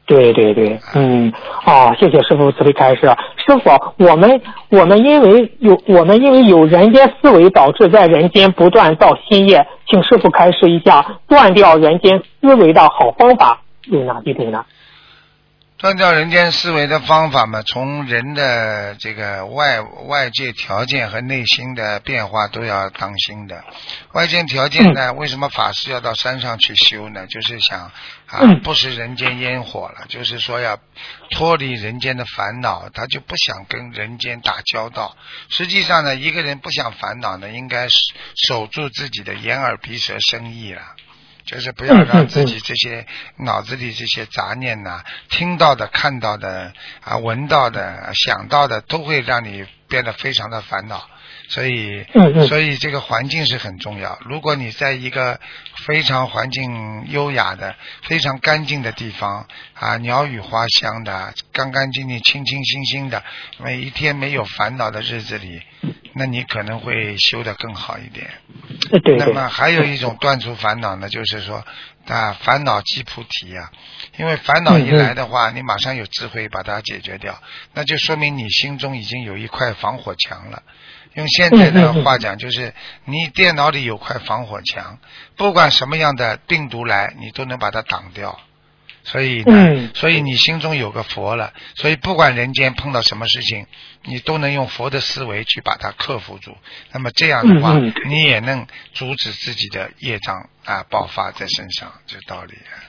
[0.06, 1.32] 对对对，嗯，
[1.64, 3.02] 哦，谢谢师傅慈悲开示。
[3.46, 4.40] 师傅，我们
[4.70, 14.64] 我们因为有我们因为有人间思维，导致在人间不断造新业，请师傅开示一下断掉人间思维的好方法有哪几种呢？
[15.76, 23.62] 断掉人间思维的方法嘛，从人的这个外外界条件和内心的变化都要当心的。
[24.12, 27.26] 外界条件呢，为什么法师要到山上去修呢？
[27.26, 27.90] 就是想
[28.26, 30.78] 啊，不食人间烟火了，就是说要
[31.30, 35.16] 脱离人间的烦恼，他就不想跟人间打交道。
[35.50, 37.88] 实际上呢，一个人不想烦恼呢，应该
[38.46, 40.82] 守住自己的眼耳鼻舌身意了。
[41.44, 43.06] 就是不要让自己这些
[43.36, 46.72] 脑子里这些杂念呐，听到的、看到的
[47.02, 51.08] 啊、闻到的、想到的，都会让你变得非常的烦恼。
[51.48, 52.06] 所以，
[52.48, 54.18] 所以这个环境是很重要。
[54.24, 55.38] 如果你在一个
[55.86, 57.74] 非常环境优雅的、
[58.04, 63.22] 非常干净的地方啊，鸟语花香的、干干净净、清清新新的，
[63.58, 65.62] 每一天没有烦恼的日子里，
[66.14, 68.30] 那你可能会修得更好一点。
[69.18, 71.64] 那么还有一种断除烦恼呢，就是说
[72.06, 73.70] 啊，烦恼即菩提呀。
[74.16, 77.42] 因为烦恼一来的话，你马上有智慧把它解决掉，
[77.72, 80.62] 那就说明你心中已经有一块防火墙了。
[81.14, 82.74] 用现在的话讲，就是
[83.04, 84.98] 你电脑里有块防火墙，
[85.36, 88.40] 不管什么样的病毒来，你都能把它挡掉。
[89.06, 93.66] 所以呢，所以你心中有个佛了，所以不管人间碰到什么事情，
[94.04, 96.56] 你都能用佛的思维去把它克服住。
[96.90, 97.74] 那么这样的话，
[98.06, 102.54] 你也能阻止自己的业障啊爆发在身上，这道理。
[102.54, 102.80] 啊，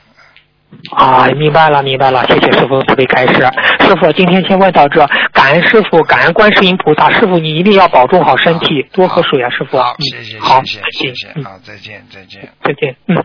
[1.38, 3.34] 明白了，明白了，谢谢师傅慈悲开示。
[3.80, 7.10] 师傅，今天先问到这，感恩师傅，感恩观世音菩萨。
[7.12, 9.78] 师傅，你一定要保重好身体，多喝水啊，师傅。
[9.78, 13.24] 好，谢谢，好，谢谢，谢谢，好，再见，再见，再见，嗯。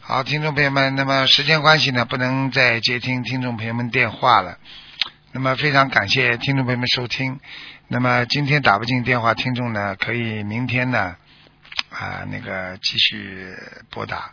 [0.00, 4.58] 好，听众朋友们，那么时间关系呢，不能再接听听众朋友们电话了。
[5.32, 7.40] 那么非常感谢听众朋友们收听。
[7.88, 11.16] 那么今天打不进电话，听众呢可以明天呢
[11.90, 13.48] 啊那个继续
[13.90, 14.30] 拨打。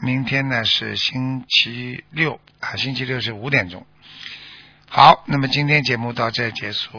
[0.00, 3.86] 明天呢是星期六啊，星期六是五点钟。
[4.88, 6.90] 好，那么今天节目到这结束。